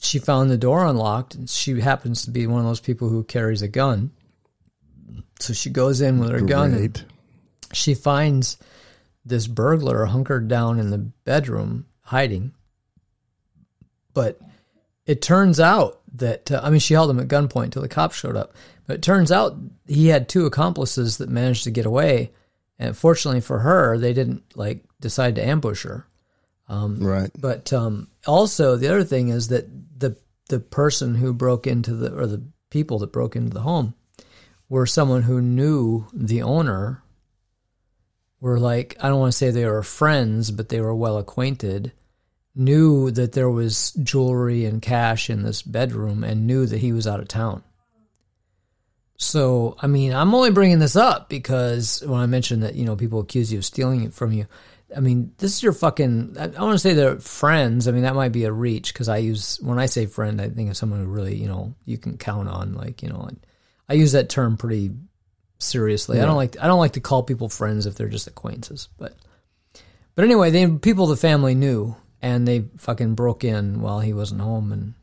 she 0.00 0.18
found 0.18 0.50
the 0.50 0.58
door 0.58 0.84
unlocked. 0.84 1.34
And 1.36 1.48
she 1.48 1.80
happens 1.80 2.24
to 2.24 2.30
be 2.30 2.46
one 2.46 2.60
of 2.60 2.66
those 2.66 2.80
people 2.80 3.08
who 3.08 3.24
carries 3.24 3.62
a 3.62 3.68
gun. 3.68 4.10
So 5.40 5.52
she 5.52 5.70
goes 5.70 6.00
in 6.00 6.18
with 6.18 6.30
her 6.30 6.40
gun 6.40 6.74
and 6.74 7.04
she 7.72 7.94
finds 7.94 8.56
this 9.24 9.46
burglar 9.46 10.06
hunkered 10.06 10.48
down 10.48 10.78
in 10.78 10.90
the 10.90 10.98
bedroom 10.98 11.86
hiding. 12.04 12.52
But 14.12 14.40
it 15.06 15.20
turns 15.20 15.60
out 15.60 16.00
that, 16.14 16.50
uh, 16.50 16.60
I 16.62 16.70
mean, 16.70 16.80
she 16.80 16.94
held 16.94 17.10
him 17.10 17.18
at 17.18 17.28
gunpoint 17.28 17.64
until 17.64 17.82
the 17.82 17.88
cops 17.88 18.16
showed 18.16 18.36
up. 18.36 18.54
But 18.86 18.96
it 18.96 19.02
turns 19.02 19.32
out 19.32 19.56
he 19.86 20.08
had 20.08 20.28
two 20.28 20.46
accomplices 20.46 21.18
that 21.18 21.28
managed 21.28 21.64
to 21.64 21.70
get 21.70 21.86
away. 21.86 22.32
And 22.78 22.96
fortunately 22.96 23.40
for 23.40 23.60
her, 23.60 23.98
they 23.98 24.12
didn't 24.12 24.42
like 24.56 24.84
decide 25.00 25.34
to 25.36 25.46
ambush 25.46 25.84
her. 25.84 26.06
Right. 27.02 27.30
But 27.38 27.72
um, 27.72 28.08
also, 28.26 28.76
the 28.76 28.88
other 28.88 29.04
thing 29.04 29.28
is 29.28 29.48
that 29.48 29.66
the 29.98 30.16
the 30.48 30.60
person 30.60 31.14
who 31.14 31.32
broke 31.32 31.66
into 31.66 31.94
the 31.94 32.14
or 32.14 32.26
the 32.26 32.42
people 32.70 32.98
that 32.98 33.12
broke 33.12 33.36
into 33.36 33.52
the 33.52 33.60
home 33.60 33.94
were 34.68 34.86
someone 34.86 35.22
who 35.22 35.40
knew 35.40 36.06
the 36.12 36.42
owner. 36.42 37.02
Were 38.40 38.58
like 38.58 38.96
I 39.00 39.08
don't 39.08 39.20
want 39.20 39.32
to 39.32 39.38
say 39.38 39.50
they 39.50 39.66
were 39.66 39.82
friends, 39.82 40.50
but 40.50 40.68
they 40.68 40.80
were 40.80 40.94
well 40.94 41.18
acquainted. 41.18 41.92
Knew 42.54 43.10
that 43.10 43.32
there 43.32 43.50
was 43.50 43.92
jewelry 43.92 44.64
and 44.64 44.80
cash 44.80 45.28
in 45.28 45.42
this 45.42 45.62
bedroom, 45.62 46.22
and 46.22 46.46
knew 46.46 46.66
that 46.66 46.78
he 46.78 46.92
was 46.92 47.06
out 47.06 47.20
of 47.20 47.28
town. 47.28 47.64
So, 49.16 49.76
I 49.80 49.86
mean, 49.86 50.12
I'm 50.12 50.34
only 50.34 50.50
bringing 50.50 50.80
this 50.80 50.96
up 50.96 51.28
because 51.28 52.02
when 52.04 52.20
I 52.20 52.26
mentioned 52.26 52.62
that, 52.62 52.74
you 52.74 52.84
know, 52.84 52.96
people 52.96 53.20
accuse 53.20 53.52
you 53.52 53.58
of 53.58 53.64
stealing 53.64 54.04
it 54.04 54.12
from 54.12 54.32
you, 54.32 54.46
I 54.94 55.00
mean, 55.00 55.32
this 55.38 55.54
is 55.54 55.62
your 55.62 55.72
fucking, 55.72 56.36
I, 56.38 56.46
want 56.46 56.72
to 56.72 56.78
say 56.78 56.94
they're 56.94 57.18
friends. 57.18 57.88
I 57.88 57.92
mean, 57.92 58.02
that 58.02 58.14
might 58.14 58.32
be 58.32 58.44
a 58.44 58.52
reach 58.52 58.92
because 58.92 59.08
I 59.08 59.18
use, 59.18 59.58
when 59.60 59.78
I 59.78 59.86
say 59.86 60.06
friend, 60.06 60.40
I 60.40 60.48
think 60.50 60.70
of 60.70 60.76
someone 60.76 61.00
who 61.00 61.06
really, 61.06 61.36
you 61.36 61.48
know, 61.48 61.74
you 61.84 61.96
can 61.96 62.18
count 62.18 62.48
on. 62.48 62.74
Like, 62.74 63.02
you 63.02 63.08
know, 63.08 63.28
I 63.88 63.94
use 63.94 64.12
that 64.12 64.28
term 64.28 64.56
pretty 64.56 64.90
seriously. 65.58 66.20
I 66.20 66.26
don't 66.26 66.36
like, 66.36 66.56
I 66.60 66.66
don't 66.66 66.78
like 66.78 66.92
to 66.92 67.00
call 67.00 67.22
people 67.22 67.48
friends 67.48 67.86
if 67.86 67.94
they're 67.94 68.08
just 68.08 68.26
acquaintances. 68.26 68.88
But, 68.98 69.14
but 70.14 70.24
anyway, 70.24 70.50
they, 70.50 70.68
people 70.68 71.06
the 71.06 71.16
family 71.16 71.54
knew 71.54 71.96
and 72.22 72.46
they 72.46 72.66
fucking 72.78 73.14
broke 73.14 73.44
in 73.44 73.80
while 73.80 74.00
he 74.00 74.12
wasn't 74.12 74.40
home 74.40 74.72
and 74.72 74.94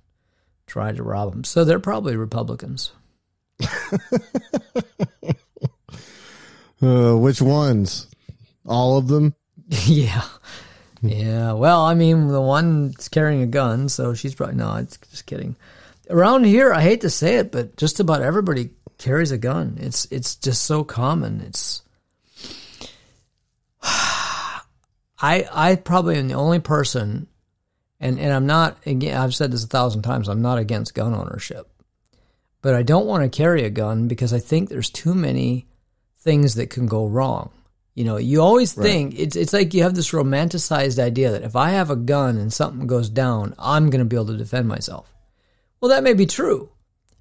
tried 0.67 0.97
to 0.97 1.03
rob 1.03 1.33
him. 1.33 1.43
So 1.43 1.63
they're 1.63 1.79
probably 1.79 2.15
Republicans. 2.15 2.91
Uh, 6.81 7.15
which 7.15 7.41
ones? 7.41 8.07
All 8.65 8.97
of 8.97 9.07
them? 9.07 9.35
yeah. 9.85 10.23
Yeah. 11.01 11.53
Well, 11.53 11.81
I 11.81 11.93
mean, 11.93 12.27
the 12.27 12.41
one's 12.41 13.07
carrying 13.07 13.41
a 13.41 13.47
gun, 13.47 13.89
so 13.89 14.13
she's 14.13 14.33
probably 14.33 14.55
no. 14.55 14.75
It's 14.75 14.97
just 15.09 15.25
kidding. 15.25 15.55
Around 16.11 16.43
here, 16.43 16.73
I 16.73 16.81
hate 16.81 17.01
to 17.01 17.09
say 17.09 17.37
it, 17.37 17.51
but 17.51 17.77
just 17.77 17.99
about 17.99 18.21
everybody 18.21 18.71
carries 18.97 19.31
a 19.31 19.37
gun. 19.37 19.77
It's 19.79 20.05
it's 20.11 20.35
just 20.35 20.65
so 20.65 20.83
common. 20.83 21.41
It's 21.41 21.81
I 23.83 24.53
I 25.21 25.79
probably 25.83 26.17
am 26.17 26.27
the 26.27 26.35
only 26.35 26.59
person, 26.59 27.27
and 27.99 28.19
and 28.19 28.31
I'm 28.31 28.45
not 28.45 28.77
again. 28.85 29.17
I've 29.17 29.35
said 29.35 29.51
this 29.51 29.63
a 29.63 29.67
thousand 29.67 30.01
times. 30.01 30.27
I'm 30.27 30.41
not 30.41 30.57
against 30.57 30.93
gun 30.93 31.15
ownership, 31.15 31.67
but 32.61 32.75
I 32.75 32.83
don't 32.83 33.07
want 33.07 33.23
to 33.23 33.37
carry 33.37 33.63
a 33.63 33.69
gun 33.69 34.07
because 34.07 34.33
I 34.33 34.39
think 34.39 34.69
there's 34.69 34.89
too 34.89 35.15
many 35.15 35.67
things 36.19 36.55
that 36.55 36.69
can 36.69 36.85
go 36.87 37.07
wrong. 37.07 37.51
You 37.95 38.05
know, 38.05 38.17
you 38.17 38.41
always 38.41 38.73
think 38.73 39.17
it's 39.17 39.35
it's 39.35 39.53
like 39.53 39.73
you 39.73 39.83
have 39.83 39.95
this 39.95 40.11
romanticized 40.11 40.99
idea 40.99 41.31
that 41.31 41.43
if 41.43 41.55
I 41.55 41.71
have 41.71 41.89
a 41.89 41.95
gun 41.95 42.37
and 42.37 42.51
something 42.51 42.87
goes 42.87 43.09
down, 43.09 43.55
I'm 43.57 43.89
going 43.89 43.99
to 43.99 44.05
be 44.05 44.15
able 44.15 44.27
to 44.27 44.37
defend 44.37 44.67
myself. 44.67 45.07
Well, 45.81 45.89
that 45.89 46.03
may 46.03 46.13
be 46.13 46.25
true. 46.27 46.69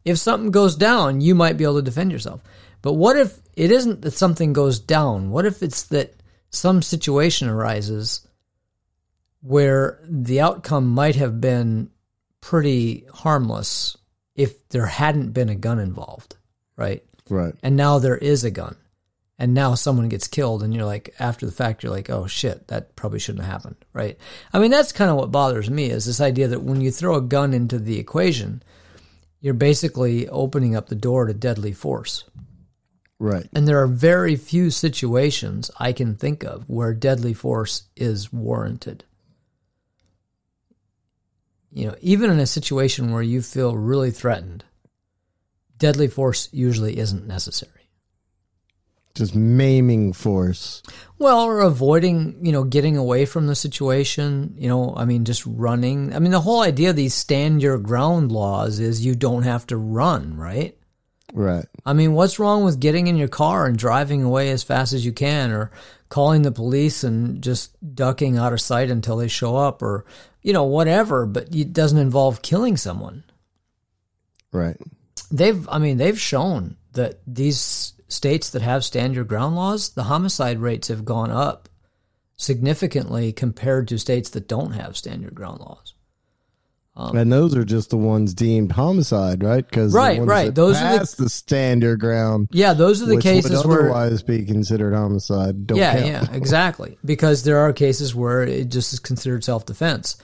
If 0.05 0.19
something 0.19 0.51
goes 0.51 0.77
down, 0.77 1.21
you 1.21 1.35
might 1.35 1.57
be 1.57 1.65
able 1.65 1.77
to 1.77 1.83
defend 1.83 2.13
yourself. 2.13 2.43
But 2.83 2.93
what 2.93 3.17
if 3.17 3.39
it 3.57 3.71
isn't 3.71 4.03
that 4.03 4.13
something 4.13 4.53
goes 4.53 4.79
down? 4.79 5.31
What 5.31 5.47
if 5.47 5.63
it's 5.63 5.85
that 5.85 6.15
some 6.51 6.83
situation 6.83 7.49
arises 7.49 8.27
where 9.43 9.99
the 10.05 10.41
outcome 10.41 10.89
might 10.89 11.17
have 11.17 11.41
been 11.41 11.91
pretty 12.41 13.07
harmless 13.13 13.97
if 14.35 14.69
there 14.69 14.87
hadn't 14.87 15.33
been 15.33 15.49
a 15.49 15.55
gun 15.55 15.79
involved, 15.79 16.37
right? 16.77 17.03
Right. 17.29 17.55
and 17.63 17.77
now 17.77 18.01
there 18.01 18.17
is 18.17 18.43
a 18.43 18.51
gun 18.51 18.77
and 19.41 19.55
now 19.55 19.75
someone 19.75 20.11
gets 20.11 20.29
killed 20.29 20.63
and 20.63 20.75
you're 20.75 20.85
like 20.85 21.15
after 21.19 21.47
the 21.47 21.53
fact 21.53 21.83
you're 21.83 21.91
like 21.91 22.11
oh 22.11 22.27
shit 22.27 22.69
that 22.69 22.95
probably 22.95 23.19
shouldn't 23.19 23.43
have 23.43 23.53
happened 23.53 23.77
right? 23.93 24.19
I 24.53 24.61
mean 24.61 24.71
that's 24.71 24.93
kind 24.93 25.11
of 25.11 25.17
what 25.17 25.33
bothers 25.33 25.69
me 25.69 25.91
is 25.91 26.05
this 26.05 26.21
idea 26.21 26.47
that 26.49 26.63
when 26.63 26.81
you 26.81 26.93
throw 26.93 27.17
a 27.17 27.23
gun 27.23 27.55
into 27.55 27.79
the 27.79 27.99
equation 27.99 28.63
you're 29.41 29.55
basically 29.55 30.29
opening 30.29 30.77
up 30.77 30.89
the 30.89 30.95
door 30.95 31.25
to 31.25 31.33
deadly 31.33 31.73
force. 31.73 32.25
Right. 33.19 33.49
and 33.55 33.67
there 33.67 33.83
are 33.83 33.87
very 33.87 34.37
few 34.37 34.71
situations 34.71 35.71
i 35.79 35.93
can 35.93 36.15
think 36.15 36.43
of 36.43 36.69
where 36.69 36.95
deadly 36.95 37.35
force 37.35 37.85
is 37.97 38.33
warranted. 38.33 39.05
You 41.73 41.87
know 41.87 41.97
even 42.03 42.31
in 42.31 42.39
a 42.39 42.47
situation 42.47 43.11
where 43.11 43.23
you 43.23 43.41
feel 43.41 43.75
really 43.75 44.11
threatened 44.11 44.65
deadly 45.79 46.09
force 46.09 46.51
usually 46.53 46.99
isn't 46.99 47.27
necessary 47.27 47.80
Just 49.15 49.35
maiming 49.35 50.13
force. 50.13 50.83
Well, 51.19 51.41
or 51.41 51.61
avoiding, 51.61 52.39
you 52.43 52.53
know, 52.53 52.65
getting 52.65 52.97
away 52.97 53.27
from 53.27 53.47
the 53.47 53.55
situation, 53.55 54.55
you 54.57 54.69
know, 54.69 54.95
I 54.97 55.05
mean, 55.05 55.25
just 55.25 55.45
running. 55.45 56.15
I 56.15 56.19
mean, 56.19 56.31
the 56.31 56.41
whole 56.41 56.63
idea 56.63 56.91
of 56.91 56.97
these 56.97 57.13
stand 57.13 57.61
your 57.63 57.77
ground 57.79 58.31
laws 58.31 58.79
is 58.79 59.05
you 59.05 59.15
don't 59.15 59.43
have 59.43 59.67
to 59.67 59.77
run, 59.77 60.37
right? 60.37 60.77
Right. 61.33 61.67
I 61.85 61.93
mean, 61.93 62.15
what's 62.15 62.39
wrong 62.39 62.65
with 62.65 62.81
getting 62.81 63.07
in 63.07 63.17
your 63.17 63.29
car 63.29 63.67
and 63.67 63.77
driving 63.77 64.23
away 64.23 64.51
as 64.51 64.63
fast 64.63 64.93
as 64.93 65.05
you 65.05 65.13
can 65.13 65.51
or 65.51 65.71
calling 66.09 66.43
the 66.43 66.53
police 66.53 67.05
and 67.05 67.43
just 67.43 67.77
ducking 67.95 68.37
out 68.37 68.53
of 68.53 68.61
sight 68.61 68.91
until 68.91 69.17
they 69.17 69.29
show 69.29 69.57
up 69.57 69.83
or, 69.83 70.05
you 70.43 70.53
know, 70.53 70.65
whatever, 70.65 71.27
but 71.27 71.55
it 71.55 71.73
doesn't 71.73 71.99
involve 71.99 72.43
killing 72.43 72.77
someone. 72.77 73.25
Right. 74.53 74.77
They've, 75.31 75.69
I 75.69 75.79
mean, 75.79 75.99
they've 75.99 76.21
shown 76.21 76.77
that 76.93 77.21
these 77.27 77.93
states 78.11 78.51
that 78.51 78.63
have 78.63 78.85
stand 78.85 79.15
your 79.15 79.25
ground 79.25 79.57
laws, 79.57 79.91
the 79.91 80.05
homicide 80.05 80.59
rates 80.59 80.89
have 80.89 81.05
gone 81.05 81.31
up 81.31 81.69
significantly 82.37 83.33
compared 83.33 83.87
to 83.89 83.99
states 83.99 84.31
that 84.31 84.49
don't 84.49 84.73
have 84.73 84.97
stand 84.97 85.23
your 85.23 85.31
ground 85.31 85.61
laws. 85.61 85.95
and 86.97 87.33
those 87.33 87.57
are 87.57 87.65
just 87.65 87.89
the 87.89 87.97
ones 87.97 88.35
deemed 88.35 88.73
homicide, 88.73 89.43
right? 89.43 89.67
Because 89.67 89.95
Um, 89.95 89.99
Right, 89.99 90.23
right. 90.23 90.55
Those 90.55 90.77
are 90.77 90.99
the- 90.99 91.23
the 91.25 91.29
stand 91.31 91.83
your 91.83 91.97
ground. 91.97 92.49
Yeah, 92.51 92.75
those 92.75 93.01
are 93.01 93.07
the 93.07 93.17
cases 93.17 93.65
would 93.65 93.67
where 93.67 93.81
otherwise 93.93 94.23
be 94.23 94.45
considered 94.45 94.93
homicide. 94.93 95.67
Don't 95.67 95.79
yeah, 95.79 95.95
count. 95.95 96.07
yeah, 96.07 96.27
exactly. 96.37 96.99
Because 97.03 97.45
there 97.45 97.59
are 97.59 97.73
cases 97.73 98.15
where 98.15 98.43
it 98.43 98.69
just 98.69 98.93
is 98.93 98.99
considered 98.99 99.45
self 99.45 99.65
defense, 99.65 100.17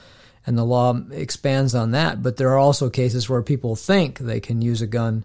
and 0.47 0.59
the 0.59 0.65
law 0.65 1.01
expands 1.13 1.75
on 1.75 1.93
that. 1.93 2.23
But 2.23 2.37
there 2.37 2.51
are 2.51 2.59
also 2.59 2.91
cases 2.91 3.27
where 3.27 3.43
people 3.43 3.75
think 3.75 4.19
they 4.19 4.41
can 4.41 4.61
use 4.61 4.83
a 4.83 4.87
gun 4.87 5.25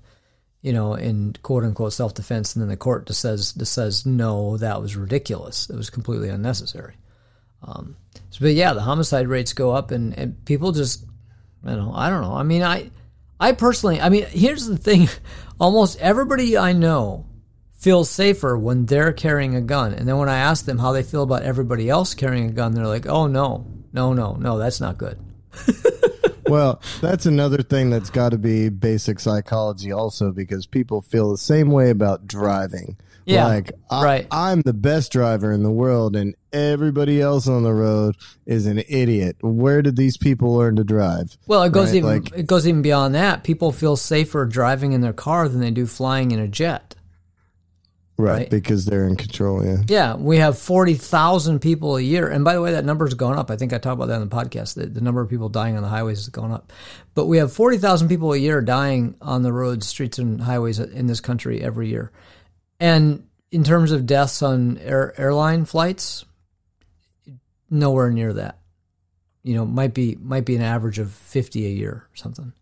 you 0.61 0.73
know, 0.73 0.93
in 0.93 1.35
quote 1.41 1.63
unquote 1.63 1.93
self 1.93 2.13
defense, 2.13 2.55
and 2.55 2.61
then 2.61 2.69
the 2.69 2.77
court 2.77 3.07
just 3.07 3.19
says 3.19 3.53
just 3.53 3.73
says 3.73 4.05
no, 4.05 4.57
that 4.57 4.81
was 4.81 4.95
ridiculous. 4.95 5.69
It 5.69 5.75
was 5.75 5.89
completely 5.89 6.29
unnecessary. 6.29 6.95
Um, 7.63 7.95
so, 8.29 8.39
but 8.41 8.53
yeah, 8.53 8.73
the 8.73 8.81
homicide 8.81 9.27
rates 9.27 9.53
go 9.53 9.71
up, 9.71 9.91
and, 9.91 10.17
and 10.17 10.43
people 10.45 10.71
just, 10.71 11.03
you 11.63 11.75
know, 11.75 11.91
I 11.93 12.09
don't 12.09 12.21
know. 12.21 12.33
I 12.33 12.43
mean, 12.43 12.63
I, 12.63 12.89
I 13.39 13.51
personally, 13.51 14.01
I 14.01 14.09
mean, 14.09 14.25
here's 14.25 14.67
the 14.67 14.77
thing: 14.77 15.09
almost 15.59 15.99
everybody 15.99 16.57
I 16.57 16.73
know 16.73 17.25
feels 17.73 18.09
safer 18.09 18.57
when 18.57 18.85
they're 18.85 19.13
carrying 19.13 19.55
a 19.55 19.61
gun, 19.61 19.93
and 19.93 20.07
then 20.07 20.17
when 20.17 20.29
I 20.29 20.37
ask 20.37 20.65
them 20.65 20.77
how 20.77 20.91
they 20.91 21.03
feel 21.03 21.23
about 21.23 21.43
everybody 21.43 21.89
else 21.89 22.13
carrying 22.13 22.49
a 22.49 22.53
gun, 22.53 22.73
they're 22.73 22.87
like, 22.87 23.07
"Oh 23.07 23.27
no, 23.27 23.67
no, 23.93 24.13
no, 24.13 24.33
no, 24.33 24.57
that's 24.57 24.81
not 24.81 24.97
good." 24.97 25.19
well, 26.51 26.81
that's 26.99 27.25
another 27.25 27.61
thing 27.63 27.89
that's 27.89 28.09
got 28.09 28.29
to 28.29 28.37
be 28.37 28.69
basic 28.69 29.19
psychology 29.19 29.91
also 29.91 30.31
because 30.31 30.65
people 30.67 31.01
feel 31.01 31.31
the 31.31 31.37
same 31.37 31.71
way 31.71 31.89
about 31.89 32.27
driving. 32.27 32.97
Yeah, 33.25 33.45
like 33.45 33.71
I, 33.89 34.03
right. 34.03 34.27
I'm 34.31 34.61
the 34.61 34.73
best 34.73 35.11
driver 35.11 35.51
in 35.51 35.61
the 35.61 35.71
world 35.71 36.15
and 36.15 36.35
everybody 36.51 37.21
else 37.21 37.47
on 37.47 37.61
the 37.63 37.73
road 37.73 38.15
is 38.45 38.65
an 38.65 38.79
idiot. 38.89 39.37
Where 39.41 39.81
did 39.83 39.95
these 39.95 40.17
people 40.17 40.55
learn 40.55 40.75
to 40.77 40.83
drive? 40.83 41.37
Well, 41.47 41.61
it 41.63 41.71
goes 41.71 41.89
Right, 41.89 41.97
even 41.97 42.09
like- 42.09 42.33
it 42.35 42.47
goes 42.47 42.67
even 42.67 42.81
beyond 42.81 43.13
that. 43.15 43.43
People 43.43 43.71
feel 43.71 43.95
safer 43.95 44.45
driving 44.45 44.93
in 44.93 45.01
their 45.01 45.13
car 45.13 45.47
than 45.47 45.61
they 45.61 45.71
do 45.71 45.85
flying 45.85 46.31
in 46.31 46.39
a 46.39 46.47
jet. 46.47 46.95
Right, 48.21 48.37
Right. 48.37 48.49
because 48.49 48.85
they're 48.85 49.05
in 49.07 49.15
control, 49.15 49.65
yeah. 49.65 49.77
Yeah, 49.87 50.15
we 50.15 50.37
have 50.37 50.57
40,000 50.57 51.59
people 51.59 51.97
a 51.97 52.01
year. 52.01 52.27
And 52.29 52.43
by 52.43 52.53
the 52.53 52.61
way, 52.61 52.71
that 52.73 52.85
number's 52.85 53.13
gone 53.13 53.37
up. 53.37 53.49
I 53.51 53.55
think 53.57 53.73
I 53.73 53.77
talked 53.77 53.95
about 53.95 54.07
that 54.07 54.21
in 54.21 54.29
the 54.29 54.35
podcast. 54.35 54.75
The, 54.75 54.85
the 54.85 55.01
number 55.01 55.21
of 55.21 55.29
people 55.29 55.49
dying 55.49 55.75
on 55.75 55.83
the 55.83 55.89
highways 55.89 56.19
has 56.19 56.29
gone 56.29 56.51
up. 56.51 56.71
But 57.15 57.25
we 57.25 57.37
have 57.37 57.51
40,000 57.51 58.07
people 58.07 58.33
a 58.33 58.37
year 58.37 58.61
dying 58.61 59.15
on 59.21 59.41
the 59.43 59.51
roads, 59.51 59.87
streets, 59.87 60.19
and 60.19 60.39
highways 60.41 60.79
in 60.79 61.07
this 61.07 61.19
country 61.21 61.61
every 61.61 61.89
year. 61.89 62.11
And 62.79 63.27
in 63.51 63.63
terms 63.63 63.91
of 63.91 64.05
deaths 64.05 64.41
on 64.41 64.77
air, 64.77 65.13
airline 65.19 65.65
flights, 65.65 66.23
nowhere 67.69 68.09
near 68.11 68.33
that. 68.33 68.57
You 69.43 69.55
know, 69.55 69.65
might 69.65 69.93
be 69.93 70.15
might 70.21 70.45
be 70.45 70.55
an 70.55 70.61
average 70.61 70.99
of 70.99 71.11
50 71.11 71.65
a 71.65 71.69
year 71.69 71.91
or 71.91 72.15
something. 72.15 72.53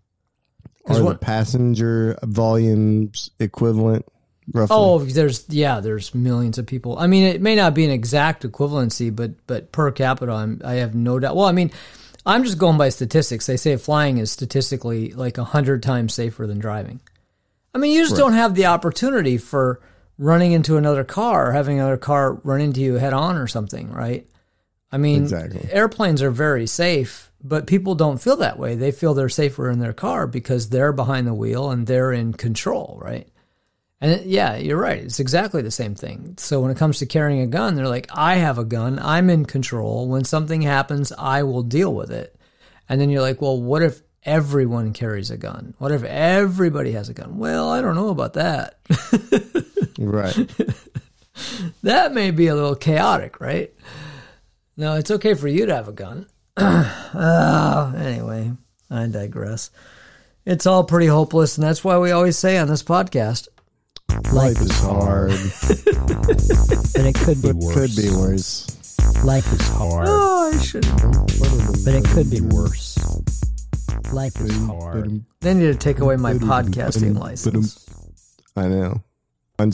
Are 0.87 0.95
the 0.95 1.03
what- 1.03 1.21
passenger 1.21 2.17
volumes 2.23 3.31
equivalent 3.39 4.05
roughly? 4.53 4.75
Oh, 4.77 4.99
there's 4.99 5.45
yeah, 5.49 5.79
there's 5.79 6.13
millions 6.15 6.57
of 6.57 6.65
people. 6.65 6.97
I 6.97 7.07
mean, 7.07 7.25
it 7.25 7.41
may 7.41 7.55
not 7.55 7.73
be 7.73 7.85
an 7.85 7.91
exact 7.91 8.43
equivalency, 8.43 9.15
but 9.15 9.31
but 9.47 9.71
per 9.71 9.91
capita, 9.91 10.31
I'm, 10.31 10.61
I 10.63 10.75
have 10.75 10.95
no 10.95 11.19
doubt. 11.19 11.35
Well, 11.35 11.45
I 11.47 11.51
mean, 11.51 11.71
I'm 12.25 12.43
just 12.43 12.57
going 12.57 12.77
by 12.77 12.89
statistics. 12.89 13.45
They 13.45 13.57
say 13.57 13.75
flying 13.77 14.17
is 14.17 14.31
statistically 14.31 15.11
like 15.13 15.37
a 15.37 15.43
hundred 15.43 15.83
times 15.83 16.13
safer 16.13 16.45
than 16.47 16.59
driving. 16.59 16.99
I 17.73 17.77
mean, 17.77 17.91
you 17.91 18.03
just 18.03 18.17
don't 18.17 18.33
have 18.33 18.55
the 18.55 18.65
opportunity 18.65 19.37
for 19.37 19.79
running 20.17 20.51
into 20.51 20.77
another 20.77 21.03
car 21.03 21.49
or 21.49 21.51
having 21.53 21.79
another 21.79 21.97
car 21.97 22.33
run 22.43 22.61
into 22.61 22.81
you 22.81 22.95
head 22.95 23.13
on 23.13 23.37
or 23.37 23.47
something, 23.47 23.91
right? 23.91 24.25
I 24.91 24.97
mean, 24.97 25.21
Exactly. 25.21 25.69
airplanes 25.71 26.21
are 26.23 26.31
very 26.31 26.65
safe, 26.65 27.31
but 27.43 27.67
people 27.67 27.93
don't 27.93 28.19
feel 28.19 28.37
that 28.37 28.57
way. 28.57 28.75
They 28.75 28.91
feel 28.91 29.13
they're 29.13 29.29
safer 29.29 29.69
in 29.69 29.79
their 29.79 29.93
car 29.93 30.25
because 30.25 30.69
they're 30.69 30.91
behind 30.91 31.27
the 31.27 31.33
wheel 31.33 31.69
and 31.69 31.85
they're 31.85 32.11
in 32.11 32.33
control, 32.33 32.99
right? 33.01 33.27
And 34.01 34.25
yeah, 34.25 34.55
you're 34.55 34.79
right. 34.79 34.99
It's 34.99 35.19
exactly 35.19 35.61
the 35.61 35.71
same 35.71 35.93
thing. 35.93 36.35
So 36.37 36.61
when 36.61 36.71
it 36.71 36.77
comes 36.77 36.99
to 36.99 37.05
carrying 37.05 37.41
a 37.41 37.47
gun, 37.47 37.75
they're 37.75 37.87
like, 37.87 38.09
I 38.13 38.35
have 38.35 38.57
a 38.57 38.63
gun. 38.63 38.97
I'm 38.99 39.29
in 39.29 39.45
control. 39.45 40.07
When 40.07 40.23
something 40.23 40.61
happens, 40.61 41.11
I 41.11 41.43
will 41.43 41.63
deal 41.63 41.93
with 41.93 42.11
it. 42.11 42.35
And 42.87 42.99
then 42.99 43.09
you're 43.09 43.21
like, 43.21 43.41
well, 43.41 43.61
what 43.61 43.83
if 43.83 44.01
everyone 44.23 44.93
carries 44.93 45.31
a 45.31 45.37
gun? 45.37 45.75
What 45.79 45.91
if 45.91 46.03
everybody 46.03 46.93
has 46.93 47.09
a 47.09 47.13
gun? 47.13 47.37
Well, 47.37 47.69
I 47.69 47.81
don't 47.81 47.95
know 47.95 48.09
about 48.09 48.33
that. 48.33 48.79
Right. 49.99 50.33
that 51.83 52.13
may 52.13 52.31
be 52.31 52.47
a 52.47 52.55
little 52.55 52.75
chaotic, 52.75 53.41
right? 53.41 53.73
No, 54.77 54.95
it's 54.95 55.11
okay 55.11 55.33
for 55.33 55.49
you 55.49 55.65
to 55.65 55.75
have 55.75 55.89
a 55.89 55.93
gun. 55.93 56.25
oh, 56.57 57.93
anyway, 57.97 58.53
I 58.89 59.07
digress. 59.07 59.71
It's 60.45 60.65
all 60.65 60.85
pretty 60.85 61.07
hopeless, 61.07 61.57
and 61.57 61.67
that's 61.67 61.83
why 61.83 61.97
we 61.97 62.11
always 62.11 62.37
say 62.37 62.57
on 62.57 62.69
this 62.69 62.81
podcast, 62.81 63.49
Life 64.33 64.61
is 64.61 64.79
hard. 64.79 65.31
But 66.99 67.05
it 67.05 67.15
could 67.15 67.41
be 67.41 67.51
worse. 67.53 67.73
could 67.73 67.95
be 67.95 68.09
worse. 68.09 69.23
Life 69.23 69.51
is 69.53 69.67
hard. 69.69 70.07
oh, 70.09 70.51
I 70.53 70.61
should. 70.61 70.85
But 71.85 71.93
it 71.93 72.03
could 72.05 72.29
be 72.29 72.41
worse. 72.41 72.97
Life 74.11 74.39
is 74.41 74.55
hard. 74.65 75.23
They 75.41 75.53
need 75.53 75.67
to 75.67 75.75
take 75.75 75.99
away 75.99 76.17
my 76.17 76.33
podcasting 76.33 77.17
license. 77.17 77.85
I 78.55 78.67
know. 78.67 79.01